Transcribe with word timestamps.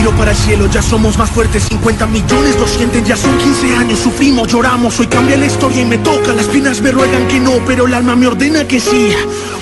Miro 0.00 0.16
para 0.16 0.30
el 0.30 0.36
cielo, 0.38 0.66
ya 0.72 0.80
somos 0.80 1.18
más 1.18 1.28
fuertes 1.28 1.64
50 1.64 2.06
millones 2.06 2.58
lo 2.58 2.66
sienten, 2.66 3.04
ya 3.04 3.18
son 3.18 3.36
15 3.36 3.76
años 3.76 3.98
Sufrimos, 3.98 4.48
lloramos, 4.48 4.98
hoy 4.98 5.06
cambia 5.06 5.36
la 5.36 5.44
historia 5.44 5.82
y 5.82 5.84
me 5.84 5.98
toca 5.98 6.32
Las 6.32 6.46
pinas 6.46 6.80
me 6.80 6.90
ruegan 6.90 7.28
que 7.28 7.38
no, 7.38 7.62
pero 7.66 7.86
el 7.86 7.92
alma 7.92 8.16
me 8.16 8.26
ordena 8.26 8.66
que 8.66 8.80
sí 8.80 9.12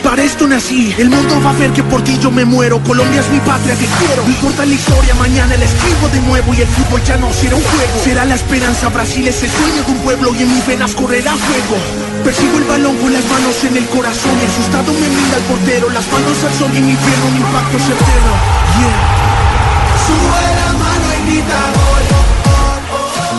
Para 0.04 0.22
esto 0.22 0.46
nací, 0.46 0.94
el 0.96 1.10
mundo 1.10 1.42
va 1.44 1.50
a 1.50 1.54
ver 1.54 1.72
que 1.72 1.82
por 1.82 2.04
ti 2.04 2.16
yo 2.22 2.30
me 2.30 2.44
muero 2.44 2.80
Colombia 2.84 3.20
es 3.20 3.28
mi 3.30 3.40
patria, 3.40 3.74
te 3.74 3.86
quiero 3.98 4.22
No 4.22 4.28
importa 4.28 4.64
la 4.64 4.74
historia, 4.74 5.12
mañana 5.16 5.56
la 5.56 5.64
escribo 5.64 6.08
de 6.12 6.20
nuevo 6.20 6.54
Y 6.54 6.60
el 6.60 6.68
fútbol 6.68 7.02
ya 7.02 7.16
no 7.16 7.32
será 7.32 7.56
un 7.56 7.64
juego 7.64 7.98
Será 8.04 8.24
la 8.24 8.36
esperanza, 8.36 8.90
Brasil 8.90 9.26
es 9.26 9.42
el 9.42 9.50
sueño 9.50 9.82
de 9.82 9.90
un 9.90 9.98
pueblo 10.06 10.32
Y 10.38 10.42
en 10.44 10.54
mis 10.54 10.64
venas 10.64 10.94
correrá 10.94 11.34
fuego 11.34 11.82
Persigo 12.22 12.58
el 12.58 12.64
balón 12.64 12.96
con 12.98 13.12
las 13.12 13.24
manos 13.24 13.64
en 13.64 13.76
el 13.76 13.86
corazón 13.88 14.38
Y 14.40 14.46
asustado 14.46 14.92
me 14.92 15.08
mira 15.08 15.36
el 15.36 15.42
portero 15.50 15.90
Las 15.90 16.06
manos 16.12 16.38
al 16.46 16.54
sol 16.54 16.70
y 16.76 16.80
mi 16.80 16.94
pierna 16.94 17.24
un 17.26 17.36
impacto 17.38 17.78
certero 17.80 18.30
Yeah 18.78 19.27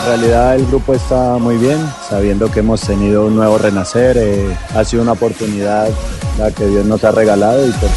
En 0.00 0.06
realidad 0.06 0.56
el 0.56 0.66
grupo 0.66 0.94
está 0.94 1.38
muy 1.38 1.56
bien, 1.56 1.78
sabiendo 2.08 2.50
que 2.50 2.60
hemos 2.60 2.80
tenido 2.80 3.26
un 3.26 3.36
nuevo 3.36 3.58
renacer, 3.58 4.16
eh, 4.18 4.56
ha 4.74 4.84
sido 4.84 5.02
una 5.02 5.12
oportunidad 5.12 5.88
la 6.38 6.50
que 6.50 6.66
Dios 6.66 6.84
nos 6.84 7.04
ha 7.04 7.12
regalado 7.12 7.64
y 7.66 7.70
pues, 7.70 7.92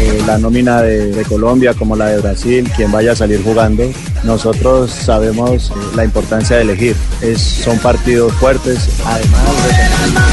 eh, 0.00 0.22
la 0.26 0.38
nómina 0.38 0.82
de, 0.82 1.24
Colombia 1.28 1.74
como 1.74 1.94
la 1.94 2.06
de 2.06 2.20
Brasil, 2.20 2.68
quien 2.74 2.90
vaya 2.90 3.12
a 3.12 3.16
salir 3.16 3.44
jugando, 3.44 3.84
nosotros 4.24 4.90
sabemos 4.90 5.70
eh, 5.70 5.74
la 5.94 6.04
importancia 6.04 6.56
de 6.56 6.62
elegir. 6.62 6.96
Son 7.36 7.78
partidos 7.78 8.32
fuertes, 8.34 8.88
además 9.04 10.27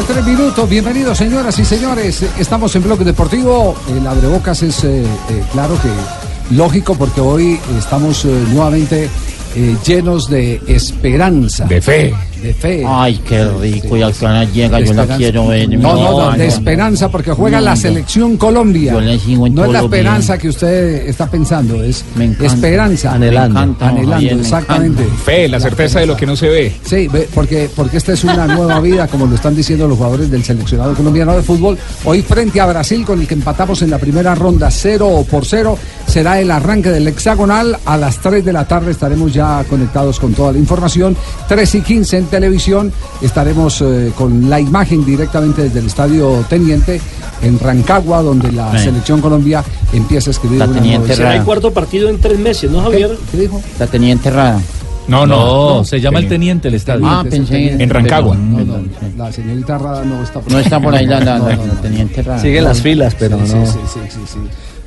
Dos 0.00 0.08
de 0.08 0.14
la 0.14 0.20
tarde, 0.20 0.22
tres 0.22 0.38
minutos. 0.38 0.70
Bienvenidos, 0.70 1.18
señoras 1.18 1.58
y 1.58 1.64
señores. 1.64 2.22
Estamos 2.38 2.74
en 2.74 2.82
Bloque 2.82 3.04
Deportivo. 3.04 3.74
El 3.88 4.06
abrebocas 4.06 4.62
es, 4.62 4.84
eh, 4.84 5.02
eh, 5.02 5.44
claro 5.52 5.76
que 5.80 6.54
lógico, 6.54 6.94
porque 6.94 7.20
hoy 7.20 7.58
estamos 7.78 8.24
eh, 8.24 8.28
nuevamente 8.52 9.10
eh, 9.56 9.76
llenos 9.84 10.30
de 10.30 10.60
esperanza. 10.66 11.66
De 11.66 11.82
fe. 11.82 12.14
De 12.42 12.54
fe. 12.54 12.82
Ay, 12.86 13.20
qué 13.28 13.44
rico. 13.60 13.96
Y 13.96 14.02
al 14.02 14.14
final 14.14 14.50
llega, 14.52 14.80
yo 14.80 14.94
la 14.94 15.06
quiero 15.06 15.48
ver. 15.48 15.68
No, 15.78 15.94
no, 15.94 16.30
no, 16.30 16.32
de 16.32 16.46
esperanza 16.46 17.10
porque 17.10 17.32
juega 17.32 17.58
No, 17.58 17.66
la 17.66 17.76
selección 17.76 18.36
Colombia. 18.36 18.92
Yo 18.92 19.00
le 19.00 19.18
sigo 19.18 19.46
en 19.46 19.54
No 19.54 19.64
es 19.66 19.72
la 19.72 19.80
esperanza 19.80 20.38
que 20.38 20.48
usted 20.48 21.06
está 21.08 21.30
pensando, 21.30 21.82
es 21.82 22.04
Me 22.16 22.24
encanta. 22.24 22.46
esperanza. 22.54 23.12
Anhelando. 23.14 23.58
Me 23.60 23.64
encanta, 23.66 23.88
Anhelando, 23.88 24.40
exactamente. 24.40 25.04
Fe, 25.24 25.48
la 25.48 25.60
certeza 25.60 26.00
de 26.00 26.06
lo 26.06 26.16
que 26.16 26.26
no 26.26 26.34
se 26.36 26.48
ve. 26.48 26.72
Sí, 26.84 27.08
porque, 27.34 27.68
porque 27.76 27.98
esta 27.98 28.12
es 28.14 28.24
una 28.24 28.46
nueva 28.46 28.80
vida, 28.80 29.06
como 29.06 29.26
lo 29.26 29.34
están 29.34 29.54
diciendo 29.54 29.86
los 29.86 29.98
jugadores 29.98 30.30
del 30.30 30.42
seleccionado 30.42 30.94
colombiano 30.94 31.36
de 31.36 31.42
fútbol. 31.42 31.76
Hoy 32.04 32.22
frente 32.22 32.60
a 32.60 32.66
Brasil, 32.66 33.04
con 33.04 33.20
el 33.20 33.26
que 33.26 33.34
empatamos 33.34 33.82
en 33.82 33.90
la 33.90 33.98
primera 33.98 34.34
ronda 34.34 34.70
0 34.70 35.26
por 35.30 35.44
0, 35.44 35.76
será 36.10 36.40
el 36.40 36.50
arranque 36.50 36.90
del 36.90 37.06
hexagonal. 37.08 37.78
A 37.86 37.96
las 37.96 38.18
3 38.18 38.44
de 38.44 38.52
la 38.52 38.66
tarde 38.66 38.90
estaremos 38.90 39.32
ya 39.32 39.64
conectados 39.68 40.18
con 40.20 40.34
toda 40.34 40.52
la 40.52 40.58
información. 40.58 41.16
3 41.48 41.74
y 41.76 41.80
15 41.80 42.18
en 42.18 42.24
televisión. 42.26 42.92
Estaremos 43.22 43.80
eh, 43.82 44.12
con 44.16 44.50
la 44.50 44.60
imagen 44.60 45.04
directamente 45.04 45.62
desde 45.62 45.78
el 45.80 45.86
Estadio 45.86 46.44
Teniente 46.48 47.00
en 47.42 47.58
Rancagua, 47.58 48.22
donde 48.22 48.52
la 48.52 48.76
Sí. 48.76 48.84
selección 48.84 49.20
Colombia 49.20 49.64
empieza 49.92 50.30
a 50.30 50.32
escribir 50.32 50.58
La 50.58 50.64
una 50.66 50.74
Teniente 50.74 50.98
nueva 50.98 51.14
Será 51.14 51.28
historia. 51.28 51.40
el 51.40 51.44
cuarto 51.46 51.72
partido 51.72 52.08
en 52.10 52.18
tres 52.20 52.38
meses, 52.38 52.70
¿no, 52.70 52.82
Javier? 52.82 53.16
¿Qué 53.30 53.38
dijo? 53.38 53.62
La 53.78 53.86
tenía 53.86 54.12
enterrada. 54.12 54.60
No, 55.08 55.26
no. 55.26 55.78
No, 55.78 55.84
se 55.84 56.00
llama 56.00 56.18
el 56.20 56.28
teniente 56.28 56.68
el 56.68 56.74
estadio. 56.74 57.04
Ah, 57.06 57.22
Teniente, 57.24 57.36
pensé 57.38 57.52
teniente. 57.54 57.84
En 57.84 57.90
Rancagua. 57.90 58.36
No, 58.36 58.60
no, 58.60 58.76
la 59.16 59.32
señorita 59.32 59.76
Rada 59.78 60.04
no 60.04 60.22
está 60.22 60.40
por 60.40 60.52
No 60.52 60.58
está 60.60 60.80
por 60.80 60.94
ahí 60.94 61.06
la, 61.06 61.18
la, 61.20 61.38
No, 61.38 61.48
la- 61.48 61.56
no, 61.56 61.66
la 61.66 61.72
no. 61.74 61.80
tenía 61.80 62.02
enterrada. 62.02 62.40
Sigue 62.40 62.60
las 62.60 62.80
filas, 62.80 63.16
pero 63.18 63.38
Sí, 63.44 63.54
no. 63.54 63.66
sí, 63.66 63.72
sí, 63.72 63.78
sí, 63.94 64.00
sí, 64.10 64.20
sí. 64.34 64.38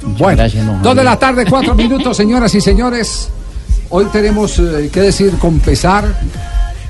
Bueno, 0.05 0.37
gracias, 0.37 0.65
dos 0.83 0.95
de 0.95 1.03
la 1.03 1.17
tarde, 1.17 1.45
cuatro 1.49 1.75
minutos, 1.75 2.15
señoras 2.17 2.53
y 2.55 2.61
señores. 2.61 3.29
Hoy 3.89 4.05
tenemos 4.11 4.57
eh, 4.59 4.89
que 4.91 5.01
decir 5.01 5.31
con 5.37 5.59
pesar 5.59 6.05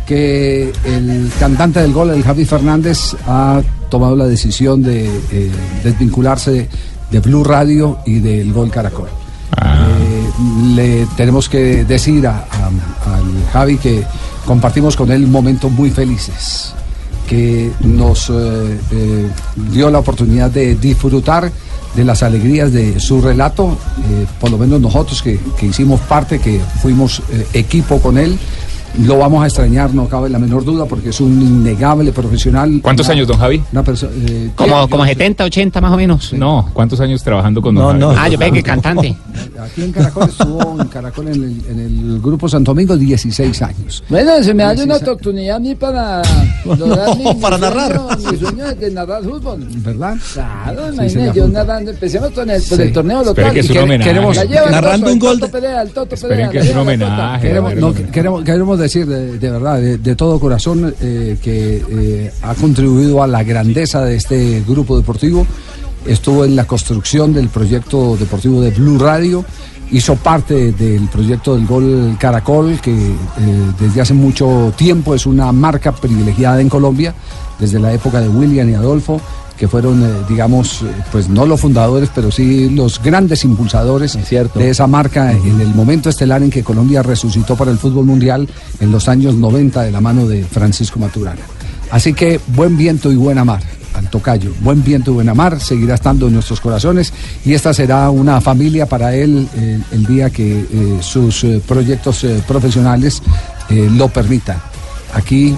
que 0.06 0.72
el 0.86 1.32
cantante 1.40 1.80
del 1.82 1.94
gol, 1.94 2.10
el 2.12 2.24
Javi 2.24 2.46
Fernández, 2.46 3.16
ha 3.28 3.62
tomado 3.90 4.16
la 4.16 4.26
decisión 4.26 4.82
de 4.84 5.06
eh, 5.32 5.52
desvincularse 5.84 6.68
de 7.12 7.20
Blue 7.20 7.44
Radio 7.44 8.00
y 8.06 8.20
del 8.20 8.52
Gol 8.54 8.70
Caracol. 8.72 9.08
Eh, 9.62 10.30
le 10.76 11.06
tenemos 11.16 11.48
que 11.48 11.86
decir 11.86 12.26
a- 12.28 12.40
a- 12.52 13.16
al 13.16 13.52
Javi 13.54 13.78
que 13.78 14.04
compartimos 14.46 14.96
con 14.96 15.12
él 15.12 15.28
momentos 15.28 15.72
muy 15.72 15.92
felices, 15.92 16.74
que 17.28 17.72
nos 17.82 18.30
eh, 18.30 18.80
eh, 18.92 19.30
dio 19.72 19.90
la 19.92 20.00
oportunidad 20.00 20.50
de 20.50 20.76
disfrutar 20.76 21.52
de 21.96 22.04
las 22.04 22.24
alegrías 22.24 22.72
de 22.72 23.00
su 23.00 23.22
relato, 23.22 23.78
eh, 24.10 24.26
por 24.40 24.50
lo 24.50 24.58
menos 24.58 24.82
nosotros 24.82 25.22
que, 25.22 25.40
que 25.58 25.68
hicimos 25.68 26.00
parte, 26.02 26.40
que 26.40 26.60
fuimos 26.82 27.22
eh, 27.32 27.48
equipo 27.54 28.00
con 28.00 28.18
él. 28.18 28.38
Lo 29.00 29.18
vamos 29.18 29.44
a 29.44 29.48
extrañar, 29.48 29.94
no 29.94 30.08
cabe 30.08 30.30
la 30.30 30.38
menor 30.38 30.64
duda, 30.64 30.86
porque 30.86 31.10
es 31.10 31.20
un 31.20 31.42
innegable 31.42 32.12
profesional. 32.12 32.80
¿Cuántos 32.82 33.08
Una- 33.08 33.16
años, 33.16 33.28
don 33.28 33.38
Javi? 33.40 33.62
Una 33.72 33.84
persona. 33.84 34.12
eh, 34.28 34.52
Como, 34.56 34.88
como 34.88 35.04
70, 35.06 35.44
80 35.46 35.82
más 35.82 35.92
o 35.94 35.98
menos. 35.98 36.32
No, 36.34 36.70
¿cuántos 36.74 37.00
años 37.00 37.24
trabajando 37.24 37.62
con 37.62 37.74
don 37.74 37.84
No, 38.00 38.10
Javi? 38.10 38.16
no. 38.16 38.22
Ah, 38.22 38.30
yo 38.30 38.38
ve 38.38 38.52
que 38.52 38.62
cantante. 38.62 39.16
Aquí 39.64 39.84
en 39.84 39.92
Caracol 39.92 40.30
estuvo 40.30 40.82
en 40.82 40.88
Caracol 40.90 41.28
en 41.30 41.34
el, 41.34 41.62
en 41.70 41.80
el 41.80 42.22
grupo 42.22 42.48
Santo 42.48 42.72
Domingo 42.72 42.96
16 42.96 43.62
años. 43.64 44.04
Bueno, 44.10 44.32
se 44.44 44.54
me 44.54 44.64
da 44.64 44.74
una 44.84 44.96
oportunidad 44.98 45.56
a 45.56 45.60
mí 45.60 45.74
para 45.74 46.22
lograr 46.66 47.18
mi, 47.18 47.34
para 47.36 47.58
mi 47.58 47.62
narrar. 47.62 47.96
sueño, 47.96 48.32
mi 48.32 48.38
sueño 48.38 48.76
de 48.76 48.92
narrar 48.92 49.24
fútbol. 49.24 49.68
¿Verdad? 49.78 50.16
Claro, 50.34 50.82
Sí, 50.90 50.94
imagínate, 50.94 51.26
yo 51.28 51.34
fútbol. 51.46 51.54
narrando, 51.54 51.92
empecemos 51.92 52.30
con 52.32 52.50
el, 52.50 52.62
por 52.62 52.78
Sí. 52.78 52.84
el 52.84 52.94
torneo 52.94 53.24
local. 53.24 53.54
que 53.54 53.60
es 53.62 53.70
un 53.72 53.78
homenaje. 53.80 54.10
queremos- 54.12 54.38
Narrando 54.72 55.12
un 55.12 55.20
gol 55.20 55.34
El 55.34 55.40
Toto 55.40 55.46
de- 55.52 55.62
Perea, 55.62 55.82
el 55.82 55.90
Toto 55.90 56.16
Esperen 56.16 56.50
que 56.52 56.60
es 56.60 56.70
un 56.72 56.78
homenaje. 56.78 57.48
Queremos 57.48 58.78
decir 58.84 59.06
de, 59.06 59.50
verdad, 59.50 59.80
de, 59.80 59.98
de 59.98 60.16
todo 60.16 60.40
corazón, 60.40 60.94
eh, 61.02 61.38
que 61.42 61.84
eh, 61.90 62.34
ha 62.42 62.54
contribuido 62.56 63.24
a 63.24 63.28
la 63.28 63.44
grandeza 63.44 64.04
de 64.06 64.16
este 64.16 64.64
grupo 64.68 64.98
deportivo. 64.98 65.46
Estuvo 66.06 66.46
en 66.46 66.56
la 66.56 66.66
construcción 66.66 67.34
del 67.34 67.50
proyecto 67.50 68.18
deportivo 68.18 68.62
de 68.62 68.72
Blue 68.72 69.00
Radio. 69.00 69.46
Hizo 69.92 70.16
parte 70.16 70.72
del 70.72 71.08
proyecto 71.08 71.56
del 71.56 71.68
Gol 71.68 72.18
Caracol, 72.20 72.80
que 72.82 72.92
eh, 72.92 73.16
desde 73.80 74.02
hace 74.02 74.14
mucho 74.14 74.74
tiempo 74.76 75.14
es 75.14 75.26
una 75.26 75.52
marca 75.52 75.92
privilegiada 75.92 76.62
en 76.62 76.70
Colombia, 76.70 77.14
desde 77.60 77.80
la 77.80 77.94
época 77.94 78.20
de 78.20 78.28
William 78.28 78.70
y 78.70 78.74
Adolfo, 78.74 79.22
que 79.58 79.68
fueron, 79.68 80.04
eh, 80.04 80.10
digamos, 80.28 80.82
eh, 80.82 80.86
pues 81.12 81.30
no 81.30 81.46
los 81.46 81.62
fundadores, 81.62 82.10
pero 82.14 82.32
sí 82.32 82.70
los 82.70 83.02
grandes 83.02 83.44
impulsadores 83.44 84.18
cierto. 84.26 84.60
de 84.60 84.70
esa 84.70 84.88
marca 84.88 85.32
en 85.32 85.62
el 85.62 85.74
momento 85.74 86.10
estelar 86.10 86.44
en 86.44 86.50
que 86.50 86.64
Colombia 86.64 87.04
resucitó 87.04 87.56
para 87.56 87.72
el 87.72 87.78
fútbol 87.78 88.06
mundial 88.06 88.48
en 88.80 88.92
los 88.92 89.08
años 89.08 89.36
90 89.36 89.84
de 89.84 89.92
la 89.92 90.02
mano 90.02 90.28
de 90.28 90.44
Francisco 90.44 91.00
Maturana. 91.00 91.42
Así 91.92 92.14
que 92.14 92.40
buen 92.48 92.76
viento 92.78 93.12
y 93.12 93.16
buena 93.16 93.46
mar 93.46 93.62
al 93.94 94.10
tocayo, 94.10 94.52
buen 94.62 94.84
viento 94.84 95.12
y 95.12 95.14
buena 95.16 95.34
mar, 95.34 95.60
seguirá 95.60 95.96
estando 95.96 96.28
en 96.28 96.34
nuestros 96.34 96.60
corazones 96.60 97.14
y 97.46 97.54
esta 97.54 97.74
será 97.74 98.10
una 98.10 98.42
familia 98.42 98.86
para 98.86 99.16
él 99.16 99.48
eh, 99.56 99.80
el 99.92 100.06
día 100.06 100.30
que 100.30 100.60
eh, 100.62 100.98
sus 101.02 101.44
eh, 101.44 101.62
proyectos 101.66 102.26
profesionales 102.48 103.22
lo 103.70 104.08
permitan. 104.10 104.62
Aquí 105.14 105.58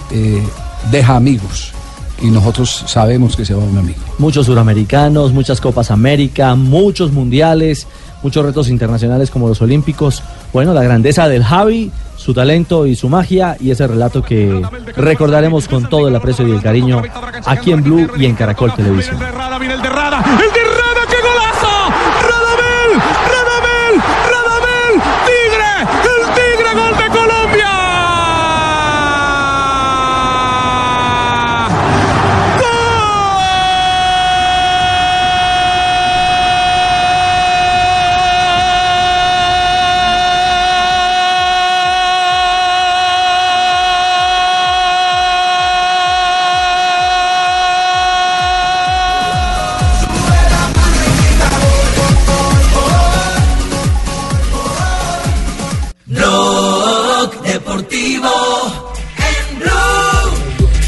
deja 0.90 1.16
amigos 1.16 1.74
y 2.22 2.28
nosotros 2.28 2.86
sabemos 2.88 3.36
que 3.36 3.46
se 3.46 3.54
va 3.54 3.64
un 3.64 3.78
amigo. 3.78 4.00
Muchos 4.18 4.46
suramericanos, 4.46 5.34
muchas 5.34 5.62
Copas 5.62 5.92
América, 5.92 6.56
muchos 6.56 7.12
mundiales, 7.12 7.88
muchos 8.24 8.46
retos 8.46 8.70
internacionales 8.70 9.30
como 9.30 9.48
los 9.48 9.62
olímpicos. 9.62 10.24
Bueno, 10.54 10.74
la 10.74 10.84
grandeza 10.84 11.28
del 11.28 11.44
Javi, 11.44 11.92
su 12.16 12.34
talento 12.34 12.88
y 12.88 12.96
su 12.96 13.10
magia 13.10 13.58
y 13.60 13.72
ese 13.72 13.86
relato 13.88 14.24
que 14.24 14.62
recordaremos 14.96 15.68
con 15.68 15.90
todo 15.90 16.08
el 16.08 16.16
aprecio 16.16 16.48
y 16.48 16.52
el 16.52 16.62
cariño 16.62 17.02
aquí 17.46 17.72
en 17.72 17.84
Blue 17.84 18.08
y 18.18 18.26
en 18.26 18.36
Caracol 18.36 18.74
Televisión. 18.74 19.18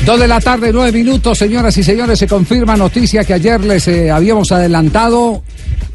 Dos 0.07 0.21
de 0.21 0.27
la 0.30 0.39
tarde, 0.39 0.71
nueve 0.71 0.94
minutos, 0.94 1.38
señoras 1.38 1.77
y 1.77 1.83
señores, 1.83 2.18
se 2.18 2.27
confirma 2.27 2.77
noticia 2.77 3.25
que 3.25 3.33
ayer 3.33 3.62
les 3.65 3.89
eh, 3.89 4.09
habíamos 4.09 4.54
adelantado 4.54 5.44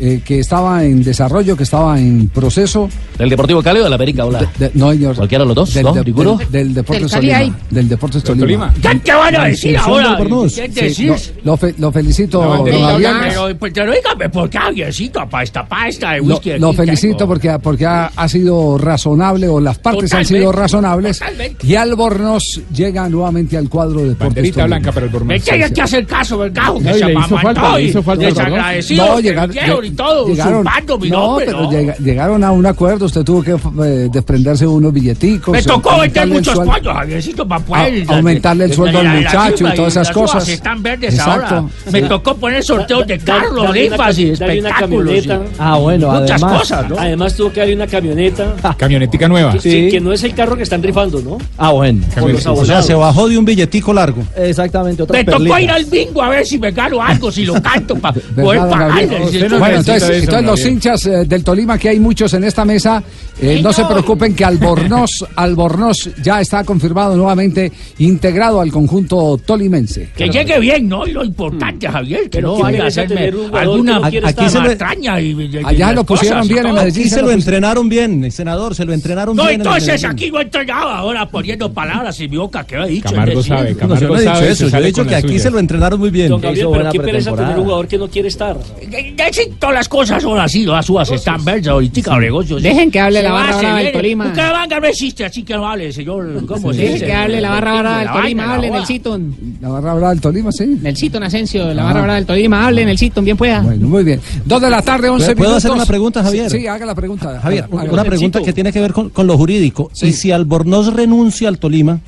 eh, 0.04 0.20
que 0.24 0.40
estaba 0.40 0.84
en 0.84 1.04
desarrollo, 1.04 1.56
que 1.56 1.62
estaba 1.62 1.96
en 1.98 2.28
proceso. 2.28 2.88
¿Del 3.16 3.28
Deportivo 3.30 3.62
Cali 3.62 3.78
o 3.80 3.84
del 3.84 3.92
América? 3.92 4.24
Hola. 4.26 4.40
De- 4.58 4.66
de- 4.68 4.70
no, 4.74 4.90
señor. 4.90 5.14
¿Cualquiera 5.14 5.44
de 5.44 5.46
los 5.48 5.54
dos? 5.54 5.74
Del, 5.74 5.84
¿No? 5.84 5.92
de- 5.92 6.02
del- 6.04 6.50
del 6.50 6.74
Deportes 6.74 7.10
Tolima. 7.12 7.36
hay. 7.36 7.54
Del 7.70 7.88
Deportes 7.88 8.24
Del 8.24 8.38
Tolima. 8.38 8.72
Tolima. 8.72 8.90
¿Qué 8.92 8.98
te 8.98 9.12
van 9.12 9.36
a 9.36 9.44
decir 9.44 9.76
ahora? 9.78 10.18
¿Qué 10.18 10.48
Sí, 10.50 11.06
decís? 11.06 11.32
lo, 11.44 11.52
lo 11.52 11.56
fe- 11.56 11.74
lo 11.78 11.92
felicito, 11.92 12.42
No, 12.42 12.56
don 12.56 12.64
pero, 12.64 12.80
Javier. 12.80 13.10
pero, 13.28 13.58
pues, 13.58 13.72
pero 13.74 13.92
dígame, 13.92 14.28
¿por 14.28 14.50
qué 14.50 14.58
Javiercito? 14.58 15.28
Para 15.28 15.44
esta 15.44 15.64
pasta 15.68 16.12
de 16.12 16.18
Lo, 16.18 16.24
whisky. 16.24 16.58
lo 16.58 16.68
aquí 16.68 16.76
felicito 16.78 17.26
porque, 17.28 17.58
porque 17.62 17.86
ha, 17.86 18.06
ha 18.16 18.28
sido 18.28 18.78
razonable 18.78 19.46
o 19.46 19.60
las 19.60 19.78
partes 19.78 20.12
han 20.12 20.24
sido 20.24 20.46
Totalmente, 20.46 20.60
razonables 20.62 21.18
totalmente. 21.20 21.66
y 21.66 21.74
Albornoz 21.76 22.60
llega 22.74 23.08
nuevamente 23.08 23.56
al 23.56 23.68
cuadro 23.68 24.00
de 24.00 24.08
Deportes 24.10 24.28
Banderita 24.34 24.54
Tolima. 24.62 24.66
blanca 24.78 24.92
para 24.92 25.06
el 25.06 25.24
Me 25.24 25.38
tiene 25.40 25.70
que 25.72 25.82
hacer 25.82 26.06
caso, 26.06 26.38
¿verdad? 26.38 26.74
Que 26.74 26.80
No, 26.80 26.90
y 26.90 26.98
se 26.98 27.04
le 27.06 27.12
hizo 27.12 27.38
falta, 27.38 27.80
hizo 27.80 28.02
falta, 28.02 28.24
desagradecido. 28.26 29.06
No, 29.06 29.16
que 29.22 29.32
vinieron 29.32 29.91
y 29.92 29.96
todo, 29.96 30.26
llegaron- 30.26 30.60
usurpando 30.60 30.98
mi 30.98 31.10
no, 31.10 31.16
nombre, 31.26 31.46
pero 31.46 31.60
¿no? 31.62 31.70
llega- 31.70 31.96
llegaron 31.98 32.44
a 32.44 32.50
un 32.52 32.66
acuerdo. 32.66 33.06
Usted 33.06 33.22
tuvo 33.24 33.42
que 33.42 33.52
eh, 33.52 34.08
desprenderse 34.12 34.64
de 34.64 34.68
unos 34.70 34.92
billeticos. 34.92 35.52
Me 35.52 35.58
eh, 35.58 35.62
tocó 35.62 35.90
vender 35.90 35.92
aumentarle 36.00 36.32
el 36.34 36.38
muchos 36.40 36.54
sueldo. 36.54 36.72
pollos, 36.72 36.94
Javiercito, 36.94 37.48
para 37.48 37.64
poder... 37.64 38.04
A- 38.10 38.16
aumentarle 38.16 38.64
el 38.64 38.72
sueldo 38.72 38.98
al 38.98 39.04
la- 39.04 39.14
la- 39.14 39.20
muchacho 39.20 39.68
y 39.68 39.74
todas 39.74 39.92
esas 39.92 40.06
las 40.08 40.10
cosas. 40.16 40.48
están 40.48 40.82
verdes 40.82 41.14
Exacto. 41.14 41.54
ahora. 41.56 41.64
Me 41.92 42.00
Sí. 42.02 42.08
tocó 42.08 42.34
poner 42.36 42.62
sorteos 42.64 43.06
de 43.06 43.18
carros, 43.18 43.70
rifas 43.70 44.18
y 44.18 44.30
espectáculos. 44.30 45.14
y- 45.14 45.26
camioneta. 45.28 45.40
Ah, 45.58 45.76
bueno, 45.78 46.10
Muchas 46.12 46.42
además- 46.42 46.58
cosas, 46.60 46.88
¿no? 46.90 46.96
Además 46.98 47.34
tuvo 47.34 47.52
que 47.52 47.60
darle 47.60 47.74
una 47.76 47.86
camioneta. 47.86 48.54
Camionetica 48.76 49.28
nueva. 49.28 49.52
Que, 49.52 49.60
Sí. 49.60 49.88
que 49.90 50.00
no 50.00 50.12
es 50.12 50.22
el 50.24 50.34
carro 50.34 50.56
que 50.56 50.62
están 50.62 50.82
rifando, 50.82 51.20
¿no? 51.20 51.38
Ah, 51.58 51.70
bueno. 51.70 52.02
O 52.46 52.64
sea, 52.64 52.82
se 52.82 52.94
bajó 52.94 53.28
de 53.28 53.38
un 53.38 53.44
billetico 53.44 53.92
largo. 53.92 54.22
Exactamente, 54.36 55.02
otra 55.02 55.18
Me 55.18 55.24
tocó 55.24 55.58
ir 55.58 55.70
al 55.70 55.84
bingo 55.84 56.22
a 56.22 56.28
ver 56.28 56.46
si 56.46 56.58
me 56.58 56.70
gano 56.70 57.02
algo, 57.02 57.30
si 57.30 57.44
lo 57.44 57.54
canto 57.60 57.94
para 57.96 58.14
poder 58.14 58.34
¿Verdad, 58.36 58.60
don 58.62 58.70
pagarle. 58.70 59.06
Gabriel? 59.06 59.50
Bueno, 59.76 59.94
entonces, 59.94 60.22
entonces 60.22 60.46
los 60.46 60.66
hinchas 60.66 61.06
eh, 61.06 61.24
del 61.24 61.44
Tolima, 61.44 61.78
que 61.78 61.88
hay 61.88 62.00
muchos 62.00 62.32
en 62.34 62.44
esta 62.44 62.64
mesa, 62.64 63.02
eh, 63.40 63.60
no 63.62 63.72
se 63.72 63.84
preocupen 63.84 64.34
que 64.34 64.44
Albornoz, 64.44 65.24
Albornoz 65.36 66.10
ya 66.22 66.40
está 66.40 66.64
confirmado 66.64 67.16
nuevamente 67.16 67.72
integrado 67.98 68.60
al 68.60 68.70
conjunto 68.70 69.38
tolimense. 69.44 70.10
Que 70.16 70.28
llegue 70.28 70.58
bien, 70.60 70.88
¿no? 70.88 71.06
Y 71.06 71.12
lo 71.12 71.24
importante, 71.24 71.88
Javier, 71.88 72.22
que 72.24 72.28
Pero 72.38 72.56
no 72.56 72.58
vaya 72.62 72.84
a 72.84 72.86
hacerme 72.88 73.32
alguna 73.52 73.98
no 74.00 74.10
quiere 74.10 74.26
aquí 74.28 74.44
estar. 74.44 74.50
se 74.50 74.60
lo 74.60 74.68
extraña 74.70 75.20
y, 75.20 75.30
y- 75.30 75.50
y 75.56 75.60
Allá 75.64 75.92
lo 75.92 76.04
pusieron 76.04 76.40
cosas 76.40 76.48
bien 76.52 76.66
en. 76.66 76.74
Medellín, 76.74 77.00
Aquí 77.02 77.10
se 77.10 77.22
lo 77.22 77.30
entrenaron 77.30 77.88
bien, 77.88 78.30
senador, 78.30 78.74
se 78.74 78.84
lo 78.84 78.92
entrenaron 78.92 79.36
No, 79.36 79.44
bien. 79.44 79.54
en 79.56 79.60
el 79.62 79.66
entonces 79.66 80.04
aquí 80.04 80.30
no 80.30 80.38
he 80.40 80.42
entrenado 80.42 80.88
ahora 80.90 81.28
poniendo 81.28 81.72
palabras 81.72 82.18
en 82.20 82.30
mi 82.30 82.36
boca 82.36 82.64
que 82.64 82.76
he 82.76 82.86
dicho. 82.88 83.10
Camargo 83.10 83.42
sabe, 83.42 83.72
No, 83.72 83.78
Camargo 83.78 84.00
yo 84.02 84.08
no 84.08 84.16
he 84.16 84.20
dicho 84.22 84.44
eso, 84.44 84.68
yo 84.68 84.76
he 84.78 84.82
dicho 84.84 85.04
que 85.04 85.10
la 85.10 85.16
aquí 85.18 85.28
suya. 85.28 85.40
se 85.40 85.50
lo 85.50 85.58
entrenaron 85.58 85.98
muy 86.00 86.10
bien. 86.10 86.28
Don 86.28 86.40
Gabriel, 86.40 86.68
pero 86.72 86.90
qué 86.92 87.00
pereza 87.00 87.34
tener 87.34 87.56
un 87.58 87.64
jugador 87.64 87.88
que 87.88 87.98
no 87.98 88.08
quiere 88.08 88.28
estar. 88.28 88.56
que- 88.80 89.14
que 89.16 89.32
si 89.32 89.50
todas 89.58 89.74
las 89.74 89.88
cosas 89.88 90.22
son 90.22 90.38
así, 90.38 90.64
las 90.64 90.88
uvas 90.90 91.10
están 91.10 91.44
verdes 91.44 91.68
ahorita, 91.68 92.18
negocios. 92.18 92.62
Dejen 92.62 92.90
que 92.90 93.00
hable 93.00 93.20
Se 93.22 93.28
la 93.32 93.40
barra 93.40 93.58
brava 93.58 93.78
del. 93.78 93.92
Tolima. 93.92 94.28
Bucaramanga 94.28 94.80
no 94.80 94.86
existe, 94.86 95.24
así 95.24 95.42
que 95.42 95.54
no 95.54 95.68
hable, 95.68 95.92
señor. 95.92 96.46
¿Cómo 96.46 96.72
se 96.72 96.82
dice? 96.82 97.06
que 97.06 97.12
hable 97.12 97.40
la 97.40 97.50
barra 97.50 97.80
brava 97.80 97.98
del 97.98 98.10
Tolima, 98.10 98.54
hable 98.54 98.66
en 98.68 98.74
el. 98.74 98.86
Citon. 98.86 99.36
La 99.60 99.68
barra 99.68 99.94
brava 99.94 100.10
del 100.10 100.20
Tolima, 100.20 100.52
sí. 100.52 100.64
En 100.64 100.86
el 100.86 100.96
Citon 100.96 101.22
Asensio, 101.22 101.72
la 101.72 101.84
barra 101.84 102.02
brava 102.02 102.14
del 102.16 102.26
Tolima, 102.26 102.66
hable 102.66 102.82
en 102.82 102.88
el 102.88 102.98
Citon, 102.98 103.24
bien 103.24 103.36
pueda. 103.36 103.60
Bueno, 103.60 103.88
muy 103.88 104.04
bien. 104.04 104.20
Dos 104.44 104.60
de 104.60 104.70
la 104.70 104.82
tarde, 104.82 105.08
once 105.08 105.34
¿Puedo 105.34 105.50
minutos. 105.50 105.56
hacer 105.56 105.70
una 105.70 105.86
pregunta, 105.86 106.22
Javier? 106.22 106.50
Sí, 106.50 106.66
haga 106.66 106.86
la 106.86 106.94
pregunta. 106.94 107.40
Javier, 107.40 107.66
una 107.70 108.04
pregunta 108.04 108.40
que 108.42 108.52
tiene 108.52 108.72
que 108.72 108.80
ver 108.80 108.92
con, 108.92 109.26
lo 109.26 109.36
jurídico. 109.36 109.90
Y 110.00 110.12
si 110.12 110.30
Albornoz 110.30 110.92
renuncia 110.92 111.48
al 111.48 111.58
Tolima. 111.58 112.00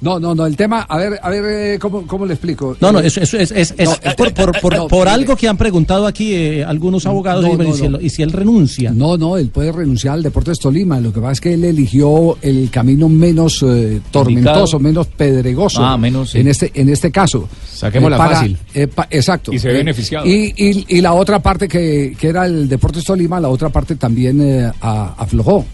No, 0.00 0.20
no, 0.20 0.34
no, 0.34 0.44
el 0.46 0.56
tema, 0.56 0.82
a 0.82 0.98
ver, 0.98 1.18
a 1.22 1.30
ver, 1.30 1.44
eh, 1.74 1.78
¿cómo, 1.78 2.06
cómo 2.06 2.26
le 2.26 2.34
explico? 2.34 2.76
No, 2.80 2.92
no, 2.92 3.00
Eh, 3.00 3.06
eso, 3.06 3.20
eso 3.22 3.38
es, 3.38 3.50
es, 3.50 3.74
es- 3.78 3.88
No, 3.88 3.92
es 4.02 4.14
por, 4.14 4.34
por, 4.34 4.60
por, 4.60 4.76
no, 4.76 4.88
por 4.88 4.98
mire. 5.06 5.10
algo 5.10 5.36
que 5.36 5.48
han 5.48 5.56
preguntado 5.56 6.06
aquí 6.06 6.34
eh, 6.34 6.64
algunos 6.64 7.06
abogados. 7.06 7.42
no, 7.44 7.54
y, 7.54 7.66
dicen, 7.66 7.66
no, 7.66 7.70
y 7.72 7.76
si 7.76 7.88
no. 7.88 7.98
él, 7.98 8.04
y 8.06 8.10
si 8.10 8.22
él 8.22 8.32
renuncia. 8.32 8.90
No, 8.92 9.16
no, 9.16 9.36
él 9.38 9.48
puede 9.48 9.72
renunciar 9.72 10.14
al 10.14 10.22
Deportes 10.22 10.58
Tolima. 10.58 11.00
Lo 11.00 11.12
que 11.12 11.20
pasa 11.20 11.32
es 11.32 11.40
que 11.40 11.54
él 11.54 11.64
eligió 11.64 12.36
el 12.42 12.68
camino 12.70 13.08
menos 13.08 13.62
eh, 13.62 14.00
tormentoso, 14.10 14.76
Indicado. 14.76 14.78
menos 14.80 15.06
pedregoso. 15.06 15.82
Ah, 15.84 15.96
menos, 15.96 16.30
sí. 16.30 16.40
En 16.40 16.48
este, 16.48 16.70
en 16.74 16.88
este 16.90 17.10
caso. 17.10 17.48
Para- 17.80 18.16
fácil. 18.18 18.56
eh, 18.74 18.86
pa- 18.88 19.06
exacto. 19.10 19.52
Y 19.52 19.58
se 19.58 19.68
ve 19.68 19.74
Eh, 19.74 19.78
beneficiado. 19.78 20.26
Y, 20.26 20.52
y- 20.56 20.84
y 20.88 21.00
la 21.00 21.14
otra 21.14 21.38
parte 21.40 21.68
que, 21.68 22.14
que 22.18 22.28
era 22.28 22.44
el 22.46 22.68
Deportes 22.68 23.04
Tolima, 23.04 23.40
la 23.40 23.48
otra 23.48 23.70
parte 23.70 23.96
también 23.96 24.40
eh, 24.40 24.70
a- 24.80 25.14
aflojó. 25.16 25.64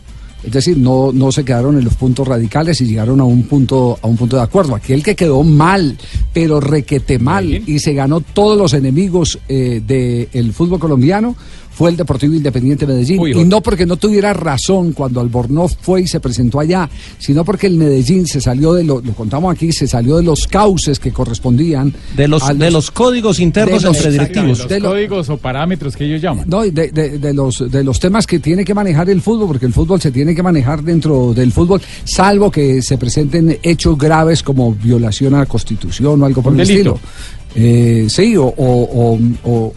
Es 0.45 0.53
decir, 0.53 0.77
no, 0.77 1.13
no 1.13 1.31
se 1.31 1.45
quedaron 1.45 1.79
en 1.79 1.85
los 1.85 1.95
puntos 1.95 2.27
radicales 2.27 2.81
y 2.81 2.87
llegaron 2.87 3.21
a 3.21 3.25
un 3.25 3.45
punto, 3.45 3.99
a 4.01 4.07
un 4.07 4.17
punto 4.17 4.37
de 4.37 4.43
acuerdo. 4.43 4.75
Aquel 4.75 5.03
que 5.03 5.15
quedó 5.15 5.43
mal, 5.45 5.97
pero 6.33 6.61
requete 6.61 7.19
mal, 7.19 7.47
y 7.47 7.79
se 7.79 7.95
ganó 7.95 8.21
todos 8.21 8.59
los 8.59 8.73
enemigos 8.75 9.39
eh, 9.49 9.81
del 9.87 10.53
fútbol 10.53 10.81
colombiano, 10.81 11.37
fue 11.75 11.91
el 11.91 11.97
Deportivo 11.97 12.35
Independiente 12.35 12.87
Medellín. 12.87 13.19
Uy, 13.21 13.33
y 13.33 13.45
no 13.45 13.61
porque 13.61 13.87
no 13.87 13.97
tuviera 13.97 14.33
razón 14.33 14.93
cuando 14.93 15.21
Albornoz 15.21 15.77
fue 15.81 16.03
y 16.03 16.07
se 16.07 16.21
presentó 16.21 16.61
allá, 16.61 16.89
sino 17.19 17.45
porque 17.45 17.67
el 17.67 17.77
Medellín 17.77 18.27
se 18.27 18.41
salió 18.41 18.73
de 18.75 18.85
lo, 18.85 19.01
lo 19.01 19.13
contamos 19.15 19.53
aquí, 19.55 19.73
se 19.73 19.87
salió 19.87 20.17
de 20.17 20.23
los 20.23 20.47
cauces 20.47 20.99
que 20.99 21.13
correspondían 21.13 21.93
De 22.17 22.29
los, 22.29 22.43
de 22.59 22.71
los 22.71 22.91
códigos 22.91 23.41
internos 23.41 23.83
de 23.83 23.89
los- 23.89 23.97
entre 23.97 24.13
directivos. 24.13 24.59
Los 24.61 24.69
de 24.69 24.81
códigos 24.81 25.29
o 25.31 25.37
parámetros 25.37 25.97
que 25.97 26.05
ellos 26.05 26.21
llaman. 26.23 26.45
No, 26.49 26.65
y 26.65 26.71
de, 26.71 26.91
de- 26.91 27.19
de 27.19 27.35
los, 27.35 27.71
de 27.71 27.83
los 27.85 27.99
temas 28.01 28.27
que 28.27 28.39
tiene 28.39 28.65
que 28.65 28.75
manejar 28.75 29.09
el 29.11 29.21
fútbol, 29.21 29.49
porque 29.49 29.67
el 29.67 29.73
fútbol 29.73 30.01
se 30.01 30.11
tiene 30.13 30.35
que 30.35 30.43
manejar 30.43 30.83
dentro 30.83 31.33
del 31.35 31.53
fútbol, 31.53 31.81
salvo 32.05 32.51
que 32.51 32.83
se 32.83 32.99
presenten 32.99 33.59
hechos 33.63 33.97
graves 33.99 34.43
como 34.43 34.73
violación 34.75 35.35
a 35.35 35.39
la 35.41 35.47
Constitución 35.47 36.23
o 36.23 36.27
algo 36.27 36.43
por 36.43 36.53
Un 36.53 36.61
el 36.61 36.67
delito. 36.67 36.95
estilo. 36.97 37.11
Eh, 37.55 38.07
sí, 38.09 38.37
o, 38.37 38.45
o- 38.47 39.19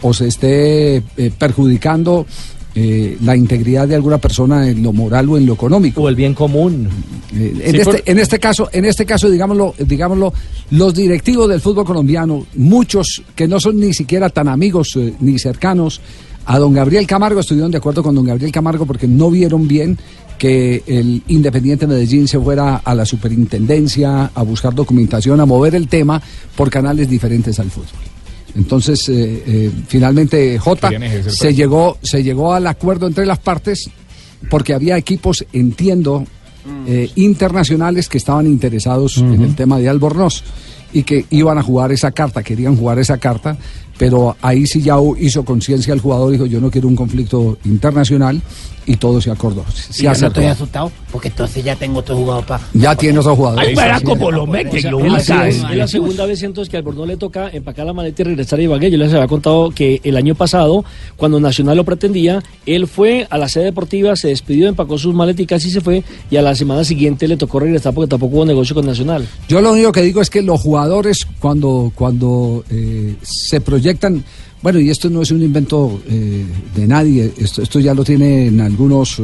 o- 0.00 0.14
se 0.14 0.28
esté 0.28 0.96
eh, 0.96 1.30
perjudicando 1.38 2.26
eh, 2.74 3.16
la 3.22 3.34
integridad 3.36 3.88
de 3.88 3.94
alguna 3.94 4.18
persona 4.18 4.68
en 4.68 4.82
lo 4.82 4.92
moral 4.92 5.28
o 5.30 5.36
en 5.38 5.46
lo 5.46 5.54
económico. 5.54 6.02
O 6.02 6.08
el 6.08 6.14
bien 6.14 6.34
común. 6.34 6.88
Eh, 7.34 7.52
en, 7.64 7.70
Sí, 7.72 7.76
este, 7.78 7.84
por- 7.84 8.02
en 8.04 8.18
este 8.18 8.38
caso, 8.38 8.68
en 8.72 8.84
este 8.84 9.04
caso, 9.06 9.30
digámoslo, 9.30 9.74
digámoslo, 9.78 10.32
los 10.70 10.94
directivos 10.94 11.48
del 11.48 11.60
fútbol 11.60 11.84
colombiano, 11.86 12.46
muchos 12.56 13.22
que 13.34 13.48
no 13.48 13.58
son 13.60 13.78
ni 13.80 13.92
siquiera 13.94 14.28
tan 14.30 14.48
amigos 14.48 14.94
eh, 14.96 15.14
ni 15.20 15.38
cercanos 15.38 16.00
a 16.44 16.58
don 16.58 16.72
Gabriel 16.74 17.06
Camargo, 17.06 17.40
estuvieron 17.40 17.70
de 17.72 17.78
acuerdo 17.78 18.02
con 18.02 18.14
don 18.14 18.24
Gabriel 18.24 18.52
Camargo 18.52 18.86
porque 18.86 19.08
no 19.08 19.30
vieron 19.30 19.66
bien 19.66 19.98
que 20.38 20.82
el 20.86 21.22
Independiente 21.28 21.86
Medellín 21.86 22.28
se 22.28 22.38
fuera 22.38 22.76
a 22.76 22.94
la 22.94 23.04
superintendencia 23.04 24.30
a 24.34 24.42
buscar 24.42 24.74
documentación, 24.74 25.40
a 25.40 25.46
mover 25.46 25.74
el 25.74 25.88
tema 25.88 26.20
por 26.54 26.70
canales 26.70 27.08
diferentes 27.08 27.58
al 27.58 27.70
fútbol. 27.70 28.00
Entonces, 28.54 29.08
eh, 29.08 29.42
eh, 29.46 29.70
finalmente, 29.86 30.58
J 30.58 30.90
se 31.28 31.54
llegó, 31.54 31.98
se 32.02 32.22
llegó 32.22 32.54
al 32.54 32.66
acuerdo 32.66 33.06
entre 33.06 33.26
las 33.26 33.38
partes 33.38 33.90
porque 34.48 34.72
había 34.72 34.96
equipos, 34.96 35.44
entiendo, 35.52 36.24
eh, 36.86 37.10
internacionales 37.16 38.08
que 38.08 38.18
estaban 38.18 38.46
interesados 38.46 39.18
en 39.18 39.42
el 39.42 39.54
tema 39.54 39.78
de 39.78 39.88
Albornoz 39.88 40.42
y 40.92 41.02
que 41.02 41.26
iban 41.30 41.58
a 41.58 41.62
jugar 41.62 41.92
esa 41.92 42.10
carta, 42.10 42.42
querían 42.42 42.76
jugar 42.76 42.98
esa 42.98 43.18
carta, 43.18 43.56
pero 43.98 44.36
ahí 44.42 44.66
sí 44.66 44.82
ya 44.82 44.96
hizo 45.18 45.44
conciencia 45.44 45.94
el 45.94 46.00
jugador, 46.00 46.32
dijo 46.32 46.46
yo 46.46 46.60
no 46.60 46.70
quiero 46.70 46.88
un 46.88 46.96
conflicto 46.96 47.58
internacional 47.64 48.40
y 48.88 48.96
todo 48.96 49.20
se 49.20 49.30
acordó. 49.32 49.64
Se 49.74 49.92
Sí, 49.92 50.02
yo 50.04 50.10
no 50.10 50.12
acertó. 50.12 50.40
estoy 50.40 50.52
asustado 50.52 50.92
porque 51.10 51.28
entonces 51.28 51.64
ya 51.64 51.74
tengo 51.74 51.98
otro 52.00 52.16
jugador 52.16 52.44
para. 52.46 52.62
Ya 52.72 52.94
tiene 52.94 53.18
otro 53.18 53.34
jugador. 53.34 53.58
Ay, 53.60 53.74
cómo 54.04 54.26
sí. 54.28 54.32
lo 54.36 54.46
mete, 54.46 54.78
O 54.78 54.80
sea, 54.80 54.90
lo 54.92 55.00
es, 55.00 55.06
la, 55.10 55.18
usa. 55.18 55.48
es 55.48 55.62
la 55.76 55.88
segunda 55.88 56.24
vez 56.26 56.42
entonces 56.44 56.70
que 56.70 56.76
al 56.76 56.82
Bordeaux 56.84 57.08
le 57.08 57.16
toca 57.16 57.50
empacar 57.50 57.84
la 57.84 57.92
maleta 57.92 58.22
y 58.22 58.24
regresar 58.26 58.60
a 58.60 58.62
Ibagué. 58.62 58.90
Yo 58.90 58.98
les 58.98 59.12
había 59.12 59.26
contado 59.26 59.70
que 59.70 60.00
el 60.04 60.16
año 60.16 60.34
pasado, 60.36 60.84
cuando 61.16 61.40
Nacional 61.40 61.76
lo 61.78 61.84
pretendía, 61.84 62.42
él 62.64 62.86
fue 62.86 63.26
a 63.28 63.38
la 63.38 63.48
sede 63.48 63.64
deportiva, 63.64 64.14
se 64.14 64.28
despidió, 64.28 64.68
empacó 64.68 64.98
sus 64.98 65.14
maletas 65.14 65.40
y 65.40 65.46
casi 65.46 65.70
se 65.70 65.80
fue. 65.80 66.04
Y 66.30 66.36
a 66.36 66.42
la 66.42 66.54
semana 66.54 66.84
siguiente 66.84 67.26
le 67.26 67.36
tocó 67.36 67.58
regresar 67.58 67.92
porque 67.92 68.08
tampoco 68.08 68.36
hubo 68.36 68.44
negocio 68.44 68.74
con 68.76 68.86
Nacional. 68.86 69.26
Yo 69.48 69.60
lo 69.60 69.72
único 69.72 69.90
que 69.90 70.02
digo 70.02 70.20
es 70.20 70.30
que 70.30 70.42
los 70.42 70.60
jugadores 70.60 71.26
cuando, 71.40 71.90
cuando 71.94 72.64
eh, 72.70 73.16
se 73.22 73.60
proyectan, 73.60 73.85
bueno, 74.62 74.80
y 74.80 74.90
esto 74.90 75.08
no 75.10 75.22
es 75.22 75.30
un 75.30 75.42
invento 75.42 76.00
eh, 76.08 76.44
de 76.74 76.86
nadie, 76.88 77.30
esto, 77.38 77.62
esto 77.62 77.78
ya 77.78 77.94
lo 77.94 78.02
tienen 78.02 78.60
algunos... 78.60 79.18
eh, 79.20 79.22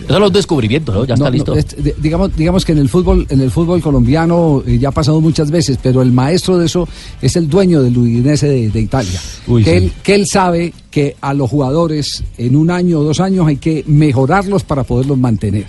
Esos 0.00 0.08
son 0.08 0.20
los 0.22 0.32
descubrimientos, 0.32 0.94
¿no? 0.94 1.04
Ya 1.04 1.14
está 1.14 1.26
no, 1.26 1.30
listo. 1.30 1.54
es- 1.54 1.82
de- 1.82 1.94
digamos, 2.02 2.36
digamos 2.36 2.64
que 2.64 2.72
en 2.72 2.78
el 2.78 2.88
fútbol, 2.88 3.26
en 3.30 3.40
el 3.40 3.50
fútbol 3.50 3.80
colombiano 3.80 4.62
eh, 4.66 4.78
ya 4.78 4.88
ha 4.88 4.92
pasado 4.92 5.20
muchas 5.20 5.50
veces, 5.50 5.78
pero 5.82 6.02
el 6.02 6.12
maestro 6.12 6.58
de 6.58 6.66
eso 6.66 6.86
es 7.22 7.36
el 7.36 7.48
dueño 7.48 7.82
del 7.82 7.96
Udinese 7.96 8.48
de, 8.48 8.68
de 8.70 8.80
Italia. 8.80 9.18
Uy, 9.46 9.62
que, 9.64 9.70
sí. 9.70 9.76
él, 9.86 9.92
que 10.02 10.14
él 10.16 10.26
sabe 10.26 10.72
que 10.90 11.16
a 11.20 11.32
los 11.34 11.48
jugadores 11.48 12.22
en 12.36 12.54
un 12.56 12.70
año 12.70 12.98
o 12.98 13.04
dos 13.04 13.20
años 13.20 13.46
hay 13.46 13.56
que 13.56 13.84
mejorarlos 13.86 14.64
para 14.64 14.84
poderlos 14.84 15.16
mantener. 15.18 15.66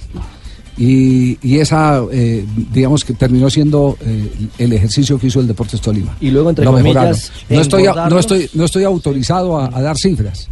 Y, 0.78 1.38
y 1.42 1.60
esa, 1.60 2.02
eh, 2.12 2.46
digamos 2.74 3.06
que 3.06 3.14
terminó 3.14 3.50
siendo 3.50 3.98
eh, 4.02 4.30
el 4.58 4.74
ejercicio 4.74 5.18
que 5.18 5.28
hizo 5.28 5.40
el 5.40 5.48
Deportes 5.48 5.80
Tolima. 5.80 6.18
Y 6.20 6.32
luego, 6.32 6.50
entre 6.50 6.66
Lo 6.66 6.72
comillas, 6.74 6.94
mejoraron. 6.94 7.20
no 7.50 7.62
estoy, 7.62 7.86
a- 7.88 8.10
no 8.10 8.20
estoy, 8.20 8.50
no 8.54 8.66
estoy 8.66 8.84
autorizado 8.84 9.58
a, 9.58 9.68
a 9.74 9.82
dar 9.82 9.98
cifras, 9.98 10.50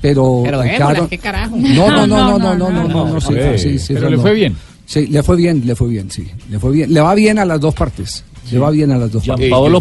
pero, 0.00 0.40
Pero 0.44 0.62
eh, 0.64 0.72
claro- 0.76 1.08
¿qué 1.08 1.18
carajo? 1.18 1.54
no, 1.56 1.90
no, 1.90 2.06
no, 2.06 2.06
no, 2.06 2.38
no, 2.38 2.54
no, 2.56 2.70
no, 2.70 2.88
no, 2.88 3.12
no, 3.14 3.20
sí, 3.20 3.34
sí, 3.58 3.78
sí, 3.78 3.92
pero 3.94 4.04
no, 4.06 4.10
le 4.10 4.16
no. 4.16 4.22
fue 4.22 4.32
bien. 4.34 4.56
Sí, 4.86 5.06
le 5.08 5.22
fue 5.22 5.36
bien, 5.36 5.62
le 5.66 5.76
fue 5.76 5.88
bien, 5.88 6.10
sí, 6.10 6.26
le 6.50 6.58
fue 6.58 6.72
bien. 6.72 6.92
Le 6.94 7.00
va 7.02 7.14
bien 7.14 7.38
a 7.38 7.44
las 7.44 7.60
dos 7.60 7.74
partes, 7.74 8.24
le 8.50 8.58
va 8.58 8.70
bien 8.70 8.90
a 8.90 8.96
las 8.96 9.12
dos 9.12 9.26
partes. 9.26 9.44
Sí. 9.44 9.50
Gianpaolo 9.50 9.80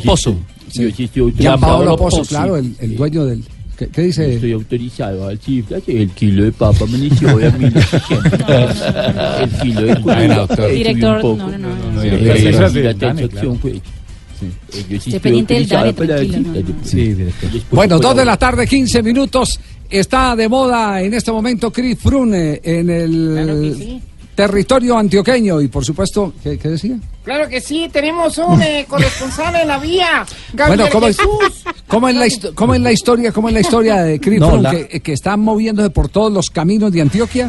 Gianpaolo 1.37 1.95
Pozzo, 1.97 2.17
Pozzo. 2.17 2.29
claro, 2.29 2.57
el, 2.57 2.75
el 2.81 2.97
dueño 2.97 3.23
del... 3.23 3.41
¿Qué, 3.77 3.87
qué 3.89 4.01
dice? 4.01 4.33
Estoy 4.33 4.53
autorizado 4.53 5.27
al 5.27 5.37
cifras. 5.37 5.83
El 5.87 6.09
kilo 6.09 6.45
de 6.45 6.51
papa 6.51 6.85
me 6.87 6.97
inició 6.97 7.35
hoy 7.35 7.43
a 7.43 7.51
1600. 7.51 8.33
el 9.41 9.49
kilo 9.61 9.81
de 9.81 10.01
cuero. 10.01 10.47
Director, 10.69 11.23
no, 11.23 11.35
no, 11.35 11.57
no. 11.57 11.91
no, 11.91 12.01
bueno, 17.71 17.99
dos 17.99 18.15
de 18.15 18.25
la 18.25 18.37
tarde, 18.37 18.67
15 18.67 19.03
minutos. 19.03 19.59
Está 19.89 20.35
de 20.35 20.49
moda 20.49 21.01
en 21.01 21.13
este 21.13 21.31
momento 21.31 21.71
Chris 21.71 21.97
Frune 21.97 22.53
eh, 22.53 22.61
en 22.63 22.89
el. 22.89 23.29
Claro 23.33 23.61
que 23.61 23.73
sí 23.73 24.01
territorio 24.37 24.97
antioqueño. 24.97 25.59
Y 25.61 25.67
por 25.67 25.83
supuesto, 25.83 26.31
¿qué, 26.43 26.57
qué 26.59 26.69
decía? 26.69 26.95
Claro 27.25 27.49
que 27.49 27.59
sí, 27.59 27.89
tenemos 27.91 28.37
un 28.37 28.61
eh, 28.61 28.85
corresponsal 28.87 29.55
en 29.55 29.67
la 29.67 29.79
vía, 29.79 30.25
Gabriel 30.53 30.79
Bueno, 30.79 30.91
¿cómo 30.93 31.07
es, 31.07 31.17
Jesús. 31.17 31.63
cómo 31.87 32.07
es 32.07 32.15
la, 32.15 32.25
histo- 32.27 32.53
cómo 32.53 32.75
es 32.75 32.79
la 32.81 32.91
historia, 32.91 33.31
cómo 33.33 33.47
es 33.49 33.53
la 33.55 33.59
historia 33.59 33.95
de 34.03 34.19
No, 34.39 34.57
la- 34.57 34.71
que, 34.71 35.01
que 35.01 35.11
están 35.13 35.39
moviéndose 35.41 35.89
por 35.89 36.07
todos 36.07 36.31
los 36.31 36.49
caminos 36.51 36.91
de 36.93 37.01
Antioquia, 37.01 37.47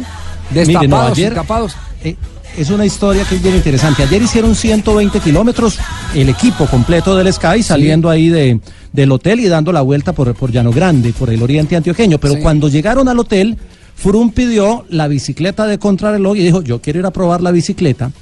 Mire, 0.50 0.64
no, 0.64 0.80
destapados 0.80 1.12
ayer- 1.18 1.32
y 1.32 1.34
tapados? 1.36 1.76
Eh, 2.02 2.16
es 2.56 2.70
una 2.70 2.86
historia 2.86 3.24
que 3.28 3.36
es 3.36 3.42
bien 3.42 3.54
interesante. 3.54 4.02
Ayer 4.02 4.20
hicieron 4.22 4.54
120 4.56 5.20
kilómetros, 5.20 5.78
el 6.14 6.28
equipo 6.30 6.66
completo 6.66 7.14
del 7.14 7.32
Sky 7.32 7.62
saliendo 7.62 8.08
ahí 8.10 8.30
de, 8.30 8.58
del 8.92 9.12
hotel 9.12 9.38
y 9.40 9.46
dando 9.46 9.70
la 9.70 9.82
vuelta 9.82 10.12
por, 10.12 10.34
por 10.34 10.50
Llano 10.50 10.72
Grande, 10.72 11.12
por 11.12 11.30
el 11.30 11.40
oriente 11.42 11.76
antioqueño. 11.76 12.18
Pero 12.18 12.34
Sí. 12.34 12.40
cuando 12.40 12.68
llegaron 12.68 13.06
al 13.08 13.18
hotel, 13.20 13.56
Frum 13.98 14.30
pidió 14.30 14.84
la 14.90 15.08
bicicleta 15.08 15.66
de 15.66 15.78
contrarreloj 15.78 16.36
y 16.36 16.44
dijo, 16.44 16.62
yo 16.62 16.80
quiero 16.80 17.00
ir 17.00 17.06
a 17.06 17.10
probar 17.10 17.40
la 17.40 17.50
bicicleta. 17.50 18.12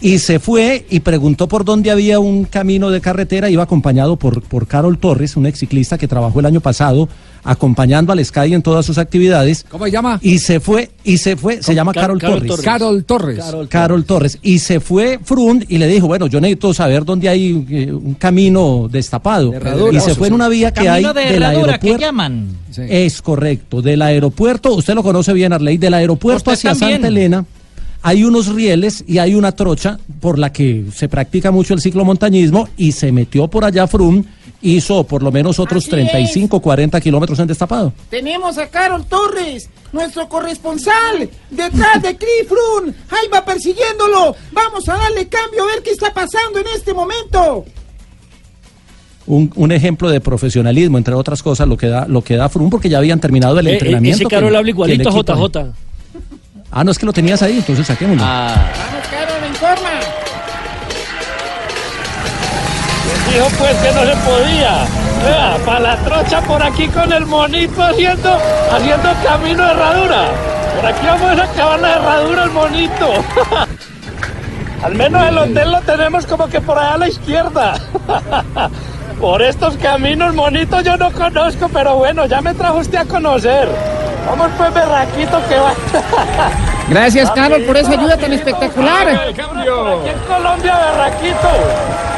Y 0.00 0.20
se 0.20 0.38
fue 0.38 0.86
y 0.88 1.00
preguntó 1.00 1.48
por 1.48 1.64
dónde 1.64 1.90
había 1.90 2.20
un 2.20 2.44
camino 2.44 2.90
de 2.90 3.00
carretera, 3.00 3.50
iba 3.50 3.64
acompañado 3.64 4.16
por, 4.16 4.40
por 4.42 4.68
Carol 4.68 4.98
Torres, 4.98 5.36
un 5.36 5.46
ex 5.46 5.58
ciclista 5.58 5.98
que 5.98 6.06
trabajó 6.06 6.38
el 6.38 6.46
año 6.46 6.60
pasado 6.60 7.08
acompañando 7.46 8.12
al 8.12 8.24
Sky 8.24 8.52
en 8.52 8.62
todas 8.62 8.84
sus 8.84 8.98
actividades. 8.98 9.64
¿Cómo 9.68 9.84
se 9.86 9.90
llama? 9.90 10.18
Y 10.22 10.38
se 10.38 10.60
fue, 10.60 10.90
y 11.04 11.18
se 11.18 11.36
fue, 11.36 11.62
se 11.62 11.74
llama 11.74 11.92
Carol 11.92 12.18
Carol, 12.18 12.38
Torres. 12.46 12.48
Torres. 12.48 12.64
Carol 12.64 13.04
Torres. 13.04 13.44
Carol, 13.68 14.04
Torres. 14.04 14.38
Y 14.42 14.58
se 14.58 14.80
fue 14.80 15.18
Frun 15.22 15.64
y 15.68 15.78
le 15.78 15.86
dijo, 15.86 16.06
bueno, 16.06 16.26
yo 16.26 16.40
necesito 16.40 16.74
saber 16.74 17.04
dónde 17.04 17.28
hay 17.28 17.64
eh, 17.70 17.92
un 17.92 18.14
camino 18.14 18.88
destapado. 18.90 19.52
herradura. 19.52 19.96
y 19.96 20.00
se 20.00 20.14
fue 20.14 20.28
en 20.28 20.34
una 20.34 20.48
vía 20.48 20.72
que 20.72 20.88
hay 20.88 21.02
Camino 21.02 21.14
de 21.14 21.20
del 21.32 21.42
herradura, 21.42 21.78
¿qué 21.78 21.88
aeropuerto. 21.88 22.00
llaman? 22.00 22.48
Sí. 22.70 22.82
Es 22.88 23.22
correcto, 23.22 23.80
del 23.80 24.02
aeropuerto, 24.02 24.74
usted 24.74 24.94
lo 24.94 25.02
conoce 25.02 25.32
bien, 25.32 25.52
Arley, 25.52 25.78
del 25.78 25.94
aeropuerto 25.94 26.50
Usted 26.50 26.68
hacia 26.68 26.70
también. 26.72 27.02
Santa 27.02 27.08
Elena. 27.08 27.44
Hay 28.02 28.22
unos 28.22 28.54
rieles 28.54 29.02
y 29.08 29.18
hay 29.18 29.34
una 29.34 29.52
trocha 29.52 29.98
por 30.20 30.38
la 30.38 30.52
que 30.52 30.84
se 30.94 31.08
practica 31.08 31.50
mucho 31.50 31.74
el 31.74 31.80
ciclomontañismo 31.80 32.68
y 32.76 32.92
se 32.92 33.10
metió 33.10 33.48
por 33.48 33.64
allá 33.64 33.86
Frum, 33.88 34.22
hizo 34.62 35.04
por 35.04 35.22
lo 35.22 35.30
menos 35.30 35.58
otros 35.58 35.84
Así 35.84 35.90
35, 35.90 36.60
40 36.60 37.00
kilómetros 37.00 37.38
en 37.38 37.46
destapado. 37.46 37.92
Tenemos 38.10 38.58
a 38.58 38.68
Carol 38.68 39.04
Torres, 39.06 39.68
nuestro 39.92 40.28
corresponsal, 40.28 41.28
detrás 41.50 42.02
de 42.02 42.16
Chris 42.16 42.48
Froome. 42.48 42.92
Ahí 43.10 43.28
va 43.32 43.44
persiguiéndolo. 43.44 44.34
Vamos 44.52 44.88
a 44.88 44.94
darle 44.96 45.28
cambio 45.28 45.62
a 45.64 45.66
ver 45.66 45.82
qué 45.82 45.90
está 45.90 46.12
pasando 46.12 46.58
en 46.58 46.66
este 46.74 46.92
momento. 46.94 47.64
un, 49.26 49.52
un 49.56 49.72
ejemplo 49.72 50.08
de 50.08 50.20
profesionalismo, 50.20 50.98
entre 50.98 51.14
otras 51.14 51.42
cosas, 51.42 51.66
lo 51.66 51.76
que 51.76 51.88
da, 51.88 52.06
lo 52.06 52.22
que 52.22 52.36
da 52.36 52.48
porque 52.70 52.88
ya 52.88 52.98
habían 52.98 53.18
terminado 53.20 53.58
el 53.58 53.66
Eh, 53.66 53.70
eh, 53.70 53.72
entrenamiento. 53.74 54.22
ese 54.22 54.26
Carol 54.30 54.50
que- 54.52 54.56
habla 54.56 54.70
igualito 54.70 55.08
a 55.08 55.12
JJ. 55.12 55.72
Ah, 56.70 56.84
no 56.84 56.90
es 56.90 56.98
que 56.98 57.06
lo 57.06 57.12
tenías 57.12 57.42
ahí, 57.42 57.56
entonces 57.58 57.86
saquémoslo. 57.86 58.22
Ah, 58.24 58.70
Vamos, 58.76 59.06
Carol, 59.08 59.48
informa. 59.48 59.95
Dijo 63.36 63.48
pues 63.58 63.76
que 63.76 63.92
no 63.92 64.00
se 64.00 64.16
podía. 64.16 64.86
Vea, 65.22 65.58
para 65.66 65.80
la 65.80 65.96
trocha 65.98 66.40
por 66.40 66.62
aquí 66.62 66.88
con 66.88 67.12
el 67.12 67.26
monito 67.26 67.82
haciendo, 67.82 68.38
haciendo 68.72 69.12
camino 69.22 69.62
de 69.62 69.72
herradura. 69.72 70.28
Por 70.74 70.86
aquí 70.86 71.06
vamos 71.06 71.38
a 71.38 71.44
acabar 71.44 71.80
la 71.80 71.96
herradura 71.96 72.44
el 72.44 72.50
monito. 72.50 73.12
Al 74.82 74.94
menos 74.94 75.28
el 75.28 75.36
hotel 75.36 75.70
lo 75.70 75.82
tenemos 75.82 76.24
como 76.24 76.46
que 76.46 76.62
por 76.62 76.78
allá 76.78 76.94
a 76.94 76.98
la 76.98 77.08
izquierda. 77.08 77.74
Por 79.20 79.40
estos 79.40 79.76
caminos 79.78 80.34
monitos 80.34 80.84
yo 80.84 80.96
no 80.98 81.10
conozco, 81.10 81.68
pero 81.70 81.96
bueno, 81.96 82.26
ya 82.26 82.42
me 82.42 82.52
trajo 82.52 82.78
usted 82.78 82.98
a 82.98 83.04
conocer. 83.06 83.66
Vamos 84.26 84.50
pues, 84.58 84.74
berraquito, 84.74 85.40
que 85.48 85.58
va. 85.58 85.72
Gracias, 86.88 87.30
Carol, 87.32 87.62
por 87.62 87.76
esa 87.78 87.92
ayuda 87.92 88.16
tan 88.18 88.32
espectacular. 88.32 89.08
Aquí 89.08 89.40
en 89.40 90.18
Colombia, 90.26 90.78
berraquito. 90.78 92.15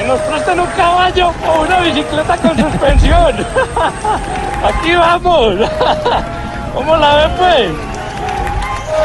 Que 0.00 0.06
nos 0.06 0.20
presten 0.20 0.60
un 0.60 0.66
caballo 0.76 1.28
o 1.28 1.62
una 1.62 1.80
bicicleta 1.80 2.36
con 2.38 2.56
suspensión. 2.58 3.34
Aquí 4.64 4.92
vamos. 4.94 5.54
¿Cómo 6.74 6.96
la 6.96 7.14
ve, 7.16 7.22
pues? 7.38 7.70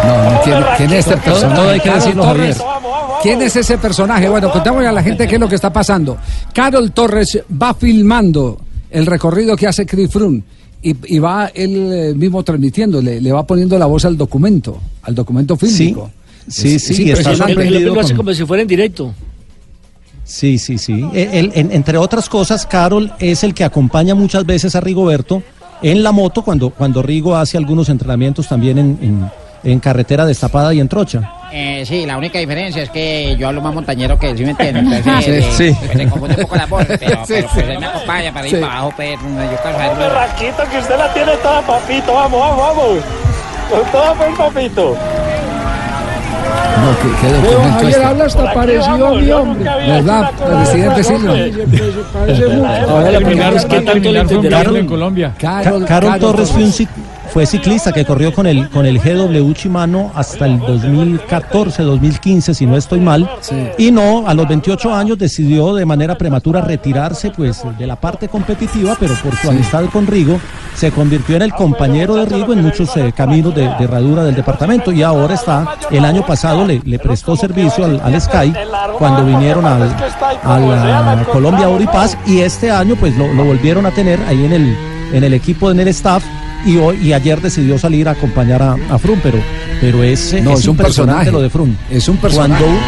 No, 0.06 0.32
no, 0.32 0.42
¿quién, 0.42 0.64
quién 0.78 0.94
es 0.94 1.08
este 1.08 1.18
personaje? 1.18 1.56
todo 1.56 1.70
hay 1.70 1.80
que 1.80 1.86
Carol 1.90 2.00
decirlo, 2.02 2.24
Torres. 2.24 2.58
Javier. 2.58 3.20
¿Quién 3.24 3.42
es 3.42 3.56
ese 3.56 3.78
personaje? 3.78 4.30
Bueno, 4.30 4.52
contámosle 4.52 4.88
a 4.88 4.92
la 4.92 5.02
gente 5.04 5.28
qué 5.28 5.36
es 5.36 5.42
lo 5.42 5.50
que 5.50 5.56
está 5.56 5.72
pasando. 5.74 6.18
Carol 6.54 6.92
Torres 6.92 7.40
va 7.62 7.74
filmando 7.74 8.60
el 8.92 9.06
recorrido 9.06 9.56
que 9.56 9.68
hace 9.68 9.86
Chris 9.86 10.12
Froome 10.12 10.44
y, 10.82 11.16
y 11.16 11.20
va 11.20 11.48
él 11.54 11.92
eh, 11.92 12.14
mismo 12.16 12.44
transmitiendo, 12.44 13.02
le, 13.02 13.20
le 13.20 13.32
va 13.32 13.44
poniendo 13.46 13.78
la 13.80 13.86
voz 13.88 14.06
al 14.06 14.16
documento, 14.18 14.78
al 15.04 15.16
documento 15.16 15.58
fílmico. 15.58 16.12
sí, 16.48 16.76
Es- 16.76 16.84
sí, 16.84 17.10
es 17.12 17.20
está 17.20 17.32
impresionante. 17.32 17.52
Él, 17.54 17.60
él 17.60 17.64
sorprendido 17.66 17.96
lo 17.96 18.02
hace 18.02 18.16
como 18.16 18.34
si 18.34 18.46
fuera 18.46 18.62
en 18.62 18.68
directo. 18.68 19.14
Sí, 20.26 20.58
sí, 20.58 20.78
sí. 20.78 21.08
Él, 21.14 21.52
en- 21.56 21.72
entre 21.72 21.98
otras 21.98 22.28
cosas, 22.30 22.66
Carol 22.66 23.14
es 23.20 23.44
el 23.44 23.54
que 23.54 23.64
acompaña 23.64 24.16
muchas 24.16 24.46
veces 24.46 24.76
a 24.76 24.82
Rigoberto 24.82 25.42
en 25.82 26.02
la 26.04 26.12
moto 26.12 26.42
cuando, 26.44 26.72
cuando 26.72 27.02
Rigo 27.04 27.36
hace 27.36 27.58
algunos 27.58 27.90
entrenamientos 27.90 28.48
también 28.48 28.78
en, 28.80 28.98
en- 29.02 29.32
en 29.64 29.80
carretera 29.80 30.26
destapada 30.26 30.74
y 30.74 30.80
en 30.80 30.88
trocha. 30.88 31.32
Eh, 31.52 31.84
sí, 31.88 32.06
la 32.06 32.18
única 32.18 32.38
diferencia 32.40 32.84
es 32.84 32.90
que 32.90 33.36
yo 33.40 33.48
hablo 33.48 33.62
más 33.62 33.74
montañero 33.74 34.18
que 34.20 34.30
él, 34.30 34.38
¿sí 34.38 34.44
me 34.44 34.52
entiende? 34.52 34.80
Entonces, 34.98 35.46
Sí, 35.58 35.64
eh, 35.64 35.74
sí. 35.74 35.78
pues, 35.86 35.98
se 35.98 36.08
confunde 36.10 36.36
un 36.36 36.42
poco 36.42 36.56
la 36.56 36.66
voz, 36.68 36.86
pero, 36.88 37.00
Sí, 37.26 37.34
pero, 37.34 37.48
sí. 37.48 37.54
pues 37.56 37.68
él 37.70 37.80
me 37.80 37.86
acompaña 37.88 38.34
para 38.34 38.48
ir 38.48 38.56
Sí. 38.56 38.62
para 38.62 38.74
abajo, 38.74 38.94
pues, 38.96 39.12
yo 39.12 39.18
quiero 39.28 39.64
saber- 39.78 39.98
Berraquito, 39.98 40.64
que 40.72 40.78
usted 40.80 40.98
la 40.98 41.14
tiene 41.14 41.32
toda, 41.38 41.62
papito. 41.62 42.14
Vamos, 42.14 42.40
vamos, 42.40 42.58
vamos. 42.58 43.04
Con 43.72 43.92
todo, 43.92 44.16
pues, 44.16 44.36
papito. 44.38 44.98
No, 46.82 46.92
¿qué, 47.02 48.54
parecido 48.54 49.08
a 49.08 49.14
mi 49.16 49.32
hombre. 49.32 49.70
¿Verdad? 49.88 50.32
Presidente 50.32 51.04
Silva. 51.04 51.34
Ahora 52.88 53.12
la 53.12 53.20
primera 53.20 53.52
vez 53.52 53.66
que 53.66 53.82
tanto 53.82 54.12
le 54.12 54.20
en 54.80 54.88
Colombia. 54.88 55.34
Carol 55.38 56.20
Torres 56.20 56.52
fue 56.52 56.64
un 56.64 56.72
sitio 56.72 57.15
fue 57.36 57.46
ciclista 57.46 57.92
que 57.92 58.06
corrió 58.06 58.34
con 58.34 58.48
el, 58.48 58.70
con 58.70 58.86
el 58.86 58.98
GW 58.98 59.52
Shimano 59.52 60.10
hasta 60.16 60.46
el 60.46 60.58
2014, 60.58 61.84
2015, 61.84 62.54
si 62.54 62.66
no 62.66 62.78
estoy 62.78 63.02
mal. 63.02 63.30
Y 63.78 63.92
no, 63.92 64.26
a 64.26 64.34
los 64.34 64.48
28 64.48 64.96
años 64.96 65.18
decidió 65.18 65.76
de 65.76 65.86
manera 65.86 66.18
prematura 66.18 66.62
retirarse 66.62 67.32
pues 67.32 67.62
de 67.78 67.88
la 67.88 67.98
parte 67.98 68.30
competitiva, 68.30 68.96
pero 68.98 69.16
por 69.16 69.36
su 69.36 69.50
amistad 69.50 69.84
con 69.92 70.08
Rigo 70.08 70.40
se 70.76 70.94
convirtió 70.94 71.36
en 71.36 71.42
el 71.42 71.54
compañero 71.54 72.16
de 72.16 72.26
Rigo 72.26 72.54
en 72.54 72.62
muchos 72.62 72.96
eh, 72.96 73.12
caminos 73.14 73.54
de, 73.54 73.64
de 73.64 73.84
herradura 73.84 74.24
del 74.24 74.36
departamento. 74.36 74.94
Y 74.94 75.04
ahora 75.04 75.34
está, 75.34 75.76
el 75.92 76.06
año 76.06 76.26
pasado 76.26 76.66
le, 76.66 76.82
le 76.86 77.00
prestó 77.00 77.36
servicio 77.36 77.84
al, 77.84 78.00
al 78.00 78.22
Sky 78.22 78.54
cuando 78.98 79.26
vinieron 79.26 79.66
al, 79.66 79.94
a 80.42 81.26
Colombia 81.34 81.68
Oripaz 81.68 82.18
y 82.26 82.40
este 82.40 82.72
año 82.72 82.96
pues 82.96 83.14
lo, 83.18 83.28
lo 83.34 83.44
volvieron 83.44 83.86
a 83.86 83.92
tener 83.92 84.22
ahí 84.22 84.46
en 84.46 84.54
el, 84.54 84.78
en 85.12 85.26
el 85.26 85.34
equipo, 85.34 85.70
en 85.70 85.82
el 85.82 85.90
staff 85.90 86.24
y 86.66 86.78
hoy 86.78 86.98
y 87.02 87.14
ayer 87.14 87.42
decidió 87.42 87.78
salir 87.78 88.08
a 88.08 88.12
acompañar 88.12 88.62
a, 88.62 88.76
a 88.90 88.98
Froome, 88.98 89.22
pero, 89.24 89.38
pero 89.82 90.04
es, 90.04 90.34
No, 90.44 90.52
es 90.54 90.60
es 90.60 90.68
un 90.68 90.78
personaje. 90.78 91.32
lo 91.32 91.42
de 91.42 91.50
Froome. 91.50 91.76
Es 91.90 92.08
un 92.10 92.18
personaje. 92.18 92.64
Cuando, 92.64 92.80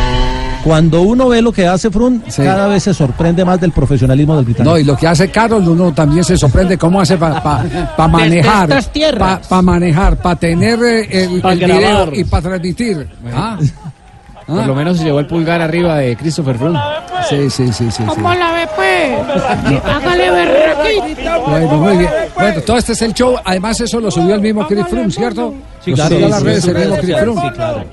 cuando 0.64 1.02
uno 1.04 1.30
ve 1.30 1.42
lo 1.42 1.52
que 1.54 1.66
hace 1.68 1.90
Froome, 1.90 2.20
cada 2.36 2.68
vez 2.68 2.84
se 2.84 2.94
sorprende 2.94 3.46
más 3.46 3.60
del 3.62 3.72
profesionalismo 3.72 4.36
del 4.36 4.46
británico. 4.46 4.72
No, 4.74 4.78
y 4.80 4.84
lo 4.84 4.98
que 4.98 5.08
hace 5.08 5.30
Carol, 5.30 5.66
uno 5.68 5.94
también 5.94 6.24
se 6.24 6.38
sorprende 6.38 6.78
cómo 6.78 7.00
hace 7.00 7.18
para 7.18 8.08
manejar, 8.10 8.70
estas 8.70 8.92
tierras. 8.92 9.48
para 9.48 9.62
manejar, 9.62 10.18
para 10.18 10.36
tener 10.36 10.80
eh, 10.84 11.24
el, 11.24 11.42
Pa' 11.42 11.54
el 11.54 11.60
video 11.60 12.14
y 12.14 12.24
para 12.26 12.42
transmitir. 12.50 13.08
Ah, 13.34 13.58
Por 14.48 14.66
lo 14.66 14.76
menos 14.76 14.98
se 14.98 15.04
llevó 15.04 15.20
el 15.20 15.28
pulgar 15.28 15.62
arriba 15.62 15.98
de 15.98 16.16
Christopher 16.16 16.58
Froome. 16.58 16.80
Sí, 17.30 17.50
sí, 17.50 17.72
sí, 17.74 17.92
sí. 17.92 18.04
¿Cómo 18.04 18.34
la 18.34 18.54
ve, 18.54 18.68
pues? 18.78 19.84
Hágale 19.84 20.32
ver 20.32 20.48
aquí. 20.48 20.57
Bueno, 21.48 21.68
muy 21.78 21.98
bien. 21.98 22.10
Bueno, 22.36 22.62
todo 22.62 22.78
este 22.78 22.94
es 22.94 23.02
el 23.02 23.14
show. 23.14 23.36
Además, 23.44 23.80
eso 23.82 24.00
lo 24.00 24.12
subió 24.12 24.36
el 24.36 24.42
mismo 24.42 24.66
Chris 24.68 24.86
Froome, 24.88 25.12
¿cierto? 25.12 25.54
Sí, 25.84 25.92
Lo 25.92 25.96
claro. 25.96 26.10
subió 26.16 26.26
a 26.26 26.30
las 26.30 26.44
redes 26.44 26.64
sí, 26.64 26.70
el 26.70 26.78
mismo 26.78 26.96
Chris 26.98 27.16
sí, 27.16 27.22
Froome. 27.22 27.42
sí, 27.42 27.48
claro. 27.52 27.84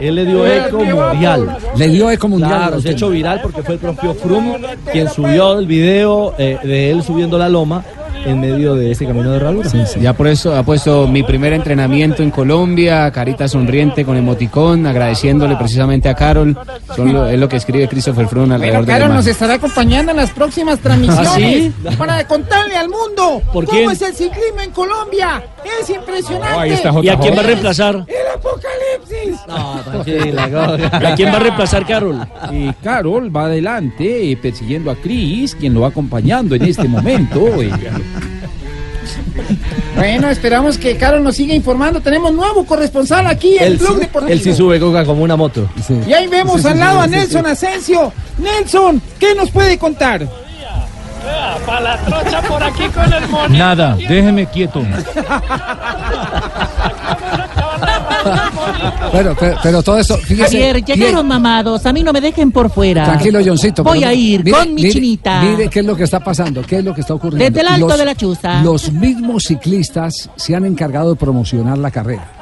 Él 0.00 0.14
le 0.14 0.24
dio 0.24 0.46
eco 0.46 0.78
mundial. 0.84 1.56
Le 1.76 1.88
dio 1.88 2.10
eco 2.10 2.28
mundial. 2.28 2.50
Claro, 2.50 2.80
se 2.80 2.88
ha 2.88 2.92
hecho 2.92 3.08
viral 3.10 3.40
porque 3.42 3.62
fue 3.62 3.74
el 3.74 3.80
propio 3.80 4.14
Froome 4.14 4.58
quien 4.92 5.08
subió 5.08 5.58
el 5.58 5.66
video 5.66 6.34
eh, 6.38 6.58
de 6.62 6.90
él 6.90 7.02
subiendo 7.02 7.38
la 7.38 7.48
loma 7.48 7.82
en 8.24 8.40
medio 8.40 8.74
de 8.74 8.90
este 8.90 9.06
camino 9.06 9.30
de 9.30 9.36
herradura. 9.36 9.68
Ya 10.00 10.12
por 10.12 10.26
eso 10.28 10.54
ha 10.56 10.62
puesto 10.62 11.06
mi 11.06 11.22
primer 11.22 11.52
entrenamiento 11.52 12.22
en 12.22 12.30
Colombia, 12.30 13.10
carita 13.10 13.48
sonriente 13.48 14.04
con 14.04 14.16
emoticón, 14.16 14.86
agradeciéndole 14.86 15.56
precisamente 15.56 16.08
a 16.08 16.14
Carol. 16.14 16.58
Son 16.94 17.12
lo- 17.12 17.26
es 17.28 17.38
lo 17.38 17.48
que 17.48 17.56
escribe 17.56 17.88
Christopher 17.88 18.26
Froome 18.28 18.54
alrededor 18.54 18.78
Bueno, 18.84 18.86
de 18.86 18.92
la 18.92 18.98
Carol 19.04 19.16
nos 19.16 19.26
estará 19.26 19.54
acompañando 19.54 20.10
en 20.12 20.16
las 20.18 20.30
próximas 20.30 20.78
transmisiones 20.78 21.72
¿Ah, 21.86 21.90
sí? 21.90 21.96
para 21.96 22.26
contarle 22.26 22.76
al 22.76 22.88
mundo 22.88 23.42
¿Por 23.52 23.64
cómo 23.66 23.78
quién? 23.78 23.90
es 23.90 24.02
el 24.02 24.14
ciclismo 24.14 24.60
en 24.62 24.70
Colombia. 24.70 25.42
Es 25.80 25.90
impresionante. 25.90 26.68
¿Y 27.02 27.08
a 27.08 27.18
quién 27.18 27.36
va 27.36 27.40
a 27.40 27.44
reemplazar? 27.44 28.04
El 28.06 28.34
apocalipsis. 28.34 29.40
¿A 29.48 31.14
quién 31.16 31.28
va 31.32 31.36
a 31.36 31.40
reemplazar 31.40 31.86
Carol? 31.86 32.26
Y 32.52 32.72
Carol 32.74 33.34
va 33.34 33.44
adelante 33.46 34.30
eh, 34.32 34.36
persiguiendo 34.36 34.90
a 34.90 34.96
Chris, 34.96 35.54
quien 35.54 35.74
lo 35.74 35.80
va 35.82 35.88
acompañando 35.88 36.54
en 36.54 36.62
este 36.64 36.86
momento. 36.88 37.62
eh. 37.62 37.70
Bueno, 39.96 40.28
esperamos 40.28 40.78
que 40.78 40.96
Carol 40.96 41.22
nos 41.22 41.36
siga 41.36 41.54
informando. 41.54 42.00
Tenemos 42.00 42.32
nuevo 42.32 42.64
corresponsal 42.64 43.26
aquí 43.26 43.56
en 43.58 43.64
el 43.64 43.76
Blog 43.78 43.94
sí- 43.94 44.00
Deportivo. 44.00 44.32
él 44.32 44.40
sí 44.40 44.54
sube 44.54 44.78
coca 44.78 45.04
como 45.04 45.22
una 45.22 45.36
moto. 45.36 45.68
Y 46.06 46.12
ahí 46.12 46.26
vemos 46.28 46.56
Sí, 46.56 46.62
sí, 46.62 46.68
al 46.68 46.78
lado 46.78 46.98
sí, 46.98 47.04
a 47.04 47.06
Nelson 47.08 47.44
sí. 47.44 47.50
Asensio. 47.50 48.12
Nelson, 48.38 49.02
¿qué 49.18 49.34
nos 49.34 49.50
puede 49.50 49.78
contar? 49.78 50.28
Para 51.66 51.80
la 51.80 51.96
trocha 51.98 52.42
por 52.42 52.62
aquí 52.62 52.88
con 52.88 53.12
el 53.12 53.28
monito. 53.28 53.58
Nada, 53.58 53.96
déjeme 53.96 54.46
quieto. 54.46 54.82
Pero, 59.12 59.36
pero, 59.38 59.56
pero 59.62 59.82
todo 59.82 59.98
esto, 59.98 60.16
fíjese. 60.18 60.58
Javier, 60.58 60.84
llegaron 60.84 61.26
mamados, 61.26 61.86
a 61.86 61.92
mí 61.92 62.02
no 62.02 62.12
me 62.12 62.20
dejen 62.20 62.52
por 62.52 62.70
fuera. 62.70 63.04
Tranquilo, 63.04 63.40
Johncito. 63.44 63.82
Voy 63.82 64.04
a 64.04 64.12
ir 64.12 64.44
mire, 64.44 64.56
con 64.56 64.68
mi 64.68 64.82
mire, 64.82 64.90
chinita. 64.90 65.42
Mire 65.42 65.68
qué 65.68 65.80
es 65.80 65.86
lo 65.86 65.96
que 65.96 66.04
está 66.04 66.20
pasando, 66.20 66.62
qué 66.62 66.78
es 66.78 66.84
lo 66.84 66.94
que 66.94 67.00
está 67.00 67.14
ocurriendo. 67.14 67.44
Desde 67.44 67.60
el 67.60 67.68
alto 67.68 67.96
de 67.96 68.04
la 68.04 68.14
chuza. 68.14 68.62
Los 68.62 68.92
mismos 68.92 69.44
ciclistas 69.44 70.28
se 70.36 70.54
han 70.54 70.64
encargado 70.64 71.10
de 71.10 71.16
promocionar 71.16 71.78
la 71.78 71.90
carrera. 71.90 72.37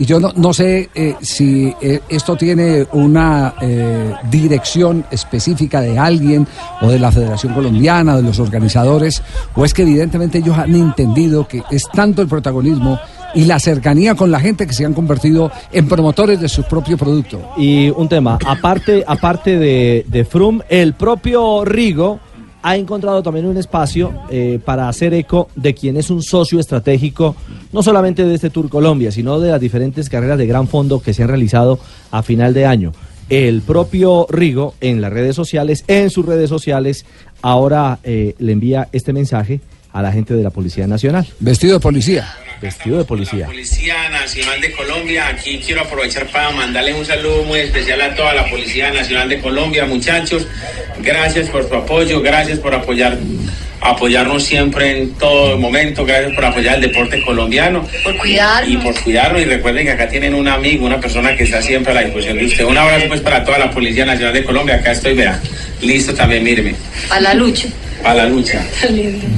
Y 0.00 0.06
yo 0.06 0.18
no, 0.18 0.32
no 0.34 0.54
sé 0.54 0.88
eh, 0.94 1.14
si 1.20 1.74
eh, 1.82 2.00
esto 2.08 2.34
tiene 2.34 2.86
una 2.92 3.52
eh, 3.60 4.14
dirección 4.30 5.04
específica 5.10 5.82
de 5.82 5.98
alguien 5.98 6.48
o 6.80 6.88
de 6.88 6.98
la 6.98 7.12
Federación 7.12 7.52
Colombiana, 7.52 8.16
de 8.16 8.22
los 8.22 8.38
organizadores, 8.38 9.22
o 9.54 9.62
es 9.62 9.74
que 9.74 9.82
evidentemente 9.82 10.38
ellos 10.38 10.56
han 10.56 10.74
entendido 10.74 11.46
que 11.46 11.62
es 11.70 11.84
tanto 11.92 12.22
el 12.22 12.28
protagonismo 12.28 12.98
y 13.34 13.44
la 13.44 13.58
cercanía 13.58 14.14
con 14.14 14.30
la 14.30 14.40
gente 14.40 14.66
que 14.66 14.72
se 14.72 14.86
han 14.86 14.94
convertido 14.94 15.52
en 15.70 15.86
promotores 15.86 16.40
de 16.40 16.48
su 16.48 16.62
propio 16.62 16.96
producto. 16.96 17.52
Y 17.58 17.90
un 17.90 18.08
tema, 18.08 18.38
aparte, 18.46 19.04
aparte 19.06 19.58
de, 19.58 20.06
de 20.08 20.24
Froome, 20.24 20.64
el 20.70 20.94
propio 20.94 21.62
Rigo 21.66 22.20
ha 22.62 22.76
encontrado 22.76 23.22
también 23.22 23.46
un 23.46 23.56
espacio 23.56 24.12
eh, 24.30 24.58
para 24.64 24.88
hacer 24.88 25.14
eco 25.14 25.48
de 25.56 25.74
quien 25.74 25.96
es 25.96 26.10
un 26.10 26.22
socio 26.22 26.60
estratégico, 26.60 27.36
no 27.72 27.82
solamente 27.82 28.24
de 28.24 28.34
este 28.34 28.50
Tour 28.50 28.68
Colombia, 28.68 29.12
sino 29.12 29.40
de 29.40 29.50
las 29.50 29.60
diferentes 29.60 30.08
carreras 30.08 30.38
de 30.38 30.46
gran 30.46 30.68
fondo 30.68 31.00
que 31.00 31.14
se 31.14 31.22
han 31.22 31.28
realizado 31.28 31.78
a 32.10 32.22
final 32.22 32.54
de 32.54 32.66
año. 32.66 32.92
El 33.28 33.62
propio 33.62 34.26
Rigo 34.28 34.74
en 34.80 35.00
las 35.00 35.12
redes 35.12 35.36
sociales, 35.36 35.84
en 35.86 36.10
sus 36.10 36.26
redes 36.26 36.50
sociales, 36.50 37.06
ahora 37.42 38.00
eh, 38.02 38.34
le 38.38 38.52
envía 38.52 38.88
este 38.92 39.12
mensaje 39.12 39.60
a 39.92 40.02
la 40.02 40.12
gente 40.12 40.34
de 40.34 40.42
la 40.42 40.50
Policía 40.50 40.86
Nacional. 40.86 41.26
Vestido 41.38 41.74
de 41.74 41.80
policía. 41.80 42.26
Vestido 42.60 42.98
de 42.98 43.04
policía. 43.04 43.46
Policía 43.46 44.10
Nacional 44.10 44.60
de 44.60 44.72
Colombia, 44.72 45.28
aquí 45.28 45.62
quiero 45.64 45.80
aprovechar 45.80 46.26
para 46.26 46.50
mandarles 46.50 46.94
un 46.94 47.06
saludo 47.06 47.42
muy 47.44 47.60
especial 47.60 48.00
a 48.02 48.14
toda 48.14 48.34
la 48.34 48.50
Policía 48.50 48.90
Nacional 48.92 49.30
de 49.30 49.40
Colombia, 49.40 49.86
muchachos. 49.86 50.46
Gracias 51.00 51.48
por 51.48 51.66
su 51.66 51.74
apoyo, 51.74 52.20
gracias 52.20 52.58
por 52.58 52.74
apoyar 52.74 53.16
apoyarnos 53.80 54.42
siempre 54.42 54.98
en 54.98 55.14
todo 55.14 55.56
momento, 55.58 56.04
gracias 56.04 56.34
por 56.34 56.44
apoyar 56.44 56.76
el 56.76 56.82
deporte 56.82 57.22
colombiano. 57.22 57.86
Por 58.04 58.16
cuidarnos. 58.18 58.70
Y 58.70 58.76
por 58.76 59.00
cuidarnos 59.00 59.40
y 59.40 59.44
recuerden 59.46 59.86
que 59.86 59.92
acá 59.92 60.08
tienen 60.08 60.34
un 60.34 60.48
amigo, 60.48 60.86
una 60.86 61.00
persona 61.00 61.34
que 61.34 61.44
está 61.44 61.62
siempre 61.62 61.92
a 61.92 61.94
la 61.94 62.02
disposición 62.02 62.38
de 62.38 62.46
usted. 62.46 62.64
Un 62.64 62.76
abrazo 62.76 63.06
pues 63.08 63.20
para 63.20 63.44
toda 63.44 63.58
la 63.58 63.70
Policía 63.70 64.04
Nacional 64.04 64.34
de 64.34 64.44
Colombia, 64.44 64.76
acá 64.76 64.92
estoy, 64.92 65.14
vea, 65.14 65.40
listo 65.80 66.14
también, 66.14 66.44
míreme, 66.44 66.74
A 67.08 67.20
la 67.20 67.34
lucha. 67.34 67.68
A 68.04 68.14
la 68.14 68.28
lucha. 68.28 68.64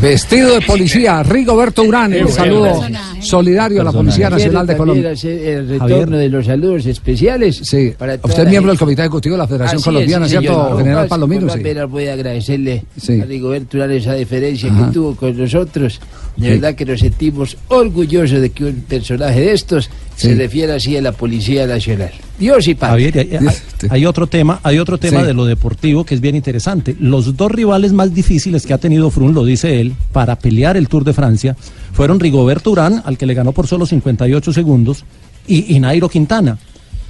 Vestido 0.00 0.54
de 0.54 0.60
policía, 0.62 1.22
Rigoberto 1.22 1.82
Urán, 1.82 2.12
el 2.12 2.28
saludo 2.28 2.80
solidario 3.20 3.80
a 3.80 3.84
la 3.84 3.92
Policía 3.92 4.30
Nacional 4.30 4.66
de 4.66 4.76
Colombia. 4.76 5.10
El 5.22 5.68
retorno 5.68 5.78
Javier. 5.78 6.08
de 6.08 6.28
los 6.28 6.46
saludos 6.46 6.86
especiales. 6.86 7.60
Sí, 7.62 7.92
para 7.96 8.14
usted 8.22 8.42
es 8.44 8.48
miembro 8.48 8.72
del. 8.72 8.78
Comité 8.82 9.02
Ejecutivo 9.02 9.34
de 9.34 9.38
la 9.38 9.46
Federación 9.46 9.76
Así 9.76 9.84
Colombiana, 9.84 10.26
es, 10.26 10.32
sí, 10.32 10.38
¿cierto, 10.38 10.58
señor. 10.64 10.78
General 10.78 11.02
No, 11.04 11.08
Palomino? 11.08 11.48
Sí. 11.52 11.60
apenas 11.60 11.88
voy 11.90 12.06
a 12.08 12.12
agradecerle 12.14 12.84
Sí. 13.00 13.20
a 13.20 13.24
Rigoberto 13.24 13.76
Urán 13.76 13.92
esa 13.92 14.12
deferencia 14.14 14.70
Ajá. 14.72 14.86
que 14.86 14.92
tuvo 14.92 15.14
con 15.14 15.36
nosotros. 15.38 16.00
De 16.36 16.46
Sí. 16.46 16.52
verdad 16.54 16.74
que 16.74 16.86
nos 16.86 17.00
sentimos 17.00 17.56
orgullosos 17.68 18.40
de 18.40 18.50
que 18.50 18.64
un 18.64 18.76
personaje 18.88 19.40
de 19.40 19.52
estos 19.52 19.90
se 20.16 20.34
refiera 20.34 20.76
así 20.76 20.96
a 20.96 21.02
la 21.02 21.12
Policía 21.12 21.66
Nacional. 21.66 22.10
Dios 22.38 22.66
y 22.68 22.74
paz. 22.74 22.90
Javier, 22.90 23.18
hay, 23.18 23.36
hay- 23.36 23.88
hay 23.90 24.06
otro 24.06 24.26
tema, 24.26 24.58
hay 24.62 24.78
otro 24.78 24.96
tema 24.98 25.20
Sí. 25.20 25.26
de 25.26 25.34
lo 25.34 25.44
deportivo 25.44 26.04
que 26.04 26.14
es 26.14 26.20
bien 26.22 26.34
interesante. 26.34 26.96
Los 26.98 27.36
dos 27.36 27.50
rivales 27.52 27.92
más 27.92 28.14
difíciles 28.14 28.64
que 28.66 28.72
ha 28.72 28.78
tenido 28.78 29.10
Frun, 29.10 29.34
lo 29.34 29.44
dice 29.44 29.80
él, 29.80 29.92
para 30.12 30.36
pelear 30.36 30.76
el 30.76 30.88
Tour 30.88 31.04
de 31.04 31.12
Francia, 31.12 31.56
fueron 31.92 32.18
Rigoberto 32.18 32.70
Urán, 32.70 33.02
al 33.04 33.18
que 33.18 33.26
le 33.26 33.34
ganó 33.34 33.52
por 33.52 33.66
solo 33.66 33.84
58 33.84 34.52
segundos, 34.52 35.04
y, 35.46 35.74
y 35.76 35.80
Nairo 35.80 36.08
Quintana. 36.08 36.58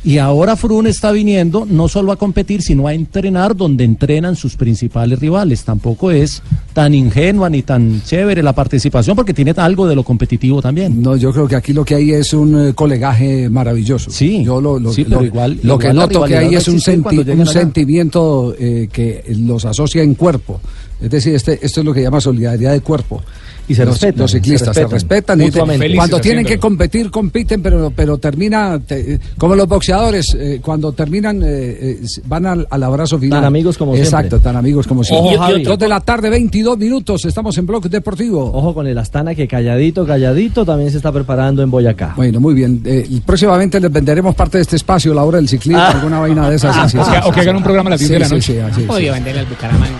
Y 0.05 0.19
ahora 0.19 0.57
Frun 0.57 0.89
está 0.89 1.13
viniendo 1.13 1.65
no 1.65 1.87
solo 1.87 2.11
a 2.11 2.17
competir, 2.17 2.61
sino 2.61 2.89
a 2.89 2.95
entrenar 2.95 3.55
donde 3.55 3.85
entrenan 3.85 4.35
sus 4.35 4.57
principales 4.57 5.21
rivales. 5.21 5.63
Tampoco 5.63 6.11
es 6.11 6.43
tan 6.73 6.93
ingenua 6.93 7.49
ni 7.49 7.63
tan 7.63 8.03
chévere 8.03 8.43
la 8.43 8.53
participación 8.53 9.15
porque 9.15 9.33
tiene 9.33 9.53
algo 9.57 9.87
de 9.87 9.95
lo 9.95 10.03
competitivo 10.03 10.61
también. 10.61 11.01
No, 11.01 11.15
yo 11.17 11.33
creo 11.33 11.47
que 11.47 11.55
aquí 11.55 11.73
lo 11.73 11.85
que 11.85 11.95
hay 11.95 12.11
es 12.11 12.33
un 12.33 12.69
eh, 12.71 12.75
colegaje 12.75 13.49
maravilloso. 13.49 14.11
Sí, 14.11 14.43
yo 14.43 14.61
lo, 14.61 14.81
lo- 14.81 14.93
sí, 14.93 15.05
pero 15.05 15.21
lo- 15.21 15.27
igual- 15.27 15.61
lo 15.63 15.79
que 15.79 15.87
igual 15.91 15.97
noto 16.09 16.25
que 16.25 16.37
hay 16.37 16.55
es 16.57 16.67
un, 16.67 16.81
senti- 16.81 17.19
un 17.31 17.47
sentimiento 17.47 18.55
eh, 18.59 18.89
que 18.93 19.23
los 19.39 19.65
asocia 19.65 20.03
en 20.03 20.15
cuerpo. 20.15 20.61
Es 21.01 21.11
decir, 21.11 21.35
este, 21.35 21.65
esto 21.65 21.81
es 21.81 21.87
lo 21.87 21.95
que 21.95 22.03
llama 22.03 22.21
solidaridad 22.21 22.73
de 22.73 22.81
cuerpo. 22.81 23.23
Y 23.69 23.75
se 23.75 23.85
los, 23.85 23.95
respetan, 23.95 24.21
los 24.23 24.31
ciclistas 24.33 24.75
se 24.75 24.83
se 24.83 24.89
respetan 24.89 25.39
respetan, 25.39 25.41
y 25.41 25.51
te- 25.91 25.95
cuando 25.97 26.21
tienen 26.21 26.45
que 26.45 26.59
competir 26.59 27.11
compiten 27.11 27.63
pero 27.63 27.93
pero 27.95 28.19
termina 28.19 28.79
te- 28.81 29.21
como 29.39 29.55
los 29.55 29.69
boxeadores 29.69 30.35
eh, 30.39 30.61
cuando 30.63 30.93
terminan 30.93 31.43
eh, 31.43 31.47
eh, 31.47 32.01
van 32.25 32.47
al, 32.47 32.67
al 32.71 32.83
abrazo 32.83 33.19
final 33.19 33.39
Tan 33.39 33.45
amigos 33.47 33.79
como 33.79 33.93
siempre. 33.93 34.09
exacto 34.09 34.41
tan 34.41 34.57
amigos 34.57 34.87
como 34.87 35.05
siempre 35.05 35.37
Ojo, 35.37 35.45
Javi. 35.45 35.63
dos 35.63 35.79
de 35.79 35.89
la 35.89 36.01
tarde 36.01 36.29
22 36.31 36.77
minutos 36.77 37.25
estamos 37.25 37.57
en 37.59 37.67
Blog 37.67 37.89
Deportivo 37.89 38.51
Ojo 38.53 38.75
con 38.75 38.87
el 38.87 38.99
Astana 38.99 39.35
que 39.35 39.47
calladito, 39.47 40.05
calladito 40.07 40.65
también 40.65 40.91
se 40.91 40.97
está 40.97 41.13
preparando 41.13 41.63
en 41.63 41.71
Boyacá. 41.71 42.15
Bueno, 42.17 42.41
muy 42.41 42.55
bien. 42.55 42.83
Eh, 42.85 43.07
y 43.09 43.21
próximamente 43.21 43.79
les 43.81 43.91
venderemos 43.93 44.35
parte 44.35 44.59
de 44.59 44.63
este 44.63 44.77
espacio, 44.77 45.15
la 45.15 45.23
hora 45.25 45.37
del 45.39 45.49
ciclismo, 45.49 45.81
Ah. 45.83 45.91
alguna 45.93 46.19
vaina 46.21 46.51
de 46.51 46.57
esas. 46.57 46.77
Ah, 46.77 46.89
sí, 46.89 46.99
o 46.99 47.05
sí, 47.05 47.11
que- 47.11 47.17
sí, 47.17 47.23
o 47.27 47.31
que 47.31 47.35
sí. 47.35 47.41
hagan 47.41 47.57
un 47.57 47.63
programa 47.63 47.89
a 47.89 47.91
las 47.93 48.01
Sí, 48.01 48.07
10 48.09 48.13
de 48.15 48.19
la 48.21 48.27
sí, 48.29 48.35
noche. 48.35 48.53
sí, 48.53 48.59
así, 48.59 48.83
Podido 48.83 49.15
sí. 49.15 49.21
vender 49.21 49.39
al 49.39 49.47
Bucaramanga. 49.47 49.99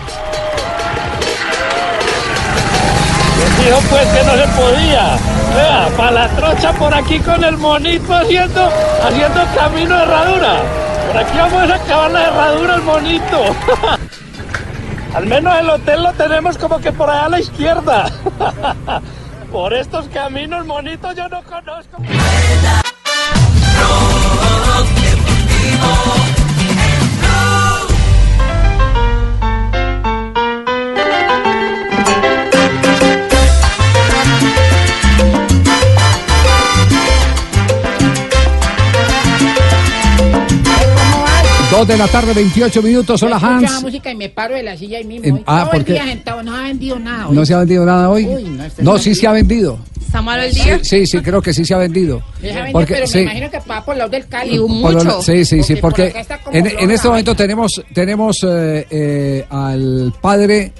Pues 3.89 4.07
que 4.07 4.23
no 4.23 4.33
se 4.33 4.47
podía. 4.59 5.17
Vea, 5.55 5.89
para 5.95 6.11
la 6.11 6.27
trocha 6.29 6.73
por 6.73 6.93
aquí 6.93 7.19
con 7.19 7.43
el 7.43 7.57
monito 7.57 8.13
haciendo, 8.13 8.69
haciendo 9.03 9.41
camino 9.55 9.95
de 9.95 10.03
herradura. 10.03 10.61
Por 11.07 11.17
aquí 11.17 11.37
vamos 11.37 11.71
a 11.71 11.75
acabar 11.75 12.11
la 12.11 12.27
herradura 12.27 12.75
el 12.75 12.81
monito. 12.81 13.43
Al 15.15 15.27
menos 15.27 15.59
el 15.59 15.69
hotel 15.69 16.03
lo 16.03 16.11
tenemos 16.13 16.57
como 16.57 16.79
que 16.79 16.91
por 16.91 17.09
allá 17.09 17.25
a 17.25 17.29
la 17.29 17.39
izquierda. 17.39 18.05
Por 19.51 19.71
estos 19.71 20.07
caminos, 20.07 20.65
monito, 20.65 21.11
yo 21.11 21.29
no 21.29 21.43
conozco. 21.43 21.97
Dos 41.73 41.87
de 41.87 41.97
la 41.97 42.07
tarde, 42.07 42.33
28 42.35 42.83
minutos. 42.83 43.23
Hola, 43.23 43.37
Escucho 43.37 43.51
la 43.61 43.67
Hans. 43.71 43.81
música 43.81 44.11
y 44.11 44.15
me 44.15 44.29
paro 44.29 44.53
de 44.53 44.61
la 44.61 44.77
silla 44.77 44.99
ahí 44.99 45.05
mismo. 45.05 45.33
Hoy 45.37 45.43
ah, 45.47 45.61
todo 45.61 45.71
¿por 45.71 45.79
el 45.79 45.85
qué? 45.85 45.93
día 45.93 46.05
sentado, 46.05 46.43
no 46.43 46.55
ha 46.55 46.61
vendido 46.63 46.99
nada. 46.99 47.27
hoy. 47.29 47.35
¿No 47.35 47.45
se 47.47 47.53
ha 47.55 47.57
vendido 47.59 47.83
nada 47.83 48.09
hoy? 48.11 48.25
Uy, 48.27 48.43
no, 48.43 48.63
este 48.63 48.83
No, 48.83 48.95
es 48.95 49.01
sí 49.01 49.15
se 49.15 49.25
ha 49.25 49.31
vendido. 49.31 49.79
¿Está 49.99 50.21
malo 50.21 50.43
el 50.43 50.53
Sí, 50.53 50.61
día? 50.63 50.79
sí, 50.83 51.07
sí, 51.07 51.19
creo 51.21 51.41
que 51.41 51.51
sí 51.51 51.65
se 51.65 51.73
ha 51.73 51.79
vendido. 51.79 52.21
Porque- 52.71 52.93
pero 52.93 53.07
sí. 53.07 53.17
me 53.17 53.23
imagino 53.23 53.49
que 53.49 53.57
va 53.67 53.83
por 53.83 53.97
lado 53.97 54.09
del 54.11 54.27
Cali. 54.27 54.59
Por 54.59 55.03
lo- 55.03 55.21
sí, 55.23 55.43
sí, 55.45 55.63
sí, 55.63 55.73
por 55.73 55.81
porque 55.81 56.03
acá 56.03 56.19
está 56.19 56.37
como 56.37 56.55
en, 56.55 56.67
en 56.67 56.91
este 56.91 57.07
la 57.07 57.11
momento 57.11 57.35
tenemos, 57.35 57.81
tenemos 57.91 58.37
eh, 58.47 58.85
eh, 58.91 59.45
al 59.49 60.13
padre 60.21 60.73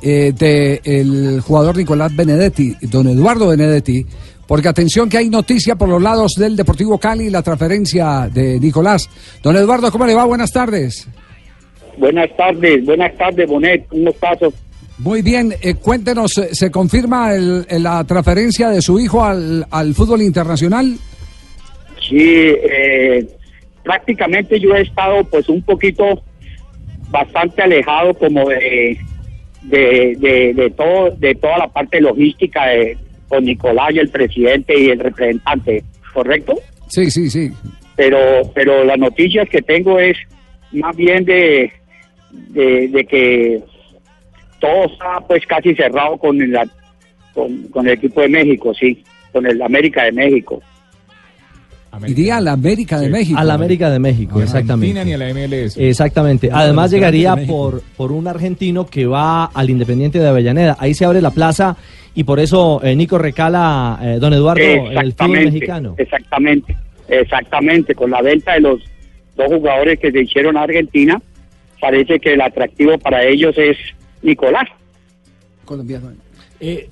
eh, 0.00 0.32
del 0.38 1.42
jugador 1.42 1.76
Nicolás 1.76 2.16
Benedetti, 2.16 2.74
don 2.80 3.08
Eduardo 3.08 3.48
Benedetti, 3.48 4.06
porque 4.46 4.68
atención 4.68 5.08
que 5.08 5.18
hay 5.18 5.28
noticia 5.28 5.76
por 5.76 5.88
los 5.88 6.02
lados 6.02 6.34
del 6.36 6.56
Deportivo 6.56 6.98
Cali, 6.98 7.30
la 7.30 7.42
transferencia 7.42 8.28
de 8.32 8.58
Nicolás. 8.60 9.08
Don 9.42 9.56
Eduardo, 9.56 9.90
¿cómo 9.90 10.06
le 10.06 10.14
va? 10.14 10.24
Buenas 10.24 10.52
tardes. 10.52 11.08
Buenas 11.96 12.28
tardes, 12.36 12.84
buenas 12.84 13.16
tardes, 13.16 13.48
Bonet, 13.48 13.86
¿cómo 13.88 14.10
estás? 14.10 14.38
Muy 14.98 15.22
bien, 15.22 15.54
eh, 15.62 15.74
cuéntenos, 15.74 16.32
¿se 16.52 16.70
confirma 16.70 17.34
el- 17.34 17.64
el- 17.68 17.82
la 17.84 18.02
transferencia 18.04 18.68
de 18.70 18.80
su 18.82 18.98
hijo 19.00 19.24
al, 19.24 19.66
al 19.70 19.94
fútbol 19.94 20.22
internacional? 20.22 20.96
Sí, 22.08 22.18
eh, 22.18 23.26
prácticamente 23.82 24.58
yo 24.60 24.74
he 24.74 24.82
estado 24.82 25.24
pues 25.24 25.48
un 25.48 25.62
poquito 25.62 26.04
bastante 27.10 27.62
alejado 27.62 28.14
como 28.14 28.48
de, 28.48 28.98
de, 29.62 30.16
de, 30.18 30.52
de 30.54 30.70
todo, 30.70 31.10
de 31.16 31.34
toda 31.36 31.58
la 31.58 31.68
parte 31.68 32.00
logística 32.00 32.66
de, 32.66 32.96
con 33.28 33.44
Nicolás 33.44 33.94
y 33.94 33.98
el 33.98 34.08
presidente 34.08 34.78
y 34.78 34.90
el 34.90 34.98
representante, 34.98 35.84
¿correcto? 36.12 36.54
Sí, 36.88 37.10
sí, 37.10 37.30
sí. 37.30 37.50
Pero, 37.96 38.18
pero 38.54 38.84
las 38.84 38.98
noticias 38.98 39.48
que 39.48 39.62
tengo 39.62 39.98
es 39.98 40.16
más 40.72 40.94
bien 40.96 41.24
de, 41.24 41.72
de, 42.30 42.88
de 42.88 43.04
que 43.04 43.62
todo 44.60 44.86
está 44.86 45.20
pues 45.26 45.44
casi 45.46 45.74
cerrado 45.74 46.16
con 46.16 46.40
el, 46.40 46.58
con, 47.32 47.62
con 47.68 47.86
el 47.86 47.94
equipo 47.94 48.20
de 48.20 48.28
México, 48.28 48.74
sí, 48.74 49.04
con 49.32 49.46
el 49.46 49.60
América 49.62 50.04
de 50.04 50.12
México. 50.12 50.62
Iría 52.06 52.38
a 52.38 52.40
la 52.40 52.52
América 52.52 53.00
de 53.00 53.08
México. 53.08 53.38
A 53.38 53.44
la 53.44 53.54
América 53.54 53.90
de 53.90 53.98
México, 53.98 54.40
exactamente. 54.42 55.04
ni 55.04 55.12
a 55.12 55.18
la 55.18 55.32
MLS. 55.32 55.76
Exactamente. 55.76 56.48
No, 56.48 56.56
Además 56.56 56.90
llegaría 56.90 57.36
por, 57.46 57.82
por 57.96 58.12
un 58.12 58.26
argentino 58.26 58.86
que 58.86 59.06
va 59.06 59.44
al 59.46 59.70
Independiente 59.70 60.18
de 60.18 60.26
Avellaneda. 60.26 60.76
Ahí 60.80 60.94
se 60.94 61.04
abre 61.04 61.20
la 61.20 61.30
plaza 61.30 61.76
y 62.14 62.24
por 62.24 62.38
eso 62.38 62.80
eh, 62.82 62.94
Nico 62.94 63.18
recala, 63.18 63.98
eh, 64.02 64.18
don 64.20 64.32
Eduardo, 64.32 64.62
el 64.62 65.12
fútbol 65.12 65.44
mexicano. 65.44 65.94
Exactamente, 65.98 66.76
exactamente. 67.08 67.94
Con 67.94 68.10
la 68.10 68.22
venta 68.22 68.54
de 68.54 68.60
los 68.60 68.80
dos 69.36 69.48
jugadores 69.48 69.98
que 69.98 70.12
se 70.12 70.22
hicieron 70.22 70.56
a 70.56 70.62
Argentina, 70.62 71.20
parece 71.80 72.20
que 72.20 72.34
el 72.34 72.40
atractivo 72.40 72.96
para 72.98 73.24
ellos 73.24 73.54
es 73.58 73.76
Nicolás. 74.22 74.68
Colombiano. 75.64 76.12
Eh, 76.60 76.88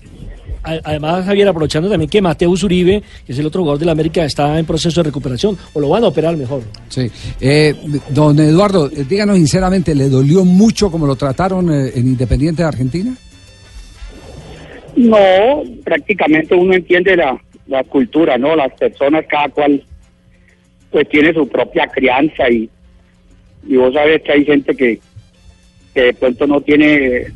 además, 0.62 1.24
Javier, 1.24 1.48
aprovechando 1.48 1.88
también 1.88 2.10
que 2.10 2.20
Mateus 2.20 2.62
Uribe, 2.64 3.02
que 3.24 3.32
es 3.32 3.38
el 3.38 3.46
otro 3.46 3.60
jugador 3.62 3.78
de 3.78 3.86
la 3.86 3.92
América, 3.92 4.24
está 4.24 4.58
en 4.58 4.66
proceso 4.66 5.02
de 5.02 5.08
recuperación, 5.08 5.56
o 5.72 5.80
lo 5.80 5.88
van 5.88 6.04
a 6.04 6.08
operar 6.08 6.36
mejor. 6.36 6.62
Sí. 6.88 7.10
Eh, 7.40 7.74
don 8.10 8.38
Eduardo, 8.38 8.90
eh, 8.90 9.04
díganos 9.08 9.36
sinceramente, 9.36 9.94
¿le 9.94 10.08
dolió 10.08 10.44
mucho 10.44 10.90
como 10.90 11.06
lo 11.06 11.16
trataron 11.16 11.72
en 11.72 12.06
Independiente 12.06 12.62
de 12.62 12.68
Argentina? 12.68 13.16
No, 14.96 15.62
prácticamente 15.84 16.54
uno 16.54 16.74
entiende 16.74 17.16
la, 17.16 17.40
la 17.66 17.82
cultura, 17.84 18.36
¿no? 18.38 18.54
Las 18.56 18.72
personas, 18.74 19.24
cada 19.28 19.48
cual, 19.48 19.82
pues 20.90 21.08
tiene 21.08 21.32
su 21.32 21.48
propia 21.48 21.86
crianza 21.86 22.48
y, 22.50 22.68
y 23.66 23.76
vos 23.76 23.94
sabes 23.94 24.22
que 24.22 24.32
hay 24.32 24.44
gente 24.44 24.74
que, 24.74 25.00
que 25.94 26.00
de 26.02 26.12
pronto 26.14 26.46
no 26.46 26.60
tiene, 26.60 27.26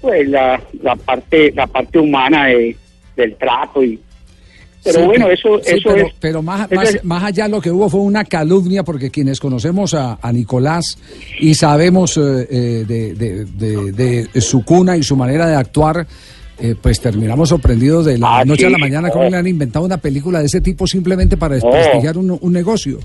pues, 0.00 0.28
la, 0.28 0.62
la 0.82 0.96
parte 0.96 1.52
la 1.52 1.66
parte 1.66 1.98
humana 1.98 2.46
de- 2.46 2.76
del 3.16 3.36
trato 3.36 3.82
y 3.82 3.98
pero 4.84 4.98
Sí, 4.98 5.06
bueno, 5.06 5.30
eso 5.30 5.60
sí, 5.62 5.76
eso 5.76 5.90
pero, 5.94 6.06
es 6.08 6.14
pero 6.18 6.42
más, 6.42 6.68
más, 6.72 7.04
más 7.04 7.22
allá 7.22 7.46
lo 7.46 7.60
que 7.60 7.70
hubo 7.70 7.88
fue 7.88 8.00
una 8.00 8.24
calumnia, 8.24 8.82
porque 8.82 9.10
quienes 9.12 9.38
conocemos 9.38 9.94
a, 9.94 10.18
a 10.20 10.32
Nicolás 10.32 10.98
y 11.38 11.54
sabemos 11.54 12.16
eh, 12.16 12.48
eh, 12.50 12.84
de, 12.84 13.14
de- 13.14 13.44
de- 13.92 14.26
de 14.26 14.40
su 14.40 14.64
cuna 14.64 14.96
y 14.96 15.04
su 15.04 15.14
manera 15.14 15.46
de 15.46 15.54
actuar, 15.54 16.04
eh, 16.60 16.74
pues 16.80 17.00
terminamos 17.00 17.48
sorprendidos 17.48 18.06
de 18.06 18.18
la 18.18 18.38
Ah, 18.40 18.44
noche 18.44 18.66
a 18.66 18.70
la 18.70 18.78
mañana 18.78 19.10
cómo 19.10 19.28
le 19.28 19.36
han 19.36 19.46
inventado 19.46 19.84
una 19.84 19.96
película 19.98 20.40
de 20.40 20.46
ese 20.46 20.60
tipo 20.60 20.86
simplemente 20.86 21.36
para 21.36 21.54
desprestigiar 21.54 22.16
un, 22.18 22.38
un 22.40 22.52
negocio. 22.52 22.98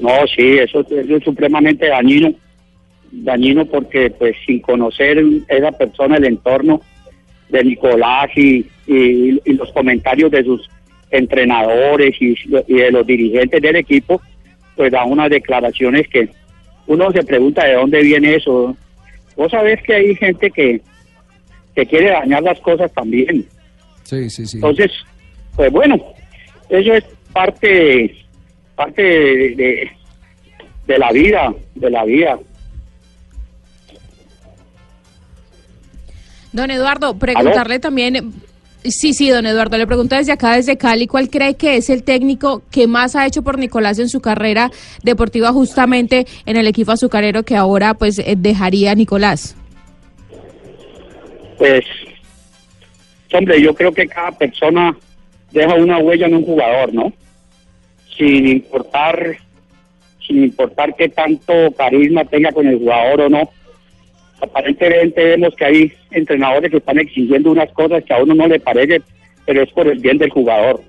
No, 0.00 0.10
sí, 0.34 0.58
eso, 0.58 0.80
eso 0.80 1.16
es 1.16 1.22
supremamente 1.24 1.86
dañino, 1.88 2.32
dañino 3.12 3.64
porque 3.66 4.10
pues 4.10 4.34
sin 4.46 4.60
conocer 4.60 5.22
esa 5.48 5.72
persona, 5.72 6.16
el 6.16 6.24
entorno 6.24 6.80
de 7.50 7.62
Nicolás 7.64 8.28
y, 8.36 8.66
y- 8.86 9.40
y 9.44 9.52
los 9.52 9.70
comentarios 9.72 10.30
de 10.30 10.42
sus 10.44 10.68
entrenadores 11.10 12.14
y, 12.20 12.34
y 12.66 12.74
de 12.74 12.90
los 12.90 13.06
dirigentes 13.06 13.62
del 13.62 13.76
equipo, 13.76 14.20
pues 14.76 14.90
da 14.90 15.04
unas 15.04 15.30
declaraciones 15.30 16.08
que 16.08 16.28
uno 16.86 17.10
se 17.12 17.22
pregunta 17.22 17.64
de 17.64 17.74
dónde 17.74 18.02
viene 18.02 18.34
eso. 18.34 18.76
Vos 19.36 19.50
sabés 19.50 19.80
que 19.82 19.94
hay 19.94 20.14
gente 20.16 20.50
que, 20.50 20.80
que 21.74 21.86
quiere 21.86 22.10
dañar 22.10 22.42
las 22.42 22.60
cosas 22.60 22.92
también. 22.92 23.46
Sí, 24.04 24.30
sí, 24.30 24.46
sí. 24.46 24.56
Entonces, 24.58 24.90
pues 25.56 25.72
bueno, 25.72 25.96
eso 26.68 26.94
es 26.94 27.04
parte, 27.32 28.14
parte 28.76 29.02
de, 29.02 29.54
de, 29.56 29.90
de 30.86 30.98
la 30.98 31.10
vida, 31.12 31.54
de 31.74 31.90
la 31.90 32.04
vida. 32.04 32.38
Don 36.52 36.70
Eduardo, 36.70 37.18
preguntarle 37.18 37.80
también, 37.80 38.32
sí, 38.84 39.12
sí, 39.12 39.28
don 39.28 39.44
Eduardo, 39.44 39.76
le 39.76 39.88
pregunto 39.88 40.14
desde 40.14 40.30
acá, 40.30 40.54
desde 40.54 40.76
Cali, 40.76 41.08
¿cuál 41.08 41.28
cree 41.28 41.54
que 41.54 41.76
es 41.76 41.90
el 41.90 42.04
técnico 42.04 42.62
que 42.70 42.86
más 42.86 43.16
ha 43.16 43.26
hecho 43.26 43.42
por 43.42 43.58
Nicolás 43.58 43.98
en 43.98 44.08
su 44.08 44.20
carrera 44.20 44.70
deportiva 45.02 45.50
justamente 45.52 46.26
en 46.46 46.56
el 46.56 46.68
equipo 46.68 46.92
azucarero 46.92 47.42
que 47.42 47.56
ahora 47.56 47.94
pues 47.94 48.20
eh, 48.20 48.36
dejaría 48.38 48.94
Nicolás? 48.94 49.56
Pues, 51.58 51.84
hombre, 53.32 53.60
yo 53.60 53.74
creo 53.74 53.92
que 53.92 54.06
cada 54.06 54.32
persona 54.32 54.96
deja 55.50 55.74
una 55.74 55.98
huella 55.98 56.26
en 56.26 56.34
un 56.34 56.44
jugador, 56.44 56.92
¿no? 56.92 57.12
Sin 58.16 58.46
importar, 58.46 59.36
sin 60.26 60.44
importar 60.44 60.94
qué 60.96 61.08
tanto 61.08 61.52
carisma 61.76 62.24
tenga 62.24 62.52
con 62.52 62.66
el 62.66 62.78
jugador 62.78 63.22
o 63.22 63.28
no. 63.28 63.50
Aparentemente 64.40 65.24
vemos 65.24 65.54
que 65.54 65.64
hay 65.64 65.92
entrenadores 66.10 66.70
que 66.70 66.78
están 66.78 66.98
exigiendo 66.98 67.50
unas 67.50 67.72
cosas 67.72 68.04
que 68.04 68.12
a 68.12 68.22
uno 68.22 68.34
no 68.34 68.46
le 68.46 68.60
parece, 68.60 69.02
pero 69.46 69.62
es 69.62 69.70
por 69.70 69.86
el 69.86 69.98
bien 70.00 70.18
del 70.18 70.30
jugador. 70.30 70.82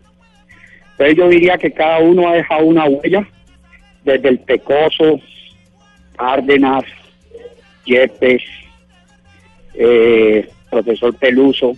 Entonces 0.92 1.18
yo 1.18 1.30
diría 1.30 1.58
que 1.58 1.72
cada 1.72 2.00
uno 2.00 2.28
ha 2.28 2.36
dejado 2.36 2.66
una 2.66 2.86
huella, 2.86 3.28
desde 4.04 4.30
el 4.30 4.40
Pecoso, 4.40 5.20
Cárdenas, 6.16 6.84
Yepes, 7.86 8.42
eh, 9.74 10.48
profesor 10.84 11.16
Peluso, 11.16 11.74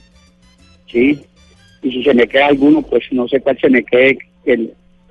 ¿sí? 0.91 1.19
Y 1.83 1.91
si 1.91 2.03
se 2.03 2.13
me 2.13 2.27
queda 2.27 2.47
alguno, 2.47 2.81
pues 2.81 3.03
no 3.11 3.27
sé 3.27 3.39
cuál 3.41 3.57
se 3.59 3.69
me 3.69 3.83
quede 3.83 4.17
que, 4.43 4.69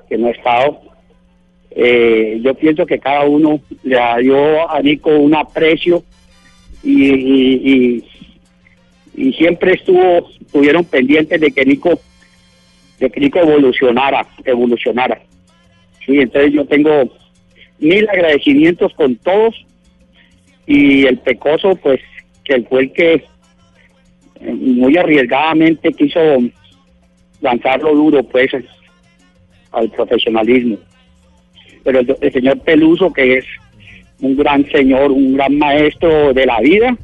que 0.09 0.19
no 0.19 0.27
ha 0.27 0.31
estado. 0.31 0.81
Eh, 1.71 2.41
yo 2.43 2.55
pienso 2.55 2.85
que 2.87 2.99
cada 2.99 3.25
uno 3.25 3.61
le 3.85 3.97
dio 4.23 4.69
a 4.71 4.81
Nico 4.83 5.11
un 5.11 5.35
aprecio 5.35 6.03
y, 6.83 7.05
y, 7.13 7.73
y- 7.73 8.05
y 9.19 9.33
siempre 9.33 9.73
estuvo, 9.75 10.29
estuvieron 10.41 10.85
pendientes 10.85 11.41
de 11.41 11.51
que 11.51 11.65
Nico, 11.65 11.99
de 12.99 13.09
que 13.09 13.21
Nico 13.21 13.39
evolucionara, 13.39 14.27
evolucionara. 14.45 15.21
Sí, 16.05 16.19
entonces 16.19 16.53
yo 16.53 16.67
tengo 16.67 16.91
mil 17.79 18.07
agradecimientos 18.09 18.93
con 18.95 19.17
todos 19.17 19.55
y 20.67 21.07
el 21.07 21.19
pecoso, 21.19 21.77
pues, 21.77 22.01
que 22.45 22.61
fue 22.63 22.83
el 22.83 22.93
que 22.93 23.25
muy 24.41 24.97
arriesgadamente 24.97 25.93
quiso 25.93 26.21
lanzarlo 27.41 27.95
duro, 27.95 28.23
pues, 28.25 28.51
al 29.73 29.91
profesionalismo. 29.91 30.79
Pero 31.85 32.01
el, 32.01 32.17
el 32.21 32.33
señor 32.33 32.61
Peluso, 32.61 33.13
que 33.13 33.39
es 33.39 33.45
un 34.21 34.37
gran 34.37 34.65
señor, 34.71 35.11
un 35.11 35.35
gran 35.35 35.57
maestro 35.59 36.33
de 36.33 36.47
la 36.47 36.61
vida, 36.61 36.97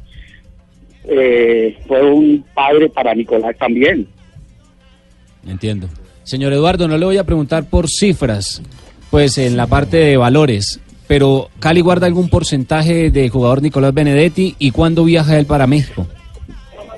eh, 1.05 1.77
fue 1.87 2.01
un 2.11 2.43
padre 2.53 2.89
para 2.89 3.13
Nicolás 3.13 3.55
también. 3.57 4.07
Entiendo. 5.45 5.89
Señor 6.23 6.53
Eduardo, 6.53 6.87
no 6.87 6.97
le 6.97 7.05
voy 7.05 7.17
a 7.17 7.25
preguntar 7.25 7.69
por 7.69 7.89
cifras, 7.89 8.61
pues 9.11 9.37
en 9.37 9.57
la 9.57 9.67
parte 9.67 9.97
de 9.97 10.17
valores, 10.17 10.79
pero 11.07 11.49
¿Cali 11.59 11.81
guarda 11.81 12.07
algún 12.07 12.29
porcentaje 12.29 13.11
de 13.11 13.27
jugador 13.27 13.61
Nicolás 13.61 13.93
Benedetti 13.93 14.55
y 14.57 14.71
cuándo 14.71 15.03
viaja 15.03 15.37
él 15.37 15.45
para 15.45 15.67
México? 15.67 16.07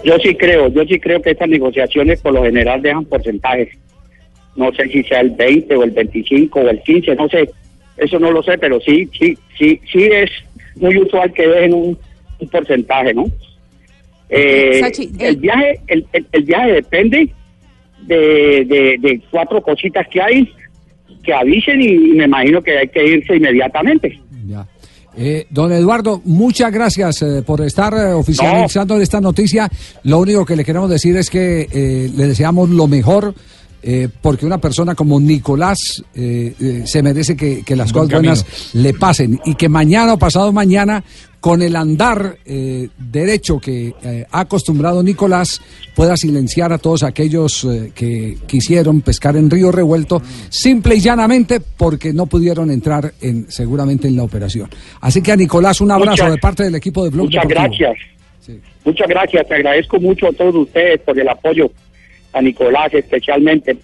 Yo 0.05 0.17
sí 0.19 0.35
creo, 0.35 0.67
yo 0.69 0.83
sí 0.85 0.99
creo 0.99 1.21
que 1.21 1.31
estas 1.31 1.49
negociaciones 1.49 2.21
por 2.21 2.33
lo 2.33 2.43
general 2.43 2.81
dejan 2.81 3.05
porcentajes. 3.05 3.69
No 4.55 4.71
sé 4.73 4.87
si 4.87 5.03
sea 5.03 5.19
el 5.21 5.31
20 5.31 5.75
o 5.75 5.83
el 5.83 5.91
25 5.91 6.59
o 6.59 6.69
el 6.69 6.81
15, 6.81 7.15
no 7.15 7.27
sé. 7.27 7.49
Eso 7.97 8.19
no 8.19 8.31
lo 8.31 8.41
sé, 8.43 8.57
pero 8.57 8.79
sí, 8.81 9.09
sí, 9.19 9.37
sí, 9.57 9.79
sí 9.91 10.03
es 10.11 10.29
muy 10.75 10.97
usual 10.97 11.33
que 11.33 11.47
dejen 11.47 11.73
un, 11.73 11.97
un 12.39 12.47
porcentaje, 12.49 13.13
¿no? 13.13 13.25
Eh, 14.29 14.79
Sachi, 14.81 15.09
el 15.19 15.37
viaje, 15.37 15.79
el, 15.87 16.05
el- 16.13 16.25
el 16.31 16.43
viaje 16.43 16.71
depende 16.73 17.29
de, 18.01 18.65
de, 18.65 18.97
de 18.99 19.21
cuatro 19.31 19.61
cositas 19.61 20.07
que 20.07 20.21
hay 20.21 20.51
que 21.23 21.33
avisen 21.33 21.81
y, 21.81 21.85
y 21.87 21.97
me 22.13 22.25
imagino 22.25 22.61
que 22.61 22.77
hay 22.77 22.87
que 22.87 23.05
irse 23.05 23.35
inmediatamente. 23.35 24.19
Eh, 25.17 25.47
don 25.49 25.71
Eduardo, 25.71 26.21
muchas 26.25 26.71
gracias 26.71 27.21
eh, 27.21 27.41
por 27.41 27.61
estar 27.61 27.93
eh, 27.93 28.13
oficializando 28.13 28.99
esta 28.99 29.21
noticia. 29.21 29.69
Lo 30.03 30.19
único 30.19 30.45
que 30.45 30.55
le 30.55 30.65
queremos 30.65 30.89
decir 30.89 31.15
es 31.15 31.29
que 31.29 32.11
le 32.13 32.27
deseamos 32.27 32.69
lo 32.69 32.87
mejor. 32.87 33.33
porque 34.21 34.47
una 34.47 34.57
persona 34.57 34.95
como 34.95 35.19
Nicolás 35.19 36.03
se 36.15 37.03
merece 37.03 37.35
que, 37.35 37.61
que 37.63 37.75
las 37.75 37.89
Un 37.89 37.93
cosas 37.93 38.11
buenas 38.13 38.45
le 38.73 38.95
pasen 38.95 39.39
y 39.45 39.53
que 39.53 39.69
mañana 39.69 40.13
o 40.13 40.17
pasado 40.17 40.51
mañana, 40.51 41.03
con 41.45 41.61
el 41.61 41.75
andar 41.75 42.39
eh, 42.43 42.89
derecho 42.97 43.59
que 43.59 43.93
eh, 44.01 44.25
ha 44.31 44.39
acostumbrado 44.39 45.03
Nicolás, 45.03 45.61
pueda 45.95 46.17
silenciar 46.17 46.73
a 46.73 46.79
todos 46.79 47.03
aquellos 47.03 47.63
eh, 47.65 47.91
que 47.93 48.35
quisieron 48.47 49.01
pescar 49.01 49.37
en 49.37 49.51
río 49.51 49.71
revuelto, 49.71 50.23
simple 50.49 50.95
y 50.95 51.01
llanamente 51.01 51.59
porque 51.59 52.13
no 52.13 52.25
pudieron 52.25 52.71
entrar 52.71 53.13
en 53.21 53.45
seguramente 53.47 54.07
en 54.07 54.15
la 54.15 54.23
operación. 54.23 54.71
Así 55.01 55.21
que 55.21 55.33
a 55.33 55.35
Nicolás 55.35 55.81
un 55.81 55.91
abrazo 55.91 56.23
Muchas- 56.23 56.31
de 56.31 56.37
parte 56.39 56.63
del 56.63 56.73
equipo 56.73 57.03
de 57.03 57.11
Blog 57.11 57.25
Muchas 57.27 57.47
Deportivo. 57.47 57.89
gracias. 57.91 58.59
Muchas 58.83 59.07
gracias. 59.07 59.47
Te 59.47 59.53
agradezco 59.53 59.99
mucho 59.99 60.27
a 60.29 60.31
todos 60.33 60.55
ustedes 60.55 60.99
por 61.01 61.19
el 61.19 61.29
apoyo, 61.29 61.69
a 62.33 62.41
Nicolás 62.41 62.91
especialmente. 62.91 63.77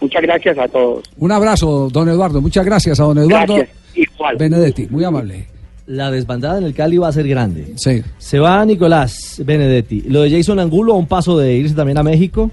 Muchas 0.00 0.22
gracias 0.22 0.56
a 0.56 0.66
todos. 0.68 1.04
Un 1.18 1.32
abrazo, 1.32 1.90
don 1.92 2.08
Eduardo. 2.08 2.40
Muchas 2.40 2.64
gracias 2.64 2.98
a 2.98 3.04
don 3.04 3.18
Eduardo 3.18 3.56
Gracias. 3.56 3.76
Igual. 3.94 4.36
Benedetti. 4.38 4.86
Muy 4.88 5.04
amable. 5.04 5.51
La 5.92 6.10
desbandada 6.10 6.56
en 6.58 6.64
el 6.64 6.72
Cali 6.74 6.96
va 6.96 7.08
a 7.08 7.12
ser 7.12 7.28
grande. 7.28 7.74
Sí. 7.76 8.02
Se 8.18 8.38
va 8.38 8.64
Nicolás 8.64 9.42
Benedetti. 9.44 10.02
Lo 10.08 10.22
de 10.22 10.30
Jason 10.30 10.58
Angulo 10.58 10.94
a 10.94 10.96
un 10.96 11.06
paso 11.06 11.38
de 11.38 11.54
irse 11.54 11.74
también 11.74 11.98
a 11.98 12.02
México. 12.02 12.50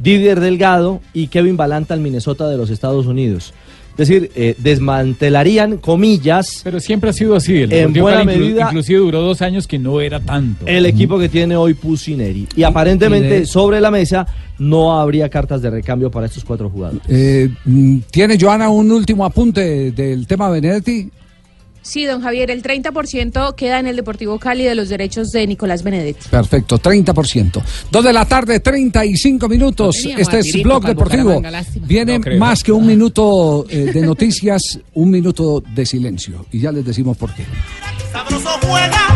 Didier 0.00 0.40
Delgado 0.40 1.00
y 1.12 1.26
Kevin 1.26 1.56
Balanta 1.56 1.92
al 1.92 2.00
Minnesota 2.00 2.48
de 2.48 2.56
los 2.56 2.70
Estados 2.70 3.06
Unidos. 3.06 3.52
Es 3.98 4.08
decir, 4.08 4.30
eh, 4.36 4.54
desmantelarían, 4.58 5.78
comillas. 5.78 6.60
Pero 6.64 6.78
siempre 6.80 7.10
ha 7.10 7.12
sido 7.12 7.34
así. 7.34 7.56
El 7.56 7.72
en 7.72 7.92
buena 7.92 8.22
inclu- 8.22 8.26
medida 8.26 8.62
inclusive 8.68 9.00
duró 9.00 9.22
dos 9.22 9.42
años 9.42 9.66
que 9.66 9.78
no 9.78 10.00
era 10.00 10.20
tanto. 10.20 10.66
el 10.66 10.86
equipo 10.86 11.18
que 11.18 11.28
tiene 11.28 11.56
hoy 11.56 11.74
Pusineri. 11.74 12.46
Y 12.56 12.62
aparentemente 12.62 13.36
y 13.36 13.40
de- 13.40 13.46
sobre 13.46 13.80
la 13.80 13.90
mesa 13.90 14.26
no 14.58 14.98
habría 15.00 15.28
cartas 15.28 15.62
de 15.62 15.70
recambio 15.70 16.10
para 16.10 16.26
estos 16.26 16.44
cuatro 16.44 16.70
jugadores. 16.70 17.02
Eh, 17.08 17.48
mm, 17.64 17.98
¿Tiene 18.10 18.38
Joana 18.40 18.68
un 18.70 18.90
último 18.92 19.24
apunte 19.24 19.90
del 19.90 20.26
tema 20.28 20.48
Benedetti? 20.48 21.10
Sí, 21.82 22.04
don 22.04 22.20
Javier, 22.20 22.50
el 22.50 22.62
30% 22.62 23.54
queda 23.54 23.78
en 23.78 23.86
el 23.86 23.96
Deportivo 23.96 24.38
Cali 24.38 24.64
de 24.64 24.74
los 24.74 24.88
derechos 24.88 25.30
de 25.30 25.46
Nicolás 25.46 25.82
Benedetti. 25.82 26.28
Perfecto, 26.30 26.78
30%. 26.78 27.62
Dos 27.90 28.04
de 28.04 28.12
la 28.12 28.24
tarde, 28.26 28.60
35 28.60 29.48
minutos. 29.48 29.96
No 30.04 30.18
Este 30.18 30.38
es 30.40 30.62
Blog 30.62 30.84
Deportivo. 30.84 31.40
Viene 31.82 32.18
No 32.18 32.24
creo. 32.24 32.38
más 32.38 32.62
que 32.62 32.72
un 32.72 32.86
minuto 32.86 33.64
eh, 33.70 33.90
de 33.92 34.02
noticias, 34.02 34.78
un 34.94 35.10
minuto 35.10 35.62
de 35.74 35.86
silencio. 35.86 36.44
Y 36.52 36.60
ya 36.60 36.72
les 36.72 36.84
decimos 36.84 37.16
por 37.16 37.32
qué. 37.34 37.44
Sabroso 38.12 38.48
juega 38.62 39.07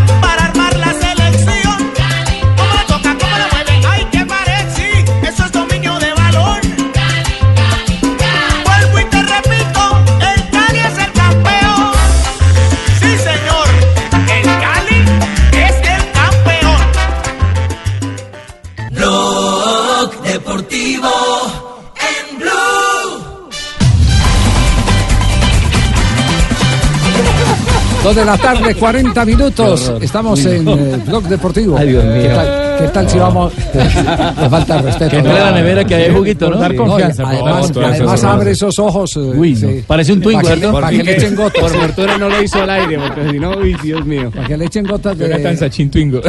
Dos 28.13 28.17
de 28.17 28.25
la 28.27 28.37
tarde, 28.37 28.75
40 28.75 29.25
minutos. 29.25 29.93
Estamos 30.03 30.45
en 30.45 30.65
no. 30.67 30.75
eh, 30.75 31.01
Blog 31.07 31.23
Deportivo. 31.25 31.79
Ay, 31.79 31.89
Dios 31.89 32.05
mío. 32.05 32.23
¿Qué 32.23 32.29
tal, 32.29 32.77
qué 32.79 32.89
tal 32.89 33.09
si 33.09 33.19
vamos? 33.19 33.53
Le 33.73 34.51
falta 34.51 34.77
el 34.79 34.85
respeto. 34.85 35.11
Que 35.13 35.17
entre 35.17 35.33
la 35.33 35.51
nevera 35.53 35.85
que 35.85 35.95
hay 35.95 36.11
juguito, 36.15 36.51
¿no? 36.51 36.59
Dar 36.59 36.73
Sí. 36.73 36.77
confianza. 36.77 37.23
No, 37.23 37.29
además, 37.31 37.71
además- 37.71 37.93
además 37.95 38.25
abre 38.25 38.51
esos 38.51 38.79
ojos. 38.79 39.17
eh, 39.17 39.21
Uy, 39.21 39.55
no. 39.55 39.59
sí. 39.69 39.85
Parece 39.87 40.13
un 40.13 40.21
Para 40.21 40.25
Twingo, 40.33 40.43
le- 40.43 40.57
¿cierto? 40.57 40.73
Para 40.73 40.91
que 40.91 41.03
le 41.05 41.13
echen 41.17 41.37
gotas. 41.37 41.63
Por 41.63 41.71
fortuna 41.71 42.19
no 42.19 42.29
lo 42.29 42.43
hizo 42.43 42.63
al 42.63 42.71
aire, 42.71 42.99
porque 42.99 43.31
si 43.31 43.39
no, 43.39 43.51
uy, 43.57 43.77
Dios 43.83 44.05
mío. 44.05 44.31
Para 44.31 44.47
que 44.47 44.57
le 44.59 44.65
echen 44.67 44.85
gotas 44.85 45.17
de. 45.17 45.29
Jonathan 45.29 45.57
Sachin 45.57 45.91
Twingo. 45.91 46.21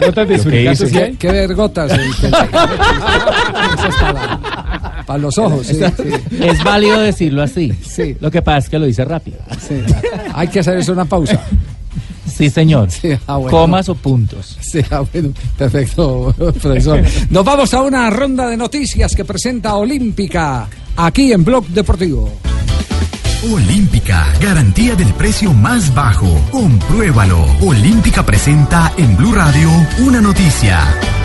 Gotas 0.00 0.28
de 0.28 0.34
¿Qué 0.34 0.38
suricato? 0.42 0.86
¿sí? 0.86 0.92
¿Qué, 0.92 1.16
qué 1.18 1.30
ver 1.32 1.54
gotas? 1.54 1.92
eh, 1.92 1.96
que- 2.20 2.26
Eso 2.28 3.88
es 3.88 3.94
para, 4.00 4.57
para 5.08 5.20
los 5.20 5.38
ojos. 5.38 5.66
sí, 5.66 5.74
sí. 5.74 6.36
Es 6.38 6.62
válido 6.62 7.00
decirlo 7.00 7.42
así. 7.42 7.72
Sí. 7.80 8.14
Lo 8.20 8.30
que 8.30 8.42
pasa 8.42 8.58
es 8.58 8.68
que 8.68 8.78
lo 8.78 8.84
dice 8.84 9.06
rápido. 9.06 9.38
Sí. 9.66 9.76
Hay 10.34 10.48
que 10.48 10.60
hacer 10.60 10.76
eso 10.76 10.92
una 10.92 11.06
pausa. 11.06 11.42
Sí, 12.30 12.50
señor. 12.50 12.90
Sí, 12.90 13.12
ah, 13.26 13.38
bueno. 13.38 13.50
Comas 13.50 13.88
o 13.88 13.94
puntos. 13.94 14.58
Sí, 14.60 14.80
ah, 14.90 15.02
bueno, 15.10 15.30
perfecto, 15.56 16.34
profesor. 16.36 17.02
Nos 17.30 17.42
vamos 17.42 17.72
a 17.72 17.80
una 17.80 18.10
ronda 18.10 18.46
de 18.48 18.56
noticias 18.58 19.16
que 19.16 19.24
presenta 19.24 19.76
Olímpica 19.76 20.68
aquí 20.94 21.32
en 21.32 21.42
Blog 21.42 21.66
Deportivo. 21.68 22.30
Olímpica, 23.50 24.26
garantía 24.42 24.94
del 24.94 25.14
precio 25.14 25.54
más 25.54 25.94
bajo. 25.94 26.28
Compruébalo. 26.50 27.46
Olímpica 27.62 28.26
presenta 28.26 28.92
en 28.98 29.16
Blue 29.16 29.32
Radio 29.32 29.70
una 30.00 30.20
noticia. 30.20 31.17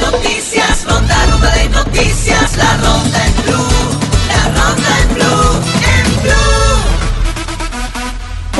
Noticias, 0.00 0.84
ronda, 0.84 1.26
ronda 1.26 1.54
de 1.54 1.68
noticias, 1.68 2.56
la 2.56 2.76
ronda 2.76 3.26
en 3.26 3.32
Blue. 3.44 4.00
La 4.28 4.44
ronda 4.44 5.00
en 5.02 5.14
Blue, 5.14 5.52
en 5.94 6.22
Blue. 6.22 6.50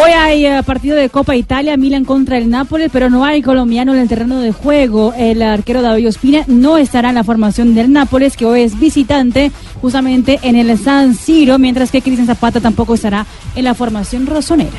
Hoy 0.03 0.13
hay 0.13 0.47
eh, 0.47 0.63
partido 0.65 0.97
de 0.97 1.11
Copa 1.11 1.37
Italia, 1.37 1.77
Milan 1.77 2.05
contra 2.05 2.39
el 2.39 2.49
Nápoles, 2.49 2.91
pero 2.93 3.11
no 3.11 3.25
hay 3.25 3.43
colombiano 3.43 3.93
en 3.93 4.01
el 4.01 4.09
terreno 4.09 4.41
de 4.41 4.53
juego. 4.53 5.13
El 5.17 5.43
arquero 5.43 5.83
David 5.83 6.09
Ospina 6.09 6.45
no 6.47 6.79
estará 6.79 7.11
en 7.11 7.17
la 7.17 7.25
formación 7.25 7.75
del 7.75 7.93
Nápoles, 7.93 8.37
que 8.37 8.47
hoy 8.47 8.63
es 8.63 8.79
visitante 8.79 9.53
justamente 9.81 10.39
en 10.43 10.57
el 10.57 10.79
San 10.79 11.15
Siro, 11.15 11.59
mientras 11.59 11.91
que 11.91 12.03
Cristian 12.03 12.27
Zapata 12.27 12.61
tampoco 12.61 12.95
estará 12.95 13.27
en 13.55 13.65
la 13.65 13.75
formación 13.75 14.27
rosonera. 14.27 14.79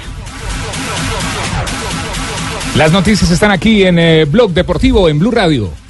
Las 2.76 2.92
noticias 2.94 3.30
están 3.30 3.52
aquí 3.52 3.84
en 3.84 4.00
eh, 4.00 4.26
Blog 4.26 4.54
Deportivo, 4.54 5.10
en 5.10 5.20
Blue 5.20 5.32
Radio. 5.32 5.81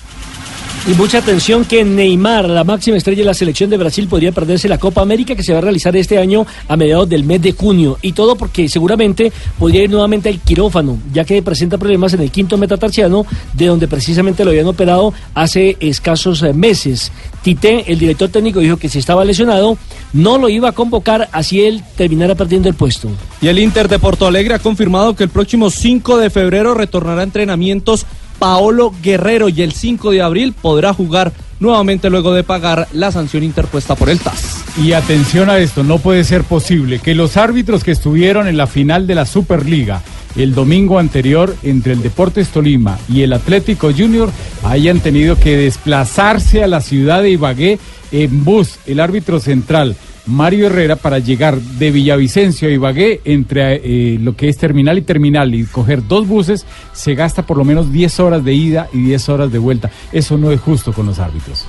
Y 0.87 0.95
mucha 0.95 1.19
atención 1.19 1.63
que 1.63 1.83
Neymar, 1.83 2.49
la 2.49 2.63
máxima 2.63 2.97
estrella 2.97 3.19
de 3.21 3.25
la 3.25 3.35
selección 3.35 3.69
de 3.69 3.77
Brasil, 3.77 4.07
podría 4.07 4.31
perderse 4.31 4.67
la 4.67 4.79
Copa 4.79 5.03
América 5.03 5.35
que 5.35 5.43
se 5.43 5.53
va 5.53 5.59
a 5.59 5.61
realizar 5.61 5.95
este 5.95 6.17
año 6.17 6.47
a 6.67 6.75
mediados 6.75 7.07
del 7.07 7.23
mes 7.23 7.39
de 7.39 7.51
junio. 7.51 7.99
Y 8.01 8.13
todo 8.13 8.35
porque 8.35 8.67
seguramente 8.67 9.31
podría 9.59 9.83
ir 9.83 9.91
nuevamente 9.91 10.29
al 10.29 10.39
quirófano, 10.39 10.97
ya 11.13 11.23
que 11.23 11.43
presenta 11.43 11.77
problemas 11.77 12.13
en 12.13 12.21
el 12.21 12.31
quinto 12.31 12.57
metatarsiano, 12.57 13.27
de 13.53 13.67
donde 13.67 13.87
precisamente 13.87 14.43
lo 14.43 14.49
habían 14.49 14.65
operado 14.65 15.13
hace 15.35 15.77
escasos 15.79 16.41
eh, 16.41 16.51
meses. 16.51 17.11
Tite, 17.43 17.91
el 17.91 17.99
director 17.99 18.29
técnico, 18.29 18.59
dijo 18.59 18.77
que 18.77 18.89
si 18.89 18.97
estaba 18.97 19.23
lesionado, 19.23 19.77
no 20.13 20.39
lo 20.39 20.49
iba 20.49 20.69
a 20.69 20.73
convocar, 20.73 21.29
así 21.31 21.61
él 21.61 21.83
terminara 21.95 22.33
perdiendo 22.33 22.69
el 22.69 22.75
puesto. 22.75 23.07
Y 23.39 23.49
el 23.49 23.59
Inter 23.59 23.87
de 23.87 23.99
Porto 23.99 24.25
Alegre 24.25 24.55
ha 24.55 24.59
confirmado 24.59 25.15
que 25.15 25.25
el 25.25 25.29
próximo 25.29 25.69
5 25.69 26.17
de 26.17 26.31
febrero 26.31 26.73
retornará 26.73 27.21
a 27.21 27.25
entrenamientos 27.25 28.07
Paolo 28.41 28.91
Guerrero 29.03 29.49
y 29.49 29.61
el 29.61 29.71
5 29.71 30.09
de 30.09 30.23
abril 30.23 30.55
podrá 30.59 30.95
jugar 30.95 31.31
nuevamente 31.59 32.09
luego 32.09 32.33
de 32.33 32.43
pagar 32.43 32.87
la 32.91 33.11
sanción 33.11 33.43
interpuesta 33.43 33.93
por 33.93 34.09
el 34.09 34.19
TAS. 34.19 34.65
Y 34.83 34.93
atención 34.93 35.47
a 35.51 35.59
esto, 35.59 35.83
no 35.83 35.99
puede 35.99 36.23
ser 36.23 36.43
posible 36.43 36.97
que 36.97 37.13
los 37.13 37.37
árbitros 37.37 37.83
que 37.83 37.91
estuvieron 37.91 38.47
en 38.47 38.57
la 38.57 38.65
final 38.65 39.05
de 39.05 39.13
la 39.13 39.27
Superliga 39.27 40.01
el 40.35 40.55
domingo 40.55 40.97
anterior 40.97 41.55
entre 41.61 41.93
el 41.93 42.01
Deportes 42.01 42.49
Tolima 42.49 42.97
y 43.07 43.21
el 43.21 43.33
Atlético 43.33 43.91
Junior 43.95 44.31
hayan 44.63 45.01
tenido 45.01 45.35
que 45.35 45.55
desplazarse 45.55 46.63
a 46.63 46.67
la 46.67 46.81
ciudad 46.81 47.21
de 47.21 47.29
Ibagué 47.29 47.77
en 48.11 48.43
bus. 48.43 48.79
El 48.87 49.01
árbitro 49.01 49.39
central, 49.39 49.95
Mario 50.25 50.67
Herrera, 50.67 50.95
para 50.95 51.19
llegar 51.19 51.59
de 51.59 51.91
Villavicencio 51.91 52.67
a 52.67 52.71
Ibagué 52.71 53.21
entre 53.25 53.75
eh, 53.75 54.19
lo 54.19 54.35
que 54.35 54.49
es 54.49 54.57
terminal 54.57 54.97
y 54.97 55.01
terminal 55.01 55.53
y 55.55 55.63
coger 55.65 56.07
dos 56.07 56.27
buses, 56.27 56.65
se 56.93 57.15
gasta 57.15 57.45
por 57.45 57.57
lo 57.57 57.65
menos 57.65 57.91
10 57.91 58.19
horas 58.19 58.43
de 58.43 58.53
ida 58.53 58.87
y 58.93 59.01
10 59.01 59.29
horas 59.29 59.51
de 59.51 59.59
vuelta. 59.59 59.91
Eso 60.11 60.37
no 60.37 60.51
es 60.51 60.61
justo 60.61 60.93
con 60.93 61.05
los 61.05 61.19
árbitros. 61.19 61.65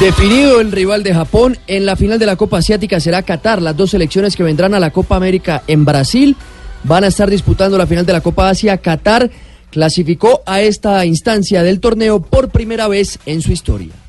Definido 0.00 0.60
el 0.60 0.72
rival 0.72 1.02
de 1.02 1.14
Japón, 1.14 1.58
en 1.66 1.86
la 1.86 1.96
final 1.96 2.18
de 2.18 2.26
la 2.26 2.36
Copa 2.36 2.58
Asiática 2.58 2.98
será 3.00 3.22
Qatar. 3.22 3.62
Las 3.62 3.76
dos 3.76 3.90
selecciones 3.90 4.36
que 4.36 4.42
vendrán 4.42 4.74
a 4.74 4.80
la 4.80 4.90
Copa 4.90 5.16
América 5.16 5.62
en 5.66 5.84
Brasil 5.84 6.36
van 6.84 7.04
a 7.04 7.08
estar 7.08 7.30
disputando 7.30 7.78
la 7.78 7.86
final 7.86 8.06
de 8.06 8.12
la 8.12 8.20
Copa 8.20 8.48
Asia. 8.48 8.78
Qatar 8.78 9.30
clasificó 9.70 10.42
a 10.44 10.60
esta 10.60 11.04
instancia 11.06 11.62
del 11.62 11.80
torneo 11.80 12.20
por 12.20 12.50
primera 12.50 12.88
vez 12.88 13.18
en 13.26 13.42
su 13.42 13.52
historia. 13.52 14.01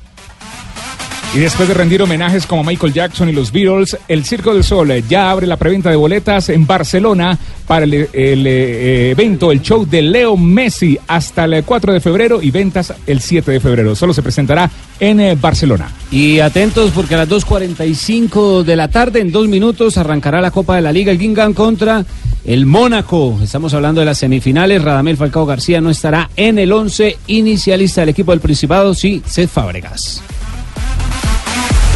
Y 1.34 1.40
después 1.40 1.66
de 1.66 1.74
rendir 1.74 2.00
homenajes 2.00 2.46
como 2.46 2.62
Michael 2.62 2.92
Jackson 2.92 3.28
y 3.28 3.32
los 3.32 3.50
Beatles, 3.50 3.98
el 4.06 4.24
Circo 4.24 4.54
del 4.54 4.62
Sol 4.62 4.92
ya 5.08 5.32
abre 5.32 5.48
la 5.48 5.56
preventa 5.56 5.90
de 5.90 5.96
boletas 5.96 6.48
en 6.48 6.64
Barcelona 6.64 7.36
para 7.66 7.86
el, 7.86 7.92
eh, 8.12 9.10
evento, 9.10 9.50
el 9.50 9.60
show 9.60 9.84
de 9.84 10.00
Leo 10.00 10.36
Messi 10.36 10.96
hasta 11.08 11.46
el 11.46 11.64
4 11.64 11.92
de 11.92 12.00
febrero 12.00 12.40
y 12.40 12.52
ventas 12.52 12.94
el 13.08 13.20
7 13.20 13.50
de 13.50 13.58
febrero. 13.58 13.96
Solo 13.96 14.14
se 14.14 14.22
presentará 14.22 14.70
en 15.00 15.18
eh, 15.18 15.34
Barcelona. 15.34 15.90
Y 16.12 16.38
atentos 16.38 16.92
porque 16.94 17.16
a 17.16 17.18
las 17.18 17.28
2.45 17.28 18.62
de 18.62 18.76
la 18.76 18.86
tarde, 18.86 19.18
en 19.18 19.32
dos 19.32 19.48
minutos, 19.48 19.98
arrancará 19.98 20.40
la 20.40 20.52
Copa 20.52 20.76
de 20.76 20.82
la 20.82 20.92
Liga, 20.92 21.10
el 21.10 21.18
Guingamp 21.18 21.56
contra 21.56 22.04
el 22.44 22.64
Mónaco. 22.64 23.40
Estamos 23.42 23.74
hablando 23.74 24.00
de 24.00 24.06
las 24.06 24.18
semifinales. 24.18 24.80
Radamel 24.80 25.16
Falcao 25.16 25.46
García 25.46 25.80
no 25.80 25.90
estará 25.90 26.30
en 26.36 26.60
el 26.60 26.70
11 26.70 27.16
inicialista 27.26 28.02
del 28.02 28.10
equipo 28.10 28.30
del 28.30 28.40
Principado, 28.40 28.94
sí, 28.94 29.20
Seth 29.26 29.50
Fábregas. 29.50 30.22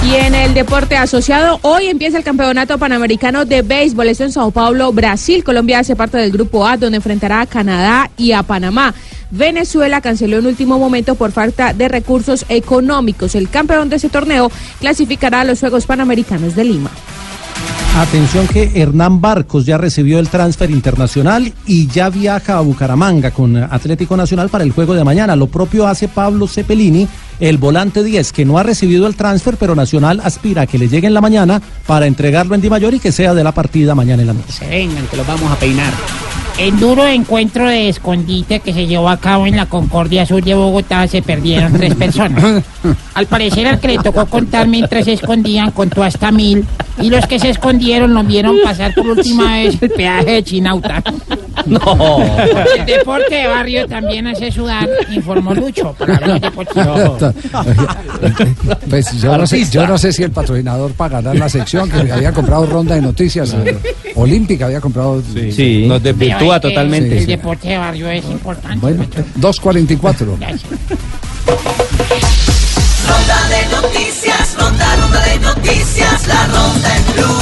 Y 0.06 0.14
en 0.14 0.34
el 0.34 0.54
deporte 0.54 0.96
asociado, 0.96 1.58
hoy 1.62 1.88
empieza 1.88 2.18
el 2.18 2.24
campeonato 2.24 2.78
panamericano 2.78 3.44
de 3.44 3.62
béisbol. 3.62 4.08
Esto 4.08 4.24
en 4.24 4.32
Sao 4.32 4.50
Paulo, 4.50 4.92
Brasil. 4.92 5.44
Colombia 5.44 5.80
hace 5.80 5.96
parte 5.96 6.18
del 6.18 6.30
grupo 6.30 6.66
A, 6.66 6.76
donde 6.76 6.96
enfrentará 6.96 7.40
a 7.40 7.46
Canadá 7.46 8.10
y 8.16 8.32
a 8.32 8.42
Panamá. 8.42 8.94
Venezuela 9.30 10.00
canceló 10.00 10.38
en 10.38 10.46
último 10.46 10.78
momento 10.78 11.14
por 11.14 11.32
falta 11.32 11.74
de 11.74 11.88
recursos 11.88 12.46
económicos. 12.48 13.34
El 13.34 13.50
campeón 13.50 13.90
de 13.90 13.96
ese 13.96 14.08
torneo 14.08 14.50
clasificará 14.80 15.40
a 15.40 15.44
los 15.44 15.60
Juegos 15.60 15.84
Panamericanos 15.84 16.54
de 16.54 16.64
Lima. 16.64 16.90
Atención 17.98 18.46
que 18.46 18.70
Hernán 18.76 19.20
Barcos 19.20 19.66
ya 19.66 19.76
recibió 19.76 20.20
el 20.20 20.28
transfer 20.28 20.70
internacional 20.70 21.52
y 21.66 21.88
ya 21.88 22.10
viaja 22.10 22.56
a 22.56 22.60
Bucaramanga 22.60 23.32
con 23.32 23.56
Atlético 23.56 24.16
Nacional 24.16 24.50
para 24.50 24.62
el 24.62 24.70
juego 24.70 24.94
de 24.94 25.02
mañana. 25.02 25.34
Lo 25.34 25.48
propio 25.48 25.88
hace 25.88 26.06
Pablo 26.06 26.46
Cepelini, 26.46 27.08
el 27.40 27.58
volante 27.58 28.04
10, 28.04 28.32
que 28.32 28.44
no 28.44 28.56
ha 28.56 28.62
recibido 28.62 29.08
el 29.08 29.16
transfer, 29.16 29.56
pero 29.56 29.74
Nacional 29.74 30.20
aspira 30.22 30.62
a 30.62 30.66
que 30.68 30.78
le 30.78 30.88
llegue 30.88 31.08
en 31.08 31.14
la 31.14 31.20
mañana 31.20 31.60
para 31.88 32.06
entregarlo 32.06 32.54
en 32.54 32.60
Di 32.60 32.70
Mayor 32.70 32.94
y 32.94 33.00
que 33.00 33.10
sea 33.10 33.34
de 33.34 33.42
la 33.42 33.50
partida 33.50 33.96
mañana 33.96 34.22
en 34.22 34.28
la 34.28 34.34
noche. 34.34 34.52
Se 34.52 34.68
vengan, 34.68 35.04
que 35.08 35.16
los 35.16 35.26
vamos 35.26 35.50
a 35.50 35.56
peinar. 35.56 35.92
En 36.58 36.80
duro 36.80 37.06
encuentro 37.06 37.68
de 37.68 37.88
escondite 37.88 38.58
que 38.58 38.72
se 38.72 38.88
llevó 38.88 39.08
a 39.08 39.16
cabo 39.16 39.46
en 39.46 39.54
la 39.54 39.66
Concordia 39.66 40.26
Sur 40.26 40.42
de 40.42 40.54
Bogotá 40.54 41.06
se 41.06 41.22
perdieron 41.22 41.72
tres 41.72 41.94
personas. 41.94 42.64
Al 43.14 43.26
parecer 43.26 43.68
al 43.68 43.78
que 43.78 43.88
le 43.88 43.98
tocó 43.98 44.26
contar 44.26 44.66
mientras 44.66 45.04
se 45.04 45.12
escondían 45.12 45.70
contó 45.70 46.02
hasta 46.02 46.32
mil 46.32 46.66
y 47.00 47.10
los 47.10 47.26
que 47.26 47.38
se 47.38 47.50
escondieron 47.50 48.12
lo 48.12 48.24
vieron 48.24 48.56
pasar 48.64 48.92
por 48.92 49.06
última 49.06 49.52
vez 49.52 49.80
el 49.80 49.90
peaje 49.90 50.32
de 50.32 50.42
Chinauta. 50.42 51.02
No. 51.66 52.20
El 52.76 52.86
deporte 52.86 53.34
de 53.34 53.46
barrio 53.46 53.86
también 53.86 54.26
hace 54.26 54.50
sudar, 54.50 54.88
informó 55.10 55.54
Lucho 55.54 55.92
para 55.98 56.18
Blog 56.18 56.40
Deportivo. 56.40 57.18
Pues 58.88 59.12
yo 59.20 59.36
no, 59.36 59.46
sé, 59.46 59.64
yo 59.70 59.86
no 59.86 59.98
sé 59.98 60.12
si 60.12 60.22
el 60.22 60.30
patrocinador 60.30 60.92
pagará 60.92 61.34
la 61.34 61.48
sección 61.48 61.90
que 61.90 62.10
había 62.12 62.32
comprado 62.32 62.66
ronda 62.66 62.94
de 62.94 63.02
noticias. 63.02 63.54
eh, 63.64 63.78
Olímpica 64.14 64.66
había 64.66 64.80
comprado. 64.80 65.22
Sí, 65.32 65.86
nos 65.86 66.02
desvirtúa 66.02 66.60
totalmente. 66.60 67.18
El 67.18 67.26
deporte 67.26 67.68
de 67.68 67.78
barrio 67.78 68.08
es 68.10 68.24
importante. 68.24 68.78
Bueno, 68.80 69.04
2.44. 69.38 70.26
Ronda 73.08 73.48
de 73.48 73.66
noticias, 73.76 74.56
ronda, 74.58 74.96
ronda 74.96 75.20
de 75.24 75.38
noticias, 75.38 76.26
la 76.26 76.46
ronda 76.46 76.96
en 76.96 77.04
blue, 77.14 77.38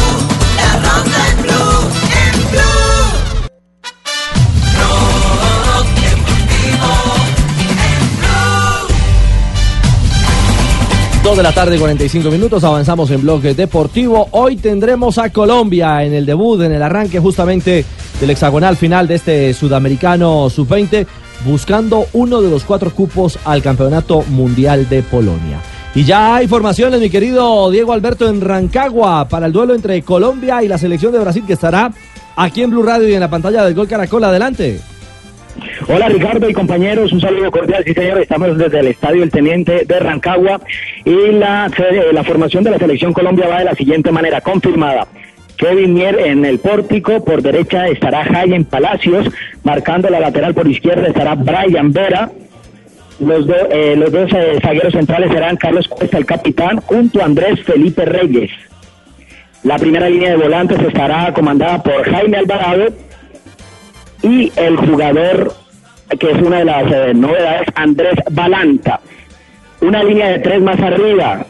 2 11.27 11.37
de 11.37 11.43
la 11.43 11.51
tarde, 11.51 11.77
45 11.77 12.31
minutos. 12.31 12.62
Avanzamos 12.62 13.11
en 13.11 13.21
bloque 13.21 13.53
deportivo. 13.53 14.29
Hoy 14.31 14.55
tendremos 14.55 15.19
a 15.19 15.31
Colombia 15.31 16.05
en 16.05 16.15
el 16.15 16.25
debut, 16.25 16.62
en 16.62 16.71
el 16.71 16.81
arranque 16.81 17.19
justamente 17.19 17.85
del 18.21 18.31
hexagonal 18.31 18.77
final 18.77 19.09
de 19.09 19.17
este 19.17 19.53
sudamericano 19.53 20.49
sub-20, 20.49 21.05
buscando 21.45 22.07
uno 22.12 22.41
de 22.41 22.49
los 22.49 22.62
cuatro 22.62 22.93
cupos 22.93 23.41
al 23.45 23.61
campeonato 23.61 24.23
mundial 24.29 24.89
de 24.89 25.03
Polonia. 25.03 25.61
Y 25.97 26.05
ya 26.05 26.37
hay 26.37 26.47
formaciones, 26.47 27.01
mi 27.01 27.11
querido 27.11 27.73
Diego 27.73 27.93
Alberto, 27.93 28.29
en 28.29 28.41
Rancagua 28.41 29.27
para 29.27 29.47
el 29.47 29.53
duelo 29.53 29.75
entre 29.75 30.01
Colombia 30.03 30.62
y 30.62 30.69
la 30.69 30.79
selección 30.79 31.11
de 31.11 31.19
Brasil 31.19 31.43
que 31.45 31.55
estará 31.55 31.93
aquí 32.37 32.62
en 32.62 32.71
Blue 32.71 32.85
Radio 32.85 33.09
y 33.09 33.15
en 33.15 33.21
la 33.21 33.31
pantalla 33.31 33.65
del 33.65 33.75
Gol 33.75 33.89
Caracol. 33.89 34.23
Adelante. 34.23 34.81
Hola 35.88 36.09
Ricardo 36.09 36.49
y 36.49 36.53
compañeros, 36.53 37.12
un 37.12 37.21
saludo 37.21 37.51
cordial, 37.51 37.83
sí 37.87 37.95
señor, 37.95 38.21
estamos 38.21 38.57
desde 38.59 38.81
el 38.81 38.88
Estadio 38.88 39.23
El 39.23 39.31
Teniente 39.31 39.85
de 39.87 39.99
Rancagua 39.99 40.61
y 41.05 41.33
la, 41.33 41.69
sede- 41.77 42.12
la 42.12 42.25
formación 42.25 42.64
de 42.64 42.71
la 42.71 42.79
selección 42.79 43.12
Colombia 43.12 43.49
va 43.49 43.59
de 43.61 43.64
la 43.64 43.75
siguiente 43.75 44.11
manera, 44.12 44.40
confirmada. 44.40 45.07
Kevin 45.57 45.95
Mier 45.95 46.19
en 46.21 46.45
el 46.45 46.59
pórtico, 46.59 47.25
por 47.25 47.40
derecha 47.42 47.87
estará 47.88 48.25
Jaime 48.25 48.64
Palacios, 48.64 49.29
marcando 49.64 50.11
la 50.11 50.21
lateral 50.21 50.55
por 50.55 50.69
izquierda 50.69 51.09
estará 51.09 51.35
Brian 51.35 51.92
Vera, 51.92 52.31
los, 53.19 53.47
eh, 53.71 53.95
los 53.97 54.12
dos 54.12 54.31
eh, 54.35 54.59
zagueros 54.61 54.92
centrales 54.92 55.31
serán 55.33 55.57
Carlos 55.57 55.88
Cuesta, 55.88 56.19
el 56.19 56.27
capitán, 56.27 56.79
junto 56.83 57.23
a 57.23 57.25
Andrés 57.25 57.62
Felipe 57.64 58.05
Reyes. 58.05 58.51
La 59.62 59.79
primera 59.79 60.09
línea 60.11 60.31
de 60.31 60.37
volantes 60.37 60.79
estará 60.81 61.33
comandada 61.33 61.83
por 61.83 62.03
Jaime 62.05 62.37
Alvarado 62.37 62.88
y 64.27 64.53
el 64.57 64.77
jugador 64.77 65.55
que 66.19 66.31
es 66.31 66.39
una 66.43 66.59
de 66.59 66.65
las 66.65 66.93
eh, 66.93 67.15
novedades, 67.15 67.69
Andrés 67.75 68.15
Balanta. 68.31 69.01
Una 69.81 70.03
línea 70.03 70.29
de 70.31 70.39
tres 70.39 70.61
más 70.62 70.79
arriba. 70.81 71.45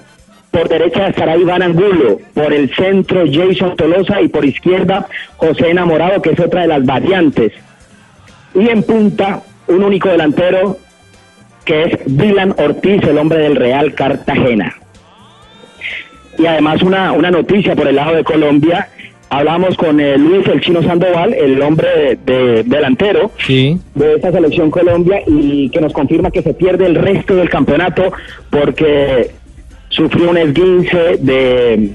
Por 0.50 0.68
derecha 0.68 1.08
estará 1.08 1.36
Iván 1.36 1.62
Angulo, 1.62 2.18
por 2.32 2.52
el 2.52 2.74
centro 2.74 3.24
Jason 3.30 3.76
Tolosa 3.76 4.22
y 4.22 4.28
por 4.28 4.44
izquierda 4.44 5.06
José 5.36 5.70
Enamorado, 5.70 6.22
que 6.22 6.30
es 6.30 6.40
otra 6.40 6.62
de 6.62 6.68
las 6.68 6.84
variantes. 6.84 7.52
Y 8.54 8.68
en 8.68 8.82
punta, 8.82 9.42
un 9.66 9.84
único 9.84 10.08
delantero 10.08 10.78
que 11.64 11.82
es 11.82 11.98
Dylan 12.06 12.54
Ortiz, 12.56 13.02
el 13.02 13.18
hombre 13.18 13.40
del 13.40 13.56
Real 13.56 13.94
Cartagena. 13.94 14.74
Y 16.38 16.46
además 16.46 16.82
una, 16.82 17.12
una 17.12 17.30
noticia 17.30 17.74
por 17.74 17.88
el 17.88 17.96
lado 17.96 18.14
de 18.14 18.24
Colombia, 18.24 18.88
hablamos 19.28 19.76
con 19.76 20.00
eh, 20.00 20.16
Luis 20.18 20.46
el 20.48 20.60
Chino 20.60 20.82
Sandoval, 20.82 21.34
el 21.34 21.60
hombre 21.62 21.88
de, 22.24 22.32
de- 22.34 22.62
delantero 22.64 23.30
Sí. 23.38 23.78
de 23.94 24.14
esta 24.14 24.32
selección 24.32 24.70
Colombia 24.70 25.20
y 25.26 25.68
que 25.70 25.80
nos 25.80 25.92
confirma 25.92 26.30
que 26.30 26.42
se 26.42 26.54
pierde 26.54 26.86
el 26.86 26.94
resto 26.94 27.34
del 27.36 27.48
campeonato 27.48 28.12
porque 28.50 29.30
sufrió 29.88 30.30
un 30.30 30.36
esguince 30.38 31.16
de, 31.18 31.90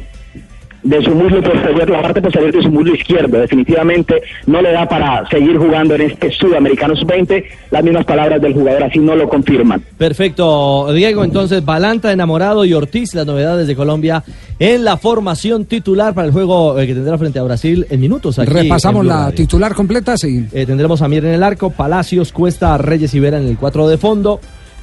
de 0.83 1.01
su 1.03 1.11
muslo 1.11 1.41
posterior, 1.43 1.89
la 1.89 2.01
parte 2.01 2.21
posterior 2.21 2.51
de 2.51 2.61
su 2.63 2.71
muslo 2.71 2.95
izquierdo. 2.95 3.39
Definitivamente 3.39 4.21
no 4.47 4.61
le 4.61 4.71
da 4.71 4.87
para 4.87 5.27
seguir 5.29 5.57
jugando 5.57 5.95
en 5.95 6.01
este 6.01 6.31
Sudamericano 6.31 6.95
Sub-20. 6.95 7.43
Las 7.69 7.83
mismas 7.83 8.05
palabras 8.05 8.41
del 8.41 8.53
jugador 8.53 8.83
así 8.83 8.99
no 8.99 9.15
lo 9.15 9.29
confirman. 9.29 9.81
Perfecto, 9.97 10.91
Diego. 10.93 11.23
Entonces, 11.23 11.63
Balanta, 11.63 12.11
Enamorado 12.11 12.65
y 12.65 12.73
Ortiz, 12.73 13.13
las 13.13 13.25
novedades 13.25 13.67
de 13.67 13.75
Colombia 13.75 14.23
en 14.59 14.83
la 14.83 14.97
formación 14.97 15.65
titular 15.65 16.13
para 16.13 16.27
el 16.27 16.33
juego 16.33 16.77
eh, 16.79 16.85
que 16.87 16.93
tendrá 16.93 17.17
frente 17.17 17.39
a 17.39 17.43
Brasil 17.43 17.85
en 17.89 17.99
minutos. 17.99 18.37
aquí 18.39 18.51
Repasamos 18.51 19.01
en 19.01 19.07
la 19.07 19.23
Radio. 19.25 19.35
titular 19.35 19.73
completa, 19.73 20.17
sí. 20.17 20.45
Eh, 20.51 20.65
tendremos 20.65 21.01
a 21.01 21.07
Mier 21.07 21.25
en 21.25 21.33
el 21.33 21.43
arco, 21.43 21.69
Palacios, 21.71 22.31
Cuesta, 22.31 22.77
Reyes 22.77 23.13
y 23.13 23.19
Vera 23.19 23.37
en 23.39 23.47
el 23.47 23.57
4 23.57 23.87
de 23.87 23.97
fondo, 23.97 24.39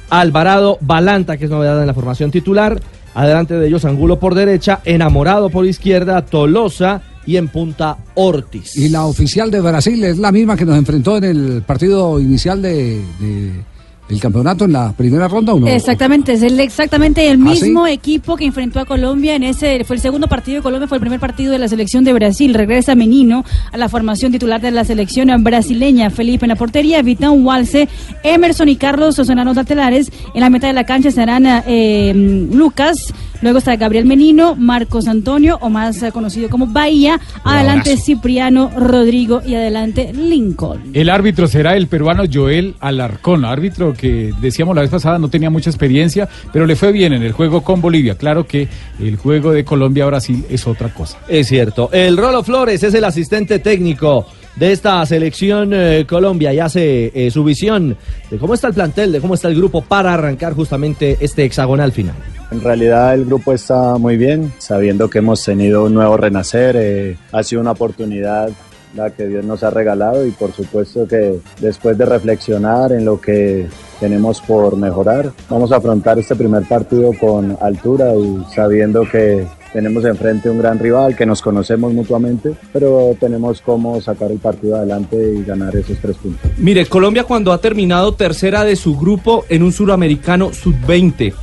Alvarado, 0.09 0.77
Balanta, 0.81 1.37
que 1.37 1.45
es 1.45 1.51
novedad 1.51 1.79
en 1.79 1.87
la 1.87 1.93
formación 1.93 2.31
titular, 2.31 2.79
adelante 3.13 3.55
de 3.55 3.67
ellos 3.67 3.85
Angulo 3.85 4.19
por 4.19 4.35
derecha, 4.35 4.81
Enamorado 4.85 5.49
por 5.49 5.65
izquierda, 5.65 6.25
Tolosa 6.25 7.01
y 7.25 7.37
en 7.37 7.47
punta 7.47 7.97
Ortiz. 8.15 8.75
Y 8.75 8.89
la 8.89 9.05
oficial 9.05 9.51
de 9.51 9.61
Brasil 9.61 10.03
es 10.03 10.17
la 10.17 10.31
misma 10.31 10.57
que 10.57 10.65
nos 10.65 10.77
enfrentó 10.77 11.17
en 11.17 11.23
el 11.23 11.63
partido 11.65 12.19
inicial 12.19 12.61
de, 12.61 13.01
el 14.09 14.19
campeonato 14.19 14.65
en 14.65 14.73
la 14.73 14.91
primera 14.93 15.27
ronda 15.27 15.53
o 15.53 15.59
no? 15.59 15.67
Exactamente, 15.67 16.33
es 16.33 16.41
el, 16.41 16.59
exactamente 16.59 17.29
el 17.29 17.41
¿Ah, 17.41 17.43
mismo 17.43 17.87
equipo 17.87 18.35
que 18.35 18.45
enfrentó 18.45 18.79
a 18.79 18.85
Colombia 18.85 19.35
en 19.35 19.43
ese, 19.43 19.83
fue 19.83 19.95
el 19.95 20.01
segundo 20.01 20.27
partido 20.27 20.57
de 20.57 20.63
Colombia, 20.63 20.87
fue 20.87 20.97
el 20.97 21.01
primer 21.01 21.19
partido 21.19 21.51
de 21.51 21.59
la 21.59 21.67
selección 21.67 22.03
de 22.03 22.13
Brasil. 22.13 22.53
Regresa 22.53 22.95
Menino 22.95 23.45
a 23.71 23.77
la 23.77 23.89
formación 23.89 24.31
titular 24.31 24.61
de 24.61 24.71
la 24.71 24.83
selección 24.83 25.29
brasileña. 25.43 26.09
Felipe 26.09 26.45
en 26.45 26.49
la 26.49 26.55
portería, 26.55 27.01
Vitán 27.01 27.45
Walse, 27.45 27.87
Emerson 28.23 28.69
y 28.69 28.75
Carlos 28.75 29.15
Sosonanos 29.15 29.57
Altelares. 29.57 30.11
En 30.33 30.41
la 30.41 30.49
meta 30.49 30.67
de 30.67 30.73
la 30.73 30.85
cancha 30.85 31.09
estarán 31.09 31.45
eh, 31.67 32.13
Lucas, 32.51 33.13
luego 33.41 33.59
está 33.59 33.75
Gabriel 33.75 34.05
Menino, 34.05 34.55
Marcos 34.55 35.07
Antonio, 35.07 35.57
o 35.61 35.69
más 35.69 36.03
conocido 36.11 36.49
como 36.49 36.67
Bahía. 36.67 37.19
Adelante. 37.43 37.97
Cipriano, 37.97 38.71
Rodrigo 38.75 39.41
y 39.45 39.55
adelante 39.55 40.11
Lincoln. 40.13 40.81
El 40.93 41.09
árbitro 41.09 41.47
será 41.47 41.75
el 41.75 41.87
peruano 41.87 42.23
Joel 42.31 42.75
Alarcón, 42.79 43.45
árbitro 43.45 43.93
que 43.99 44.33
decíamos 44.39 44.75
la 44.75 44.81
vez 44.81 44.89
pasada 44.89 45.19
no 45.19 45.29
tenía 45.29 45.49
mucha 45.49 45.69
experiencia, 45.69 46.29
pero 46.53 46.65
le 46.65 46.75
fue 46.75 46.91
bien 46.91 47.13
en 47.13 47.23
el 47.23 47.33
juego 47.33 47.61
con 47.61 47.81
Bolivia. 47.81 48.15
Claro 48.15 48.47
que 48.47 48.67
el 48.99 49.17
juego 49.17 49.51
de 49.51 49.65
Colombia-Brasil 49.65 50.45
es 50.49 50.65
otra 50.67 50.93
cosa. 50.93 51.19
Es 51.27 51.47
cierto. 51.47 51.89
El 51.91 52.17
Rolo 52.17 52.43
Flores 52.43 52.81
es 52.83 52.93
el 52.93 53.03
asistente 53.03 53.59
técnico 53.59 54.25
de 54.55 54.71
esta 54.71 55.05
selección 55.05 55.71
eh, 55.73 56.05
Colombia 56.07 56.53
y 56.53 56.59
hace 56.59 57.11
eh, 57.13 57.31
su 57.31 57.43
visión 57.43 57.95
de 58.29 58.37
cómo 58.37 58.53
está 58.53 58.67
el 58.67 58.73
plantel, 58.73 59.11
de 59.11 59.21
cómo 59.21 59.35
está 59.35 59.47
el 59.47 59.55
grupo 59.55 59.81
para 59.81 60.13
arrancar 60.13 60.53
justamente 60.53 61.17
este 61.19 61.45
hexagonal 61.45 61.91
final. 61.91 62.15
En 62.51 62.61
realidad 62.61 63.13
el 63.13 63.25
grupo 63.25 63.53
está 63.53 63.97
muy 63.97 64.17
bien, 64.17 64.51
sabiendo 64.57 65.09
que 65.09 65.19
hemos 65.19 65.43
tenido 65.43 65.85
un 65.85 65.93
nuevo 65.93 66.17
renacer, 66.17 66.75
eh, 66.77 67.17
ha 67.31 67.43
sido 67.43 67.61
una 67.61 67.71
oportunidad 67.71 68.49
la 68.95 69.09
que 69.11 69.27
Dios 69.27 69.45
nos 69.45 69.63
ha 69.63 69.69
regalado 69.69 70.25
y 70.25 70.31
por 70.31 70.51
supuesto 70.51 71.07
que 71.07 71.39
después 71.61 71.97
de 71.97 72.05
reflexionar 72.05 72.91
en 72.91 73.05
lo 73.05 73.19
que 73.21 73.67
tenemos 73.99 74.41
por 74.41 74.75
mejorar, 74.77 75.31
vamos 75.49 75.71
a 75.71 75.77
afrontar 75.77 76.17
este 76.19 76.35
primer 76.35 76.63
partido 76.67 77.11
con 77.19 77.57
altura 77.61 78.13
y 78.15 78.43
sabiendo 78.53 79.03
que 79.09 79.45
tenemos 79.73 80.03
enfrente 80.05 80.49
un 80.49 80.57
gran 80.57 80.79
rival, 80.79 81.15
que 81.15 81.27
nos 81.27 81.43
conocemos 81.43 81.93
mutuamente, 81.93 82.55
pero 82.73 83.15
tenemos 83.19 83.61
cómo 83.61 84.01
sacar 84.01 84.31
el 84.31 84.39
partido 84.39 84.77
adelante 84.77 85.15
y 85.35 85.43
ganar 85.43 85.75
esos 85.75 85.97
tres 85.99 86.17
puntos. 86.17 86.49
Mire, 86.57 86.87
Colombia 86.87 87.23
cuando 87.25 87.51
ha 87.53 87.59
terminado 87.61 88.13
tercera 88.15 88.63
de 88.63 88.75
su 88.75 88.97
grupo 88.97 89.45
en 89.49 89.61
un 89.61 89.71
suramericano 89.71 90.51
sub-20, 90.53 91.33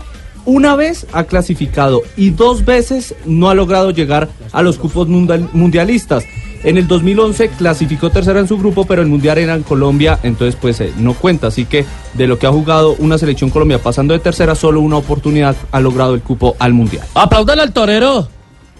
una 0.44 0.74
vez 0.74 1.06
ha 1.12 1.24
clasificado 1.24 2.02
y 2.16 2.30
dos 2.30 2.64
veces 2.64 3.14
no 3.26 3.48
ha 3.50 3.54
logrado 3.54 3.90
llegar 3.92 4.28
a 4.52 4.62
los 4.62 4.78
cupos 4.78 5.06
mundial- 5.08 5.48
mundialistas. 5.52 6.24
En 6.64 6.76
el 6.76 6.86
2011 6.86 7.48
clasificó 7.50 8.10
tercera 8.10 8.40
en 8.40 8.48
su 8.48 8.58
grupo, 8.58 8.84
pero 8.84 9.02
el 9.02 9.08
mundial 9.08 9.38
era 9.38 9.54
en 9.54 9.62
Colombia, 9.62 10.18
entonces 10.22 10.56
pues 10.60 10.80
eh, 10.80 10.92
no 10.98 11.14
cuenta. 11.14 11.48
Así 11.48 11.64
que 11.64 11.84
de 12.14 12.26
lo 12.26 12.38
que 12.38 12.46
ha 12.46 12.50
jugado 12.50 12.96
una 12.98 13.18
selección 13.18 13.50
Colombia 13.50 13.78
pasando 13.78 14.14
de 14.14 14.20
tercera, 14.20 14.54
solo 14.54 14.80
una 14.80 14.96
oportunidad 14.96 15.56
ha 15.72 15.80
logrado 15.80 16.14
el 16.14 16.22
cupo 16.22 16.56
al 16.58 16.72
mundial. 16.72 17.06
Aplaudan 17.14 17.60
al 17.60 17.72
torero. 17.72 18.28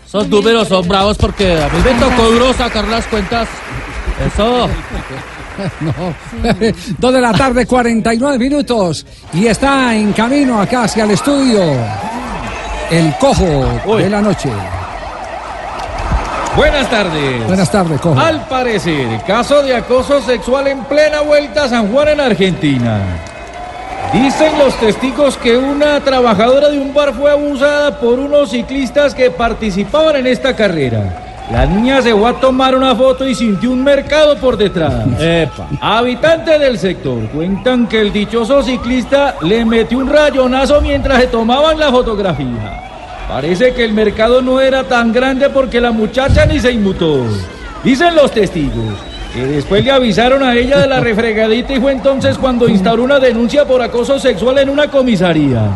Esos 0.07 0.29
números 0.29 0.69
son 0.69 0.87
bravos 0.87 1.17
porque 1.19 1.53
a 1.61 1.69
mí 1.69 1.79
me 1.85 1.93
tocó 1.99 2.31
duro 2.31 2.53
sacar 2.53 2.87
las 2.89 3.07
cuentas. 3.07 3.49
Eso. 4.27 4.69
No. 5.81 5.93
Dos 6.99 7.15
de 7.15 7.21
la 7.23 7.33
tarde, 7.33 7.65
49 7.65 8.39
minutos. 8.39 9.07
Y 9.33 9.47
está 9.47 9.97
en 9.97 10.13
camino 10.13 10.61
acá 10.61 10.85
hacia 10.85 11.05
el 11.05 11.13
estudio. 11.13 11.63
El 12.91 13.15
cojo 13.19 13.97
de 13.97 14.11
la 14.11 14.21
noche. 14.21 14.51
Buenas 16.57 16.89
tardes. 16.89 17.47
Buenas 17.47 17.71
tardes, 17.71 18.01
cojo. 18.01 18.19
Al 18.19 18.47
parecer, 18.49 19.21
caso 19.27 19.63
de 19.63 19.75
acoso 19.75 20.23
sexual 20.23 20.67
en 20.69 20.85
plena 20.85 21.21
vuelta 21.21 21.65
a 21.65 21.69
San 21.69 21.93
Juan 21.93 22.09
en 22.09 22.21
Argentina. 22.21 22.99
Dicen 24.11 24.59
los 24.59 24.75
testigos 24.81 25.37
que 25.37 25.59
una 25.59 26.01
trabajadora 26.01 26.71
de 26.71 26.79
un 26.79 26.95
bar 26.95 27.13
fue 27.13 27.31
abusada 27.31 27.99
por 28.01 28.19
unos 28.19 28.51
ciclistas 28.51 29.15
que 29.15 29.31
participaban 29.31 30.17
en 30.17 30.29
esta 30.29 30.57
carrera. 30.57 31.25
La 31.53 31.67
niña 31.67 32.01
se 32.01 32.15
fue 32.15 32.31
a 32.31 32.33
tomar 32.33 32.75
una 32.75 32.97
foto 32.97 33.29
y 33.29 33.35
sintió 33.35 33.71
un 33.71 33.85
mercado 33.85 34.37
por 34.39 34.57
detrás. 34.57 35.05
Habitantes 35.81 36.59
del 36.59 36.79
sector 36.79 37.29
cuentan 37.29 37.87
que 37.87 38.01
el 38.01 38.13
dichoso 38.13 38.63
ciclista 38.63 39.37
le 39.43 39.63
metió 39.67 39.99
un 39.99 40.09
rayonazo 40.09 40.81
mientras 40.81 41.21
se 41.21 41.27
tomaban 41.27 41.79
la 41.79 41.91
fotografía. 41.91 42.86
Parece 43.29 43.75
que 43.75 43.85
el 43.85 43.93
mercado 43.93 44.41
no 44.41 44.61
era 44.61 44.85
tan 44.85 45.13
grande 45.13 45.51
porque 45.51 45.81
la 45.81 45.91
muchacha 45.91 46.47
ni 46.47 46.61
se 46.61 46.71
inmutó. 46.71 47.25
Dicen 47.83 48.15
los 48.15 48.31
testigos 48.31 48.95
que 49.35 49.45
después 49.45 49.85
le 49.85 49.91
avisaron 49.91 50.43
a 50.43 50.55
ella 50.55 50.79
de 50.79 50.87
la 50.87 51.01
refregadita 51.01 51.75
y 51.75 51.81
fue 51.81 51.93
entonces 51.93 52.39
cuando 52.39 52.69
instauró 52.69 53.03
una 53.03 53.19
denuncia 53.19 53.65
por 53.65 53.83
acoso 53.83 54.19
sexual 54.19 54.59
en 54.59 54.71
una 54.71 54.89
comisaría. 54.89 55.71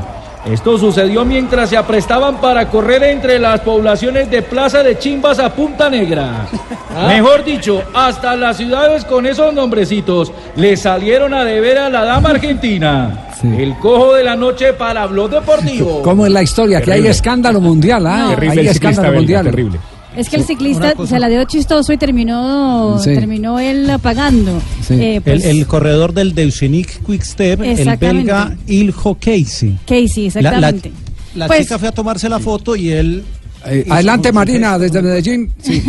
Esto 0.46 0.78
sucedió 0.78 1.24
mientras 1.24 1.68
se 1.68 1.76
aprestaban 1.76 2.40
para 2.40 2.68
correr 2.68 3.02
entre 3.02 3.38
las 3.38 3.60
poblaciones 3.60 4.30
de 4.30 4.40
Plaza 4.40 4.82
de 4.82 4.98
Chimbas 4.98 5.38
a 5.38 5.52
Punta 5.52 5.90
Negra. 5.90 6.46
Mejor 7.08 7.44
dicho, 7.44 7.82
hasta 7.92 8.34
las 8.36 8.56
ciudades 8.56 9.04
con 9.04 9.26
esos 9.26 9.52
nombrecitos 9.52 10.32
le 10.56 10.76
salieron 10.78 11.34
a 11.34 11.44
deber 11.44 11.78
a 11.78 11.90
la 11.90 12.04
dama 12.04 12.30
argentina. 12.30 13.29
El 13.42 13.76
cojo 13.78 14.14
de 14.14 14.24
la 14.24 14.36
noche 14.36 14.72
para 14.74 15.06
Blog 15.06 15.30
Deportivo. 15.30 16.02
¿Cómo 16.04 16.26
es 16.26 16.32
la 16.32 16.42
historia? 16.42 16.78
Que 16.80 16.90
hay 16.90 16.98
Terrible. 16.98 17.10
escándalo 17.10 17.60
mundial, 17.60 18.06
¿ah? 18.06 18.26
Terrible 18.34 18.60
hay 18.62 18.66
el 18.68 18.74
ciclista 18.74 18.88
escándalo 18.90 19.08
belga, 19.08 19.18
mundial. 19.38 19.44
terrible. 19.44 19.80
Es 20.16 20.28
que 20.28 20.36
el 20.36 20.44
ciclista 20.44 20.94
se 21.06 21.18
la 21.20 21.28
dio 21.28 21.44
chistoso 21.44 21.92
y 21.92 21.96
terminó, 21.96 22.98
Sí. 22.98 23.14
terminó 23.14 23.60
él 23.60 23.88
pagando. 24.02 24.60
Eh, 24.90 25.20
pues, 25.22 25.44
el, 25.44 25.58
el 25.58 25.66
corredor 25.66 26.12
del 26.12 26.34
Deuxenic 26.34 27.04
Quickstep, 27.06 27.62
el 27.62 27.96
belga 27.96 28.56
Iljo 28.66 29.14
Casey. 29.14 29.78
Casey, 29.86 30.30
La- 30.34 30.42
la- 30.42 30.68
exactamente. 30.68 30.92
La, 31.36 31.46
Pues- 31.46 31.60
chica 31.60 31.78
fue 31.78 31.88
a 31.88 31.92
tomarse 31.92 32.28
la 32.28 32.40
foto 32.40 32.74
y 32.74 32.90
él... 32.90 33.22
Eh, 33.66 33.86
adelante, 33.90 34.32
Marina, 34.32 34.78
desde 34.78 35.02
Medellín. 35.02 35.52
Sí. 35.60 35.82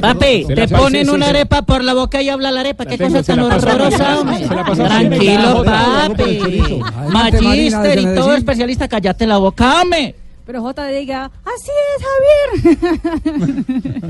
Papi, 0.00 0.46
te 0.46 0.68
ponen 0.68 1.10
una 1.10 1.28
arepa 1.28 1.62
por 1.62 1.82
la 1.82 1.94
boca 1.94 2.22
y 2.22 2.28
habla 2.28 2.50
la 2.50 2.60
arepa. 2.60 2.86
¿Qué 2.86 2.98
cosa 2.98 3.22
tan 3.22 3.40
horrorosa, 3.40 4.20
hombre? 4.20 4.46
Tranquilo, 4.76 5.64
Marina, 5.64 6.08
papi. 6.08 6.80
Desde 7.42 8.00
y 8.00 8.14
todo 8.14 8.34
especialista, 8.34 8.88
cállate 8.88 9.26
la 9.26 9.38
boca, 9.38 9.82
hombre. 9.82 10.14
Pero 10.46 10.62
J 10.62 10.86
diga, 10.88 11.30
así 11.44 11.70
es, 11.96 12.04
Javier. 12.62 14.04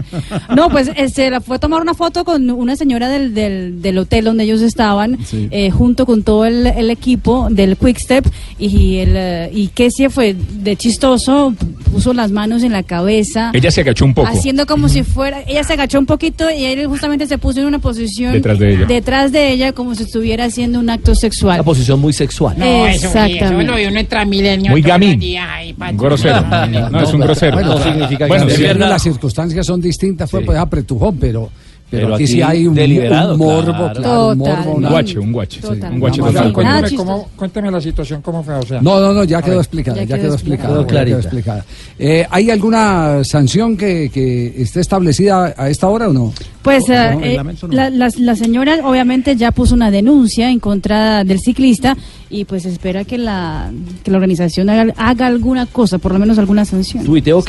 no, 0.56 0.68
pues 0.68 0.90
se 1.14 1.30
la 1.30 1.40
fue 1.40 1.56
a 1.56 1.58
tomar 1.58 1.80
una 1.80 1.94
foto 1.94 2.24
con 2.24 2.50
una 2.50 2.76
señora 2.76 3.08
del, 3.08 3.32
del, 3.32 3.80
del 3.80 3.96
hotel 3.98 4.26
donde 4.26 4.44
ellos 4.44 4.60
estaban, 4.60 5.18
Sí. 5.24 5.48
eh, 5.50 5.70
junto 5.70 6.04
con 6.04 6.22
todo 6.24 6.44
el, 6.44 6.66
el 6.66 6.90
equipo 6.90 7.48
del 7.50 7.76
Quick 7.78 7.98
Step. 7.98 8.26
Y, 8.58 8.98
el, 8.98 9.50
y 9.56 9.68
Kessie 9.68 10.10
fue 10.10 10.34
de 10.34 10.76
chistoso, 10.76 11.54
puso 11.90 12.12
las 12.12 12.30
manos 12.30 12.62
en 12.62 12.72
la 12.72 12.82
cabeza. 12.82 13.50
Ella 13.54 13.70
se 13.70 13.80
agachó 13.80 14.04
un 14.04 14.12
poco. 14.12 14.28
Haciendo 14.28 14.66
como 14.66 14.88
si 14.90 15.02
fuera, 15.04 15.40
ella 15.46 15.64
se 15.64 15.72
agachó 15.72 15.98
un 15.98 16.06
poquito 16.06 16.50
y 16.50 16.64
él 16.64 16.86
justamente 16.86 17.26
se 17.26 17.38
puso 17.38 17.60
en 17.60 17.66
una 17.66 17.78
posición 17.78 18.32
Detrás 18.34 18.58
de 18.58 18.74
ella. 18.74 18.84
detrás 18.86 19.32
de 19.32 19.52
ella 19.52 19.72
como 19.72 19.94
si 19.94 20.02
estuviera 20.02 20.44
haciendo 20.44 20.80
un 20.80 20.90
acto 20.90 21.14
sexual. 21.14 21.56
Una 21.56 21.64
posición 21.64 21.98
muy 21.98 22.12
sexual. 22.12 22.58
No, 22.58 22.64
eso 22.64 23.00
sí, 23.00 23.06
eso 23.06 23.18
Exactamente. 23.24 23.64
lo 23.72 23.76
vi 23.76 23.86
uno 23.86 24.00
en 24.00 24.06
Transmilenio. 24.06 24.70
Muy 24.70 24.82
gamín. 24.82 25.20
Un 25.78 25.96
grosero. 26.26 26.90
No, 26.90 27.00
es 27.00 27.12
un 27.14 27.20
grosero. 27.20 27.52
Bueno, 27.54 27.74
No 27.74 27.82
significa 27.82 28.26
bueno, 28.26 28.46
que 28.46 28.56
verdad. 28.58 28.88
las 28.90 29.02
circunstancias 29.02 29.66
son 29.66 29.80
distintas, 29.80 30.30
fue 30.30 30.42
pues 30.42 30.58
apretujón, 30.58 31.16
pero, 31.18 31.50
pero, 31.88 32.06
Pero 32.06 32.14
aquí, 32.16 32.24
aquí 32.24 32.32
sí 32.32 32.42
hay 32.42 32.66
un, 32.66 32.74
deliberado, 32.74 33.34
un 33.34 33.38
morbo, 33.38 33.72
claro. 33.72 33.92
claro, 33.94 34.28
un 34.32 34.38
morbo. 34.38 34.72
Un 34.74 34.88
guache, 34.88 35.18
un 35.20 35.32
guache. 35.32 35.60
sí. 35.60 35.68
Un 35.68 36.00
guache 36.00 36.20
total. 36.20 36.52
Cuéntame 36.52 36.80
Cuéntame 36.80 36.96
cómo- 36.96 37.28
Cuéntame 37.36 37.70
la 37.70 37.80
situación, 37.80 38.22
cómo 38.22 38.42
fue, 38.42 38.54
o 38.54 38.62
sea. 38.62 38.80
No, 38.82 39.00
no, 39.00 39.12
no, 39.12 39.22
ya 39.24 39.40
quedó 39.40 39.60
explicada, 39.60 40.02
Ya 40.02 40.18
quedó 40.18 40.34
explicada. 40.34 40.68
Quedó 40.70 40.80
ya 40.82 40.86
clarita. 40.88 41.18
explicada. 41.18 41.64
Eh, 41.98 42.26
¿Hay 42.30 42.50
alguna 42.50 43.22
sanción 43.24 43.76
que, 43.76 44.10
que 44.12 44.60
esté 44.60 44.80
establecida 44.80 45.54
a 45.56 45.70
esta 45.70 45.88
hora 45.88 46.08
o 46.08 46.12
no? 46.12 46.32
Pues 46.62 46.88
No, 46.88 46.94
eh, 46.94 47.14
no, 47.14 47.24
eh, 47.50 47.54
no. 47.62 47.68
la, 47.68 47.90
la- 47.90 48.08
la 48.18 48.34
señora 48.34 48.78
obviamente 48.82 49.36
ya 49.36 49.52
puso 49.52 49.74
una 49.74 49.90
denuncia 49.92 50.50
en 50.50 50.58
contra 50.58 51.22
del 51.22 51.38
ciclista 51.38 51.96
y 52.28 52.44
pues 52.44 52.66
espera 52.66 53.04
que 53.04 53.16
la, 53.18 53.70
que 54.02 54.10
la 54.10 54.16
organización 54.16 54.68
haga, 54.70 54.92
haga 54.96 55.26
alguna 55.28 55.66
cosa, 55.66 55.98
por 55.98 56.12
lo 56.12 56.18
menos 56.18 56.36
alguna 56.38 56.64
sanción. 56.64 57.04
Tuiteo 57.04 57.40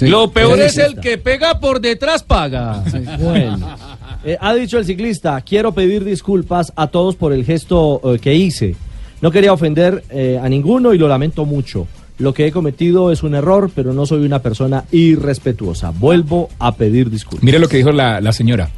Lo 0.00 0.30
peor 0.30 0.60
es 0.60 0.76
el 0.78 1.00
que 1.00 1.18
pega 1.18 1.58
por 1.60 1.80
detrás 1.80 2.22
paga. 2.22 2.82
Bueno. 3.18 3.76
Eh, 4.24 4.36
ha 4.40 4.54
dicho 4.54 4.78
el 4.78 4.84
ciclista, 4.84 5.40
quiero 5.42 5.72
pedir 5.72 6.04
disculpas 6.04 6.72
a 6.74 6.88
todos 6.88 7.14
por 7.14 7.32
el 7.32 7.44
gesto 7.44 8.00
eh, 8.04 8.18
que 8.18 8.34
hice. 8.34 8.74
No 9.20 9.30
quería 9.30 9.52
ofender 9.52 10.04
eh, 10.10 10.38
a 10.42 10.48
ninguno 10.48 10.92
y 10.92 10.98
lo 10.98 11.06
lamento 11.08 11.44
mucho. 11.44 11.86
Lo 12.18 12.34
que 12.34 12.46
he 12.46 12.50
cometido 12.52 13.12
es 13.12 13.22
un 13.22 13.34
error, 13.34 13.70
pero 13.74 13.92
no 13.92 14.04
soy 14.06 14.24
una 14.24 14.40
persona 14.40 14.84
irrespetuosa. 14.90 15.90
Vuelvo 15.90 16.48
a 16.58 16.74
pedir 16.74 17.10
disculpas. 17.10 17.44
Mire 17.44 17.58
lo 17.58 17.68
que 17.68 17.76
dijo 17.76 17.92
la, 17.92 18.20
la 18.20 18.32
señora. 18.32 18.70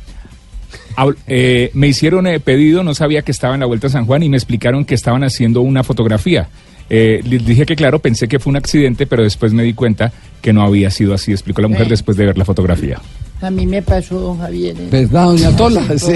Habl- 0.97 1.17
eh, 1.27 1.71
me 1.73 1.87
hicieron 1.87 2.27
eh, 2.27 2.41
pedido, 2.41 2.83
no 2.85 2.95
sabía 2.95 3.23
que 3.23 3.31
estaba 3.31 3.55
en 3.55 3.61
la 3.61 3.67
Vuelta 3.67 3.87
a 3.87 3.91
San 3.91 4.07
Juan 4.07 4.23
y 4.25 4.29
me 4.29 4.37
explicaron 4.37 4.85
que 4.85 4.95
estaban 4.95 5.23
haciendo 5.25 5.61
una 5.63 5.83
fotografía. 5.85 6.49
Eh, 6.91 7.21
les 7.29 7.45
dije 7.45 7.67
que 7.67 7.77
claro, 7.77 7.99
pensé 7.99 8.29
que 8.29 8.39
fue 8.39 8.51
un 8.51 8.57
accidente, 8.57 9.07
pero 9.07 9.23
después 9.23 9.53
me 9.53 9.63
di 9.63 9.75
cuenta 9.75 10.11
que 10.41 10.53
no 10.53 10.63
había 10.63 10.91
sido 10.91 11.13
así, 11.15 11.33
explicó 11.33 11.61
la 11.61 11.69
mujer 11.69 11.87
Eh. 11.87 11.91
después 11.91 12.17
de 12.17 12.25
ver 12.27 12.39
la 12.39 12.45
fotografía. 12.45 12.99
A 13.41 13.51
mí 13.51 13.67
me 13.67 13.83
pasó, 13.83 14.19
don 14.19 14.39
Javier. 14.39 14.75
eh. 14.79 14.89
¿Verdad, 14.91 15.25
doña 15.27 15.55
Tola? 15.57 15.83
Sí. 15.99 16.13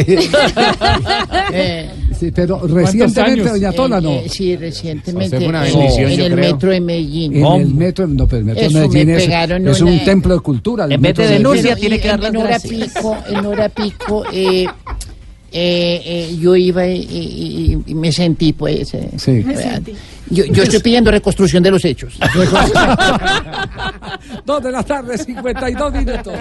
Eh, 1.52 1.90
Sí, 2.18 2.30
pero 2.30 2.64
recientemente, 2.68 3.48
doña 3.48 3.72
Tola, 3.72 4.00
no. 4.00 4.10
Eh, 4.10 4.22
eh, 4.26 4.28
sí, 4.28 4.56
recientemente. 4.56 5.38
Una 5.44 5.66
en- 5.66 5.76
bendición, 5.76 6.10
en 6.10 6.16
yo 6.18 6.26
el 6.26 6.32
creo. 6.34 6.52
metro 6.52 6.70
de 6.70 6.80
Medellín. 6.80 7.36
En 7.36 7.44
el 7.46 7.74
metro, 7.74 8.06
no, 8.06 8.26
pero 8.28 8.38
el 8.38 8.44
metro 8.44 8.62
Eso 8.66 8.78
de 8.78 8.86
Medellín 8.88 9.06
me 9.08 9.16
es, 9.16 9.24
pegaron 9.24 9.68
es 9.68 9.80
una- 9.80 9.90
un 9.90 10.04
templo 10.04 10.34
de 10.34 10.40
cultura. 10.40 10.84
el 10.84 10.92
En 10.92 11.00
vez 11.02 11.10
metro 11.10 11.24
de 11.24 11.30
denuncia, 11.38 11.74
tiene 11.76 11.98
que 11.98 12.08
dar 12.08 12.20
las 12.20 12.32
gracias. 12.32 12.92
Pico, 12.94 13.16
en 13.28 13.44
hora 13.46 13.68
pico, 13.70 14.24
eh, 14.32 14.66
eh, 15.52 16.02
eh, 16.04 16.36
yo 16.40 16.56
iba 16.56 16.86
y, 16.86 17.00
y- 17.00 17.82
y 17.86 17.94
me 17.94 18.10
sentí, 18.12 18.52
pues. 18.52 18.94
eh, 18.94 19.08
Sí. 19.18 19.44
eh, 19.48 19.80
Yo, 20.30 20.44
yo 20.46 20.62
estoy 20.62 20.80
pidiendo 20.80 21.10
reconstrucción 21.10 21.62
de 21.62 21.70
los 21.70 21.84
hechos. 21.84 22.18
Dos 24.46 24.62
de 24.62 24.72
la 24.72 24.82
tarde, 24.82 25.18
52 25.18 25.92
minutos. 25.92 26.34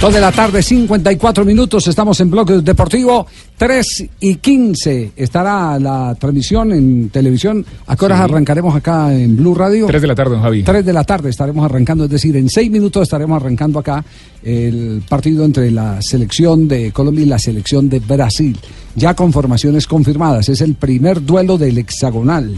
Dos 0.00 0.12
de 0.12 0.20
la 0.20 0.30
tarde, 0.30 0.62
54 0.62 1.42
minutos. 1.44 1.86
Estamos 1.88 2.20
en 2.20 2.30
Bloque 2.30 2.52
Deportivo. 2.60 3.26
3 3.56 4.04
y 4.20 4.34
15 4.36 5.12
estará 5.16 5.78
la 5.80 6.14
transmisión 6.14 6.70
en 6.72 7.08
televisión. 7.08 7.64
¿A 7.86 7.96
qué 7.96 8.04
horas 8.04 8.18
Sí. 8.18 8.24
arrancaremos 8.24 8.76
acá 8.76 9.12
en 9.14 9.34
Blue 9.36 9.54
Radio? 9.54 9.86
3 9.86 10.02
de 10.02 10.06
la 10.06 10.14
tarde, 10.14 10.32
don 10.32 10.42
Javi. 10.42 10.62
3 10.62 10.84
de 10.84 10.92
la 10.92 11.02
tarde 11.02 11.30
estaremos 11.30 11.64
arrancando, 11.64 12.04
es 12.04 12.10
decir, 12.10 12.36
en 12.36 12.50
6 12.50 12.70
minutos 12.70 13.04
estaremos 13.04 13.40
arrancando 13.42 13.78
acá 13.78 14.04
el 14.44 15.02
partido 15.08 15.46
entre 15.46 15.70
la 15.70 16.00
selección 16.02 16.68
de 16.68 16.92
Colombia 16.92 17.22
y 17.24 17.28
la 17.28 17.38
selección 17.38 17.88
de 17.88 17.98
Brasil. 18.00 18.56
Ya 18.94 19.14
con 19.14 19.32
formaciones 19.32 19.86
confirmadas. 19.86 20.50
Es 20.50 20.60
el 20.60 20.74
primer 20.74 21.24
duelo 21.24 21.56
del 21.56 21.78
hexagonal 21.78 22.54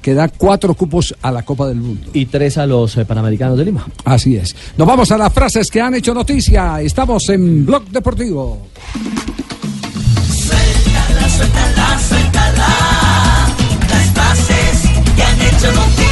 que 0.00 0.14
da 0.14 0.28
cuatro 0.28 0.74
cupos 0.74 1.14
a 1.22 1.30
la 1.30 1.42
Copa 1.42 1.66
del 1.68 1.76
Mundo. 1.76 2.10
Y 2.12 2.26
tres 2.26 2.58
a 2.58 2.66
los 2.66 2.96
eh, 2.96 3.04
Panamericanos 3.04 3.58
de 3.58 3.64
Lima. 3.64 3.86
Así 4.04 4.36
es. 4.36 4.54
Nos 4.76 4.86
vamos 4.86 5.10
a 5.12 5.18
las 5.18 5.32
frases 5.32 5.70
que 5.70 5.80
han 5.80 5.94
hecho 5.94 6.14
noticia. 6.14 6.80
Estamos 6.80 7.28
en 7.28 7.66
Blog 7.66 7.84
Deportivo. 7.88 8.68
Suéltala, 10.28 11.28
suéltala, 11.28 11.98
suéltala. 12.08 12.66
Las 13.88 14.06
frases 14.12 14.90
que 15.16 15.22
han 15.22 15.40
hecho 15.40 15.72
noticia. 15.72 16.08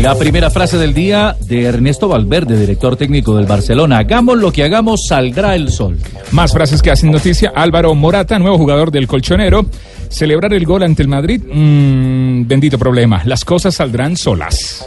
La 0.00 0.14
primera 0.14 0.50
frase 0.50 0.78
del 0.78 0.94
día 0.94 1.36
de 1.40 1.64
Ernesto 1.64 2.08
Valverde, 2.08 2.58
director 2.58 2.96
técnico 2.96 3.36
del 3.36 3.46
Barcelona. 3.46 3.98
Hagamos 3.98 4.38
lo 4.38 4.50
que 4.50 4.64
hagamos, 4.64 5.06
saldrá 5.06 5.54
el 5.54 5.70
sol. 5.70 5.98
Más 6.32 6.52
frases 6.52 6.80
que 6.80 6.90
hacen 6.90 7.10
noticia. 7.10 7.52
Álvaro 7.54 7.94
Morata, 7.94 8.38
nuevo 8.38 8.56
jugador 8.56 8.90
del 8.90 9.06
colchonero. 9.06 9.66
Celebrar 10.10 10.52
el 10.52 10.66
gol 10.66 10.82
ante 10.82 11.02
el 11.02 11.08
Madrid. 11.08 11.40
mm, 11.42 12.46
bendito 12.46 12.78
problema. 12.78 13.22
Las 13.24 13.44
cosas 13.44 13.74
saldrán 13.76 14.16
solas. 14.16 14.86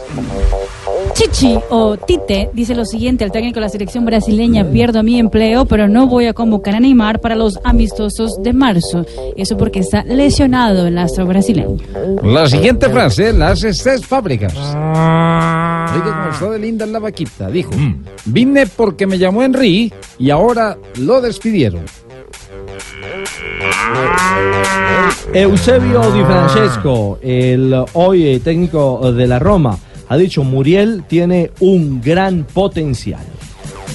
Chichi 1.14 1.56
o 1.70 1.96
Tite 1.96 2.50
dice 2.52 2.74
lo 2.74 2.84
siguiente 2.84 3.22
al 3.24 3.30
técnico 3.30 3.54
de 3.56 3.60
la 3.62 3.68
selección 3.68 4.04
brasileña, 4.04 4.64
pierdo 4.64 5.04
mi 5.04 5.20
empleo, 5.20 5.64
pero 5.64 5.86
no 5.86 6.08
voy 6.08 6.26
a 6.26 6.32
convocar 6.32 6.74
a 6.74 6.80
Neymar 6.80 7.20
para 7.20 7.36
los 7.36 7.60
amistosos 7.62 8.42
de 8.42 8.52
marzo. 8.52 9.06
Eso 9.36 9.56
porque 9.56 9.78
está 9.78 10.02
lesionado 10.04 10.88
el 10.88 10.98
astro 10.98 11.24
brasileño. 11.24 11.76
La 12.24 12.48
siguiente 12.48 12.88
frase 12.88 13.32
la 13.32 13.50
hace 13.50 13.72
Cés 13.72 14.04
Fábricas. 14.04 14.54
Oiga, 14.54 16.18
como 16.18 16.30
está 16.32 16.50
de 16.50 16.58
linda 16.58 16.84
la 16.86 16.98
vaquita. 16.98 17.48
Dijo, 17.48 17.70
vine 18.24 18.66
porque 18.66 19.06
me 19.06 19.16
llamó 19.16 19.42
Henry 19.42 19.92
y 20.18 20.30
ahora 20.30 20.76
lo 20.98 21.20
despidieron. 21.20 21.84
Eusebio 25.32 26.12
Di 26.12 26.22
Francesco, 26.22 27.18
el 27.22 27.74
hoy 27.94 28.28
eh, 28.28 28.40
técnico 28.40 29.12
de 29.12 29.26
la 29.26 29.38
Roma, 29.38 29.78
ha 30.08 30.16
dicho 30.16 30.44
Muriel 30.44 31.04
tiene 31.08 31.50
un 31.60 32.00
gran 32.00 32.44
potencial. 32.44 33.24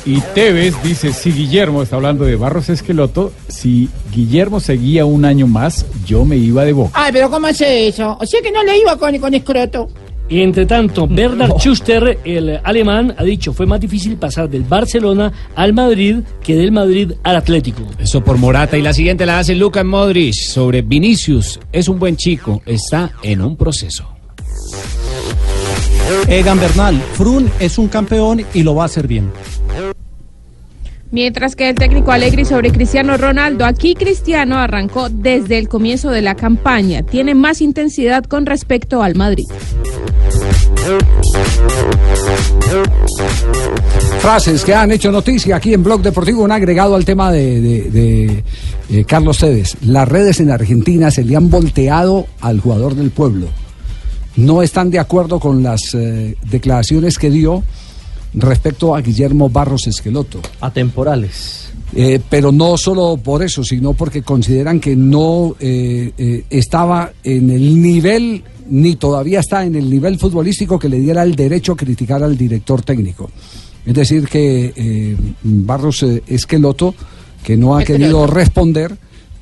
Y 0.06 0.22
Tevez 0.34 0.76
dice, 0.84 1.14
si 1.14 1.32
Guillermo, 1.32 1.84
está 1.84 1.98
hablando 1.98 2.26
de 2.26 2.36
Barros 2.36 2.70
Esqueloto, 2.70 3.32
si 3.48 3.90
Guillermo 4.14 4.60
seguía 4.60 5.06
un 5.06 5.26
año 5.26 5.46
más, 5.46 5.86
yo 6.06 6.26
me 6.26 6.38
iba 6.38 6.64
de 6.64 6.74
boca. 6.74 6.92
Ay, 6.94 7.12
pero 7.14 7.30
¿cómo 7.30 7.48
hace 7.48 7.88
eso? 7.88 8.18
O 8.20 8.26
sea 8.26 8.42
que 8.42 8.52
no 8.52 8.64
le 8.64 8.80
iba 8.80 8.98
con, 8.98 9.18
con 9.20 9.34
escroto. 9.34 9.88
Y 10.30 10.42
entre 10.42 10.68
tanto, 10.68 11.08
Bernard 11.08 11.58
Schuster, 11.58 12.20
el 12.24 12.60
alemán, 12.64 13.16
ha 13.18 13.24
dicho 13.24 13.52
fue 13.52 13.66
más 13.66 13.80
difícil 13.80 14.16
pasar 14.18 14.48
del 14.48 14.64
Barcelona 14.64 15.32
al 15.56 15.74
Madrid 15.74 16.18
que 16.44 16.56
del 16.56 16.72
Madrid 16.72 17.14
al 17.24 17.36
Atlético. 17.36 17.82
Eso 17.98 18.24
por 18.24 18.38
Morata. 18.38 18.78
Y 18.78 18.84
la 18.84 18.94
siguiente 18.94 19.26
la 19.26 19.40
hace 19.40 19.56
Luka 19.56 19.84
Modric 19.84 20.34
sobre 20.34 20.84
Vinicius. 20.84 21.60
Es 21.72 21.88
un 21.88 21.98
buen 21.98 22.16
chico, 22.16 22.62
está 22.66 23.12
en 23.24 23.42
un 23.42 23.58
proceso. 23.58 24.08
Egan 26.28 26.60
Bernal, 26.60 27.02
Frun 27.14 27.52
es 27.60 27.78
un 27.78 27.88
campeón 27.88 28.42
y 28.54 28.64
lo 28.64 28.76
va 28.76 28.84
a 28.84 28.86
hacer 28.86 29.08
bien. 29.08 29.32
Mientras 31.12 31.56
que 31.56 31.70
el 31.70 31.76
técnico 31.76 32.12
Allegri 32.12 32.46
sobre 32.46 32.72
Cristiano 32.72 33.18
Ronaldo, 33.18 33.66
aquí 33.66 33.96
Cristiano 33.96 34.58
arrancó 34.58 35.10
desde 35.10 35.58
el 35.58 35.68
comienzo 35.68 36.12
de 36.12 36.22
la 36.22 36.36
campaña. 36.36 37.02
Tiene 37.02 37.34
más 37.34 37.62
intensidad 37.62 38.24
con 38.26 38.46
respecto 38.46 39.02
al 39.02 39.16
Madrid. 39.16 39.46
Frases 44.20 44.64
que 44.64 44.76
han 44.76 44.92
hecho 44.92 45.12
noticia 45.12 45.56
aquí 45.56 45.74
en 45.74 45.84
Blog 45.84 46.02
Deportivo, 46.04 46.44
un 46.44 46.52
agregado 46.52 46.94
al 46.94 47.06
tema 47.06 47.32
de, 47.32 48.44
eh, 48.90 49.04
Carlos 49.06 49.40
Tevez. 49.40 49.78
Las 49.82 50.08
redes 50.08 50.40
en 50.40 50.52
Argentina 50.52 51.10
se 51.10 51.24
le 51.24 51.36
han 51.36 51.50
volteado 51.50 52.28
al 52.42 52.60
jugador 52.60 52.94
del 52.96 53.10
pueblo. 53.10 53.48
No 54.36 54.62
están 54.62 54.92
de 54.92 55.00
acuerdo 55.00 55.40
con 55.40 55.64
las 55.64 55.96
eh, 55.96 56.36
declaraciones 56.52 57.18
que 57.18 57.32
dio 57.32 57.64
respecto 58.34 58.96
a 58.96 59.02
Guillermo 59.02 59.50
Barros 59.50 59.88
Esqueloto. 59.88 60.42
Atemporales. 60.62 61.70
Eh, 61.96 62.20
pero 62.30 62.52
no 62.52 62.78
solo 62.78 63.18
por 63.18 63.42
eso, 63.42 63.64
sino 63.64 63.94
porque 63.94 64.22
consideran 64.22 64.80
que 64.80 64.96
no 64.96 65.56
eh, 65.60 66.12
eh, 66.18 66.44
estaba 66.50 67.12
en 67.24 67.50
el 67.50 67.82
nivel, 67.82 68.44
ni 68.70 68.96
todavía 68.96 69.40
está 69.40 69.66
en 69.66 69.76
el 69.76 69.90
nivel 69.90 70.20
futbolístico 70.20 70.78
que 70.78 70.90
le 70.90 71.00
diera 71.00 71.24
el 71.24 71.36
derecho 71.36 71.74
a 71.74 71.78
criticar 71.78 72.22
al 72.24 72.38
director 72.38 72.84
técnico. 72.84 73.32
Es 73.86 73.96
decir, 73.96 74.28
que 74.28 74.72
eh, 74.76 75.16
Barros 75.42 76.04
Esqueloto, 76.28 76.94
que 77.44 77.58
no 77.58 77.76
ha 77.76 77.84
querido 77.84 78.28
responder, 78.28 78.96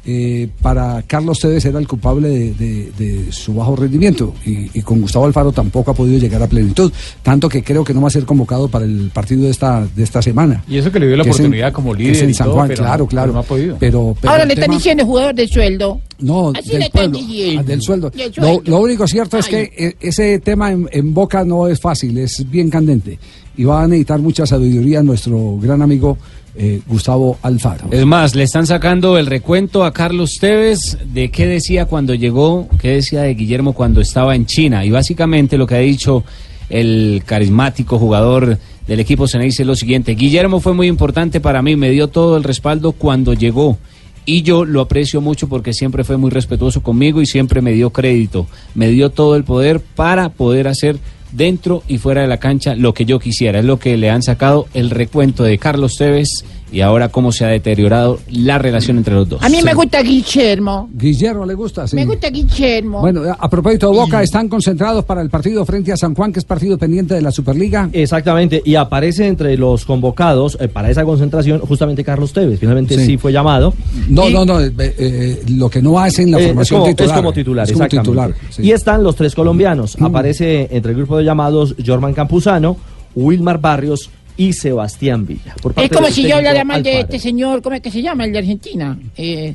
eh, 0.09 0.47
para 0.61 1.03
Carlos 1.05 1.37
Tevez 1.39 1.65
era 1.65 1.79
el 1.79 1.87
culpable 1.87 2.29
de, 2.29 2.53
de- 2.53 2.91
de 2.97 3.31
su 3.33 3.53
bajo 3.53 3.75
rendimiento 3.75 4.33
y, 4.45 4.69
y 4.73 4.81
con 4.81 5.01
Gustavo 5.01 5.25
Alfaro 5.25 5.51
tampoco 5.51 5.91
ha 5.91 5.93
podido 5.93 6.17
llegar 6.17 6.41
a 6.41 6.47
plenitud, 6.47 6.91
tanto 7.21 7.49
que 7.49 7.61
creo 7.61 7.83
que 7.83 7.93
no 7.93 8.01
va 8.01 8.07
a 8.07 8.11
ser 8.11 8.23
convocado 8.23 8.69
para 8.69 8.85
el 8.85 9.11
partido 9.13 9.43
de 9.43 9.49
esta, 9.49 9.85
de 9.95 10.03
esta 10.03 10.21
semana. 10.21 10.63
Y 10.67 10.77
eso 10.77 10.89
que 10.91 10.99
le 11.01 11.07
dio 11.07 11.17
la 11.17 11.23
en- 11.23 11.29
oportunidad 11.29 11.73
como 11.73 11.93
líder 11.93 12.23
en 12.23 12.29
y 12.29 12.33
San 12.33 12.45
todo, 12.47 12.55
Juan, 12.55 12.67
pero 12.69 12.83
claro, 12.83 13.03
no- 13.03 13.07
claro. 13.09 13.25
pero 13.27 13.33
no 13.33 13.39
ha 13.39 13.43
podido. 13.43 13.77
Pero, 13.79 14.15
pero 14.21 14.31
Ahora 14.31 14.45
le 14.45 14.53
están 14.53 14.71
diciendo 14.71 15.05
jugador 15.05 15.35
de 15.35 15.47
sueldo. 15.47 15.99
no, 16.19 16.53
Así 16.55 16.69
del 16.69 16.79
le 16.79 16.85
están 16.85 17.11
pueblo, 17.11 17.27
diciendo. 17.27 17.59
ah, 17.59 17.63
del 17.63 17.81
sueldo. 17.81 18.09
Del 18.11 18.33
sueldo. 18.33 18.61
lo 18.65 18.79
único 18.79 19.07
cierto 19.07 19.37
es 19.37 19.47
que 19.47 19.71
eh, 19.77 19.95
ese 19.99 20.39
tema 20.39 20.71
en, 20.71 20.87
en 20.91 21.13
Boca 21.13 21.43
no 21.43 21.67
es 21.67 21.81
fácil, 21.81 22.17
es 22.17 22.49
bien 22.49 22.69
candente 22.69 23.19
y 23.57 23.63
va 23.65 23.83
a 23.83 23.87
necesitar 23.87 24.19
mucha 24.21 24.45
sabiduría 24.45 25.03
nuestro 25.03 25.57
gran 25.59 25.81
amigo 25.81 26.17
eh, 26.57 26.81
Gustavo 26.87 27.37
Alfaro. 27.43 27.87
Es 27.91 28.05
más, 28.05 28.35
le 28.35 28.43
están 28.43 28.65
sacando 28.65 29.17
el 29.17 29.27
recuento 29.27 29.85
a 29.85 29.93
Carlos 29.93 30.37
Tevez 30.39 30.97
de 31.05 31.29
qué 31.29 31.45
decía 31.45 31.85
cuando 31.85 32.15
llegó, 32.15 32.67
qué 32.79 32.93
decía 32.93 33.21
de 33.21 33.35
Guillermo 33.35 33.73
cuando 33.73 34.01
estaba 34.01 34.35
en 34.35 34.47
China. 34.47 34.83
Y 34.83 34.89
básicamente 34.89 35.57
lo 35.57 35.67
que 35.67 35.75
ha 35.75 35.79
dicho 35.79 36.23
el 36.69 37.21
carismático 37.25 37.99
jugador 37.99 38.57
del 38.87 38.99
equipo 38.99 39.27
Ceneice 39.27 39.63
es 39.63 39.67
lo 39.67 39.75
siguiente. 39.75 40.15
Guillermo 40.15 40.59
fue 40.59 40.73
muy 40.73 40.87
importante 40.87 41.39
para 41.39 41.61
mí, 41.61 41.75
me 41.75 41.91
dio 41.91 42.07
todo 42.07 42.37
el 42.37 42.43
respaldo 42.43 42.91
cuando 42.93 43.33
llegó. 43.33 43.77
Y 44.25 44.41
yo 44.41 44.65
lo 44.65 44.81
aprecio 44.81 45.21
mucho 45.21 45.47
porque 45.47 45.73
siempre 45.73 46.03
fue 46.03 46.17
muy 46.17 46.31
respetuoso 46.31 46.83
conmigo 46.83 47.21
y 47.21 47.25
siempre 47.25 47.61
me 47.61 47.71
dio 47.71 47.91
crédito. 47.91 48.47
Me 48.75 48.89
dio 48.89 49.09
todo 49.09 49.35
el 49.35 49.45
poder 49.45 49.79
para 49.79 50.29
poder 50.29 50.67
hacer 50.67 50.97
dentro 51.31 51.83
y 51.87 51.97
fuera 51.97 52.21
de 52.21 52.27
la 52.27 52.37
cancha 52.37 52.75
lo 52.75 52.93
que 52.93 53.05
yo 53.05 53.19
quisiera. 53.19 53.59
Es 53.59 53.65
lo 53.65 53.79
que 53.79 53.97
le 53.97 54.09
han 54.09 54.23
sacado 54.23 54.67
el 54.73 54.89
recuento 54.89 55.43
de 55.43 55.57
Carlos 55.57 55.95
Tevez 55.97 56.43
y 56.71 56.81
ahora 56.81 57.09
cómo 57.09 57.31
se 57.31 57.45
ha 57.45 57.49
deteriorado 57.49 58.19
la 58.31 58.57
relación 58.57 58.97
entre 58.97 59.13
los 59.13 59.29
dos. 59.29 59.41
A 59.43 59.49
mí 59.49 59.61
me 59.63 59.73
gusta 59.73 60.01
Guillermo. 60.01 60.89
Guillermo 60.93 61.45
le 61.45 61.53
gusta, 61.53 61.87
sí. 61.87 61.95
Me 61.95 62.05
gusta 62.05 62.29
Guillermo. 62.29 63.01
Bueno, 63.01 63.21
a 63.37 63.49
propósito 63.49 63.91
de 63.91 63.97
Boca, 63.97 64.21
están 64.21 64.47
concentrados 64.49 65.05
para 65.05 65.21
el 65.21 65.29
partido 65.29 65.65
frente 65.65 65.91
a 65.91 65.97
San 65.97 66.13
Juan, 66.15 66.31
que 66.33 66.39
es 66.39 66.45
partido 66.45 66.77
pendiente 66.77 67.13
de 67.13 67.21
la 67.21 67.31
Superliga. 67.31 67.89
Exactamente, 67.93 68.61
y 68.65 68.75
aparece 68.75 69.27
entre 69.27 69.57
los 69.57 69.85
convocados 69.85 70.57
eh, 70.59 70.67
para 70.67 70.89
esa 70.89 71.03
concentración 71.05 71.59
justamente 71.61 72.03
Carlos 72.03 72.33
Tevez. 72.33 72.59
Finalmente 72.59 72.95
sí, 72.97 73.05
Sí. 73.05 73.17
fue 73.17 73.31
llamado. 73.31 73.73
No, 74.09 74.27
Y- 74.29 74.33
no, 74.33 74.45
no, 74.45 74.59
eh, 74.61 74.71
eh, 74.77 75.43
lo 75.49 75.69
que 75.69 75.81
no 75.81 75.99
hace 75.99 76.23
en 76.23 76.31
la 76.31 76.39
Eh, 76.39 76.47
formación 76.47 76.81
es 76.81 76.83
como, 76.83 76.93
titular. 76.93 77.09
Es 77.09 77.15
como 77.17 77.33
titular, 77.33 77.63
Es 77.65 77.71
como 77.73 77.85
exactamente. 77.85 78.09
titular, 78.33 78.51
sí. 78.51 78.61
Mm. 78.61 78.65
Y 78.65 78.71
están 78.71 79.03
los 79.03 79.15
tres 79.15 79.33
colombianos. 79.35 79.95
Aparece 80.01 80.67
entre 80.71 80.91
el 80.91 80.97
grupo 80.97 81.17
de 81.17 81.23
llamados 81.23 81.75
Jorman 81.85 82.13
Campuzano, 82.13 82.77
Wilmar 83.15 83.59
Barrios 83.59 84.09
y 84.37 84.53
Sebastián 84.53 85.25
Villa. 85.25 85.55
por 85.61 85.73
Es 85.77 85.89
como 85.89 86.07
si 86.07 86.27
yo 86.27 86.37
hablara 86.37 86.63
mal 86.63 86.83
de 86.83 87.01
este 87.01 87.19
señor, 87.19 87.61
¿cómo 87.61 87.75
es 87.75 87.81
que 87.81 87.91
se 87.91 88.01
llama? 88.01 88.25
El 88.25 88.31
de 88.31 88.37
Argentina. 88.39 88.97
Eh, 89.17 89.53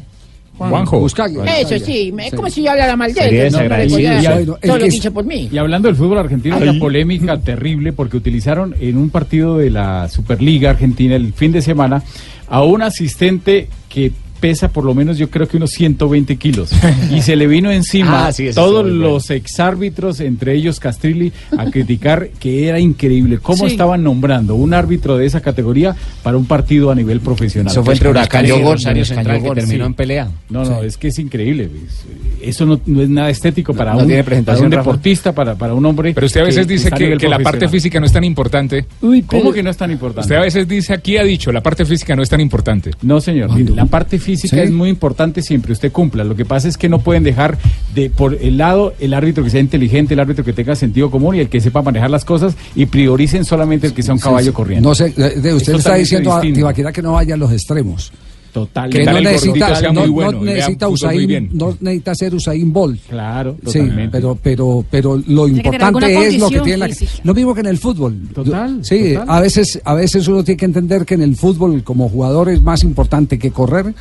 Juanjo. 0.59 1.01
Buscaglia. 1.01 1.45
Eso 1.61 1.78
sí, 1.85 2.12
me- 2.12 2.30
como 2.30 2.49
si 2.51 2.62
yo 2.62 2.70
hablara 2.70 2.95
mal 2.97 3.12
de 3.12 3.47
él. 3.47 3.53
No, 3.53 3.62
no 3.62 4.57
todo 4.57 4.78
lo 4.78 4.85
que 4.85 4.95
hizo 4.95 5.12
por 5.12 5.24
mí. 5.24 5.49
Y 5.51 5.59
hablando 5.59 5.89
del 5.89 5.97
fútbol 5.97 6.18
argentino, 6.18 6.57
hay 6.57 6.68
una 6.68 6.78
polémica 6.78 7.41
terrible 7.41 7.93
porque 7.93 8.16
utilizaron 8.16 8.74
en 8.78 8.97
un 8.99 9.11
partido 9.11 9.59
de 9.59 9.70
la 9.70 10.09
Superliga 10.09 10.70
Argentina 10.70 11.16
el 11.16 11.33
fin 11.33 11.53
de 11.53 11.62
semana 11.62 12.03
a 12.49 12.62
un 12.62 12.83
asistente 12.83 13.68
que 13.89 14.12
pesa 14.43 14.68
por 14.70 14.84
lo 14.84 14.93
menos 14.93 15.18
yo 15.18 15.30
creo 15.30 15.47
que 15.47 15.57
unos 15.57 15.70
120 15.70 16.34
kilos 16.36 16.70
y 17.14 17.22
se 17.22 17.36
le 17.36 17.47
vino 17.47 17.70
encima 17.70 18.26
Ah, 18.26 18.32
sí, 18.32 18.51
todos 18.53 18.82
bueno. 18.82 18.99
los 19.12 19.30
exárbitros, 19.30 20.18
entre 20.20 20.55
ellos 20.55 20.80
Castrilli, 20.80 21.32
a 21.57 21.66
criticar 21.66 22.28
que 22.40 22.66
era 22.68 22.80
increíble 22.80 23.38
cómo 23.38 23.62
Sí. 23.66 23.66
estaban 23.72 24.03
nombrando 24.03 24.57
un 24.57 24.74
árbitro 24.74 25.16
de 25.16 25.26
esa 25.26 25.40
categoría 25.40 25.95
para 26.24 26.36
un 26.36 26.47
partido 26.47 26.90
a 26.90 26.95
nivel 26.97 27.20
profesional. 27.20 27.70
Eso 27.70 27.84
fue 27.84 27.95
entre 27.95 28.09
Huracán 28.09 28.45
y 28.45 28.51
Rosario 28.51 29.05
Central, 29.05 29.40
que 29.40 29.51
terminó 29.51 29.84
sí. 29.84 29.86
en 29.86 29.95
pelea. 29.95 30.28
No, 30.51 30.64
no, 30.64 30.82
es 30.82 30.97
que 30.97 31.09
es 31.09 31.18
increíble. 31.20 31.70
es- 31.86 32.49
Eso 32.49 32.66
no, 32.66 32.80
no 32.86 33.03
es 33.03 33.09
nada 33.09 33.30
estético 33.30 33.72
para, 33.72 33.93
no 33.95 34.01
un, 34.01 34.07
tiene 34.09 34.24
para 34.24 34.59
un 34.61 34.70
deportista, 34.70 35.32
para, 35.32 35.55
para 35.55 35.74
un 35.74 35.86
hombre. 35.86 36.12
Pero 36.12 36.26
usted 36.26 36.40
a 36.40 36.45
veces 36.45 36.66
que 36.66 36.72
dice 36.72 36.90
que, 36.90 37.16
que 37.16 37.28
la 37.28 37.38
parte 37.38 37.68
física 37.68 38.01
no 38.01 38.07
es 38.07 38.12
tan 38.12 38.24
importante. 38.24 38.84
Uy, 39.01 39.22
¿Cómo 39.22 39.53
que 39.53 39.62
no 39.62 39.70
es 39.70 39.76
tan 39.76 39.93
importante? 39.93 40.22
Usted 40.22 40.36
a 40.36 40.40
veces 40.40 40.66
dice, 40.66 40.93
aquí 40.93 41.16
ha 41.16 41.22
dicho, 41.22 41.53
la 41.53 41.61
parte 41.62 41.84
física 41.84 42.16
no 42.16 42.22
es 42.22 42.28
tan 42.28 42.40
importante. 42.40 42.90
No, 43.03 43.20
señor. 43.20 43.51
la 43.70 43.84
parte 43.86 44.18
física 44.18 44.32
¿Sí? 44.37 44.59
es 44.59 44.70
muy 44.70 44.89
importante 44.89 45.43
siempre 45.43 45.72
usted 45.72 45.91
cumpla. 45.93 46.24
Lo 46.24 46.35
que 46.37 46.45
pasa 46.45 46.68
es 46.68 46.76
que 46.76 46.89
no 46.89 47.01
pueden 47.01 47.22
dejar 47.22 47.59
de 47.95 48.11
por 48.11 48.35
el 48.35 48.57
lado 48.59 48.95
el 49.01 49.14
árbitro 49.14 49.43
que 49.45 49.51
sea 49.51 49.61
inteligente, 49.61 50.14
el 50.14 50.20
árbitro 50.20 50.45
que 50.45 50.53
tenga 50.53 50.74
sentido 50.74 51.11
común 51.11 51.37
y 51.37 51.41
el 51.41 51.49
que 51.49 51.61
sepa 51.61 51.83
manejar 51.83 52.11
las 52.11 52.24
cosas 52.24 52.57
y 52.74 52.87
prioricen 52.87 53.45
solamente 53.45 53.87
el 53.87 53.93
que 53.95 54.03
sea 54.03 54.14
un 54.14 54.18
Sí, 54.20 54.24
caballo 54.24 54.51
sí. 54.51 54.55
corriendo. 54.55 54.89
No 54.89 54.95
sé, 54.95 55.07
eh, 55.16 55.53
usted 55.55 55.72
le 55.72 55.78
está 55.78 55.95
diciendo 55.95 56.33
a. 56.33 56.41
Tibaquira 56.41 56.93
que 56.93 57.03
no 57.03 57.12
vaya 57.12 57.35
a 57.35 57.37
los 57.39 57.53
extremos. 57.53 58.12
Total. 58.53 58.91
Que 58.91 59.03
no 59.03 59.18
necesita, 59.18 59.80
no, 59.93 60.07
no 60.07 60.43
necesita 60.45 60.87
Usain, 60.87 61.26
bien. 61.26 61.49
no 61.55 61.74
necesita 61.80 62.14
ser 62.14 62.35
Usain 62.35 62.70
Bolt. 62.70 63.01
Claro, 63.09 63.57
Sí, 63.66 63.80
pero, 64.11 64.39
pero, 64.43 64.85
pero 64.91 65.22
lo 65.26 65.49
importante 65.49 66.26
es 66.26 66.39
lo 66.39 66.51
que 66.51 66.61
tiene 66.61 66.76
la, 66.76 66.91
lo 67.24 67.33
mismo 67.33 67.55
que 67.55 67.61
en 67.61 67.66
el 67.68 67.78
fútbol. 67.78 68.14
Total, 68.35 68.85
Sí, 68.85 69.14
total. 69.14 69.30
a 69.30 69.41
veces, 69.41 69.80
a 69.83 69.95
veces 69.95 70.28
uno 70.28 70.45
tiene 70.45 70.59
que 70.59 70.66
entender 70.66 71.07
que 71.07 71.14
en 71.14 71.22
el 71.22 71.35
fútbol 71.35 71.83
como 71.83 72.11
jugador 72.11 72.51
es 72.51 72.61
más 72.61 72.85
importante 72.85 73.39
que 73.39 73.53
correr, 73.53 73.95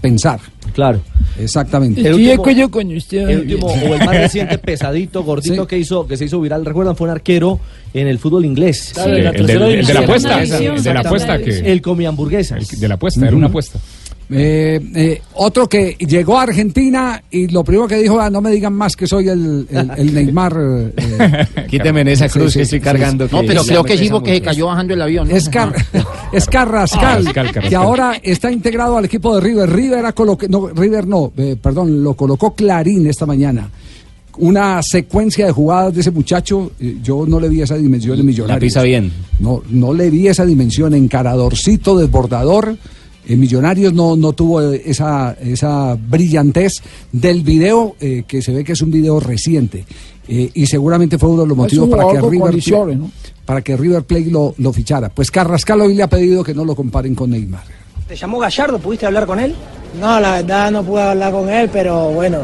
pensar. 0.00 0.40
Claro. 0.72 1.00
Exactamente. 1.38 2.00
El 2.00 2.14
último, 2.14 2.70
con 2.70 2.96
usted. 2.96 3.28
el 3.28 3.40
último 3.40 3.66
o 3.66 3.94
el 3.94 4.04
más 4.04 4.16
reciente 4.16 4.58
pesadito, 4.58 5.22
gordito 5.24 5.66
que 5.66 5.78
hizo 5.78 6.06
que 6.06 6.16
se 6.16 6.26
hizo 6.26 6.40
viral, 6.40 6.64
recuerdan, 6.64 6.96
fue 6.96 7.06
un 7.06 7.12
arquero 7.12 7.60
en 7.94 8.06
el 8.06 8.18
fútbol 8.18 8.44
inglés. 8.44 8.92
El, 8.96 9.26
el 9.26 9.46
de 9.46 9.94
la 9.94 10.00
apuesta, 10.00 10.42
el 10.42 10.82
de 10.82 10.94
la 10.94 11.00
apuesta 11.00 11.38
que 11.38 11.58
El 11.58 11.82
come 11.82 12.06
hamburguesas. 12.06 12.68
de 12.80 12.88
la 12.88 12.94
apuesta, 12.94 13.26
era 13.26 13.36
una 13.36 13.46
apuesta. 13.46 13.78
Eh, 14.32 14.80
eh, 14.94 15.22
otro 15.34 15.68
que 15.68 15.96
llegó 15.98 16.38
a 16.38 16.42
Argentina 16.44 17.20
y 17.30 17.48
lo 17.48 17.64
primero 17.64 17.88
que 17.88 17.96
dijo, 17.96 18.20
ah, 18.20 18.30
no 18.30 18.40
me 18.40 18.50
digan 18.50 18.72
más 18.72 18.94
que 18.94 19.06
soy 19.06 19.28
el, 19.28 19.66
el- 19.70 19.90
el 19.96 20.14
Neymar. 20.14 20.56
eh, 20.96 21.46
Quíteme 21.68 22.02
esa 22.12 22.28
Sí, 22.28 22.38
cruz 22.38 22.52
sí, 22.52 22.58
que 22.58 22.62
estoy 22.62 22.78
sí, 22.78 22.84
cargando. 22.84 23.28
sí. 23.28 23.34
No, 23.34 23.42
pero 23.46 23.64
creo 23.64 23.82
que 23.84 23.98
sí 23.98 24.08
porque 24.08 24.34
se 24.34 24.42
cayó 24.42 24.66
bajando 24.66 24.94
el 24.94 25.02
avión. 25.02 25.30
Es, 25.30 25.48
Car- 25.48 25.74
es 26.32 26.46
Carrascal, 26.46 27.26
Ah, 27.26 27.32
Carrascal. 27.32 27.68
que 27.68 27.74
ahora 27.76 28.12
está 28.22 28.50
integrado 28.52 28.96
al 28.96 29.04
equipo 29.06 29.34
de 29.34 29.40
River. 29.40 29.68
River, 29.70 30.06
ha 30.06 30.14
no, 30.48 30.68
River 30.68 31.06
no, 31.06 31.32
eh, 31.36 31.56
perdón, 31.60 32.02
lo 32.04 32.14
colocó 32.14 32.54
Clarín 32.54 33.06
esta 33.08 33.26
mañana. 33.26 33.68
Una 34.38 34.80
secuencia 34.82 35.44
de 35.46 35.52
jugadas 35.52 35.92
de 35.92 36.00
ese 36.02 36.12
muchacho, 36.12 36.70
eh, 36.80 36.98
yo 37.02 37.26
no 37.26 37.40
le 37.40 37.48
vi 37.48 37.62
esa 37.62 37.74
dimensión 37.76 38.16
de 38.16 38.22
millonario. 38.22 38.54
La 38.56 38.60
pisa 38.60 38.82
bien. 38.82 39.12
No, 39.40 39.60
no 39.70 39.92
le 39.92 40.08
vi 40.08 40.28
esa 40.28 40.46
dimensión, 40.46 40.94
encaradorcito, 40.94 41.98
desbordador. 41.98 42.76
En 43.30 43.38
Millonarios 43.38 43.92
no, 43.92 44.16
no 44.16 44.32
tuvo 44.32 44.60
eh, 44.60 44.82
esa, 44.86 45.36
esa 45.40 45.94
brillantez 45.94 46.82
del 47.12 47.42
video, 47.42 47.94
eh, 48.00 48.24
que 48.26 48.42
se 48.42 48.52
ve 48.52 48.64
que 48.64 48.72
es 48.72 48.82
un 48.82 48.90
video 48.90 49.20
reciente. 49.20 49.84
Eh, 50.26 50.50
y 50.52 50.66
seguramente 50.66 51.16
fue 51.16 51.28
uno 51.28 51.42
de 51.42 51.48
los 51.48 51.56
motivos 51.56 51.88
para 51.88 52.10
que, 52.10 52.20
River 52.20 52.60
Plate, 52.60 52.98
para 53.44 53.62
que 53.62 53.76
River 53.76 54.02
Plate 54.02 54.30
lo, 54.32 54.56
lo 54.58 54.72
fichara. 54.72 55.10
Pues 55.10 55.30
Carrascal 55.30 55.80
hoy 55.80 55.94
le 55.94 56.02
ha 56.02 56.08
pedido 56.08 56.42
que 56.42 56.54
no 56.54 56.64
lo 56.64 56.74
comparen 56.74 57.14
con 57.14 57.30
Neymar. 57.30 57.62
¿Te 58.08 58.16
llamó 58.16 58.40
Gallardo? 58.40 58.80
¿Pudiste 58.80 59.06
hablar 59.06 59.26
con 59.26 59.38
él? 59.38 59.54
No, 60.00 60.18
la 60.18 60.32
verdad 60.32 60.72
no 60.72 60.82
pude 60.82 61.02
hablar 61.02 61.30
con 61.30 61.48
él, 61.48 61.70
pero 61.72 62.10
bueno, 62.10 62.38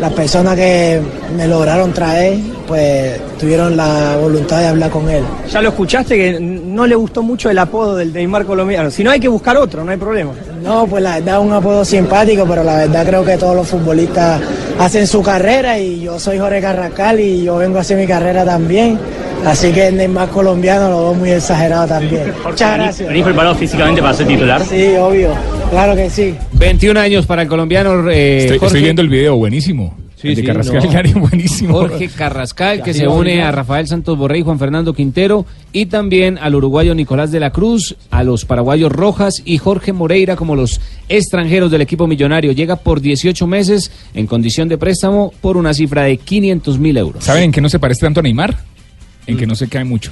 las 0.00 0.12
personas 0.14 0.56
que 0.56 1.00
me 1.36 1.46
lograron 1.46 1.92
traer, 1.92 2.38
pues 2.66 3.20
tuvieron 3.38 3.76
la 3.76 4.16
voluntad 4.16 4.58
de 4.60 4.68
hablar 4.68 4.90
con 4.90 5.08
él. 5.10 5.22
Ya 5.50 5.60
lo 5.60 5.68
escuchaste 5.68 6.16
que 6.16 6.40
no 6.40 6.86
le 6.86 6.94
gustó 6.94 7.22
mucho 7.22 7.50
el 7.50 7.58
apodo 7.58 7.96
del 7.96 8.12
Neymar 8.12 8.46
colombiano. 8.46 8.90
Si 8.90 9.04
no 9.04 9.10
hay 9.10 9.20
que 9.20 9.28
buscar 9.28 9.56
otro, 9.58 9.84
no 9.84 9.90
hay 9.90 9.98
problema. 9.98 10.32
No, 10.62 10.86
pues 10.86 11.02
la 11.02 11.16
verdad 11.16 11.40
es 11.40 11.46
un 11.46 11.52
apodo 11.52 11.84
simpático, 11.84 12.44
pero 12.46 12.62
la 12.62 12.76
verdad 12.76 13.06
creo 13.06 13.24
que 13.24 13.36
todos 13.36 13.56
los 13.56 13.66
futbolistas 13.68 14.40
hacen 14.78 15.06
su 15.06 15.22
carrera 15.22 15.78
y 15.78 16.00
yo 16.02 16.18
soy 16.18 16.38
Jorge 16.38 16.60
Carrascal 16.60 17.18
y 17.20 17.44
yo 17.44 17.56
vengo 17.56 17.78
a 17.78 17.80
hacer 17.80 17.96
mi 17.96 18.06
carrera 18.06 18.44
también. 18.44 18.98
Así 19.46 19.72
que 19.72 19.86
el 19.88 19.96
Neymar 19.96 20.28
colombiano 20.28 20.90
lo 20.90 21.00
veo 21.04 21.14
muy 21.14 21.30
exagerado 21.30 21.86
también. 21.86 22.32
Muchas 22.44 22.76
gracias. 22.76 23.08
¿Venís 23.08 23.24
preparado 23.24 23.54
físicamente 23.54 24.02
para 24.02 24.12
ser 24.12 24.26
titular? 24.26 24.62
Sí, 24.62 24.94
obvio, 24.98 25.30
claro 25.70 25.96
que 25.96 26.10
sí. 26.10 26.34
21 26.52 27.00
años 27.00 27.24
para 27.24 27.42
el 27.42 27.48
colombiano. 27.48 28.10
eh, 28.10 28.38
Estoy, 28.40 28.58
Jorge- 28.58 28.66
estoy 28.66 28.82
viendo 28.82 29.00
el 29.00 29.08
video, 29.08 29.36
buenísimo. 29.36 29.94
De 30.28 30.36
sí, 30.36 30.42
Carrascal 30.42 30.82
no. 30.84 30.90
Gary, 30.92 31.12
buenísimo. 31.12 31.74
Jorge 31.74 32.08
Carrascal, 32.08 32.82
que 32.82 32.94
se 32.94 33.08
une 33.08 33.42
a 33.42 33.50
Rafael 33.50 33.86
Santos 33.86 34.16
Borré 34.16 34.38
y 34.38 34.42
Juan 34.42 34.58
Fernando 34.58 34.92
Quintero, 34.92 35.46
y 35.72 35.86
también 35.86 36.38
al 36.38 36.54
uruguayo 36.54 36.94
Nicolás 36.94 37.30
de 37.30 37.40
la 37.40 37.50
Cruz, 37.50 37.96
a 38.10 38.22
los 38.24 38.44
paraguayos 38.44 38.92
Rojas 38.92 39.42
y 39.44 39.58
Jorge 39.58 39.92
Moreira 39.92 40.36
como 40.36 40.56
los 40.56 40.80
extranjeros 41.08 41.70
del 41.70 41.80
equipo 41.80 42.06
millonario. 42.06 42.52
Llega 42.52 42.76
por 42.76 43.00
18 43.00 43.46
meses 43.46 43.90
en 44.14 44.26
condición 44.26 44.68
de 44.68 44.78
préstamo 44.78 45.32
por 45.40 45.56
una 45.56 45.74
cifra 45.74 46.04
de 46.04 46.16
500 46.16 46.78
mil 46.78 46.96
euros. 46.96 47.24
¿Saben 47.24 47.44
en 47.44 47.52
qué 47.52 47.60
no 47.60 47.68
se 47.68 47.78
parece 47.78 48.00
tanto 48.02 48.20
a 48.20 48.22
Neymar? 48.22 48.58
En 49.26 49.36
que 49.36 49.46
no 49.46 49.54
se 49.54 49.68
cae 49.68 49.84
mucho. 49.84 50.10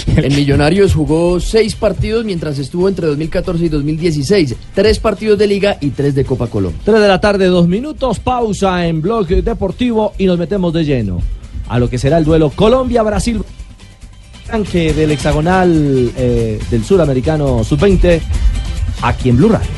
En 0.16 0.34
Millonarios 0.34 0.94
jugó 0.94 1.40
seis 1.40 1.74
partidos 1.74 2.24
mientras 2.24 2.58
estuvo 2.58 2.88
entre 2.88 3.06
2014 3.06 3.64
y 3.64 3.68
2016. 3.68 4.54
Tres 4.74 4.98
partidos 4.98 5.38
de 5.38 5.46
Liga 5.46 5.78
y 5.80 5.90
tres 5.90 6.14
de 6.14 6.24
Copa 6.24 6.46
Colombia. 6.46 6.80
3 6.84 7.00
de 7.00 7.08
la 7.08 7.20
tarde, 7.20 7.46
dos 7.46 7.68
minutos, 7.68 8.18
pausa 8.18 8.86
en 8.86 9.00
Blog 9.00 9.26
Deportivo 9.28 10.12
y 10.18 10.26
nos 10.26 10.38
metemos 10.38 10.72
de 10.72 10.84
lleno 10.84 11.20
a 11.68 11.78
lo 11.78 11.88
que 11.88 11.98
será 11.98 12.18
el 12.18 12.24
duelo 12.24 12.50
Colombia-Brasil. 12.50 13.42
Arranque 14.48 14.92
del 14.92 15.12
hexagonal 15.12 16.12
eh, 16.16 16.60
del 16.70 16.84
suramericano 16.84 17.64
sub-20 17.64 18.20
aquí 19.02 19.30
en 19.30 19.36
Blue 19.36 19.48
Radio. 19.48 19.70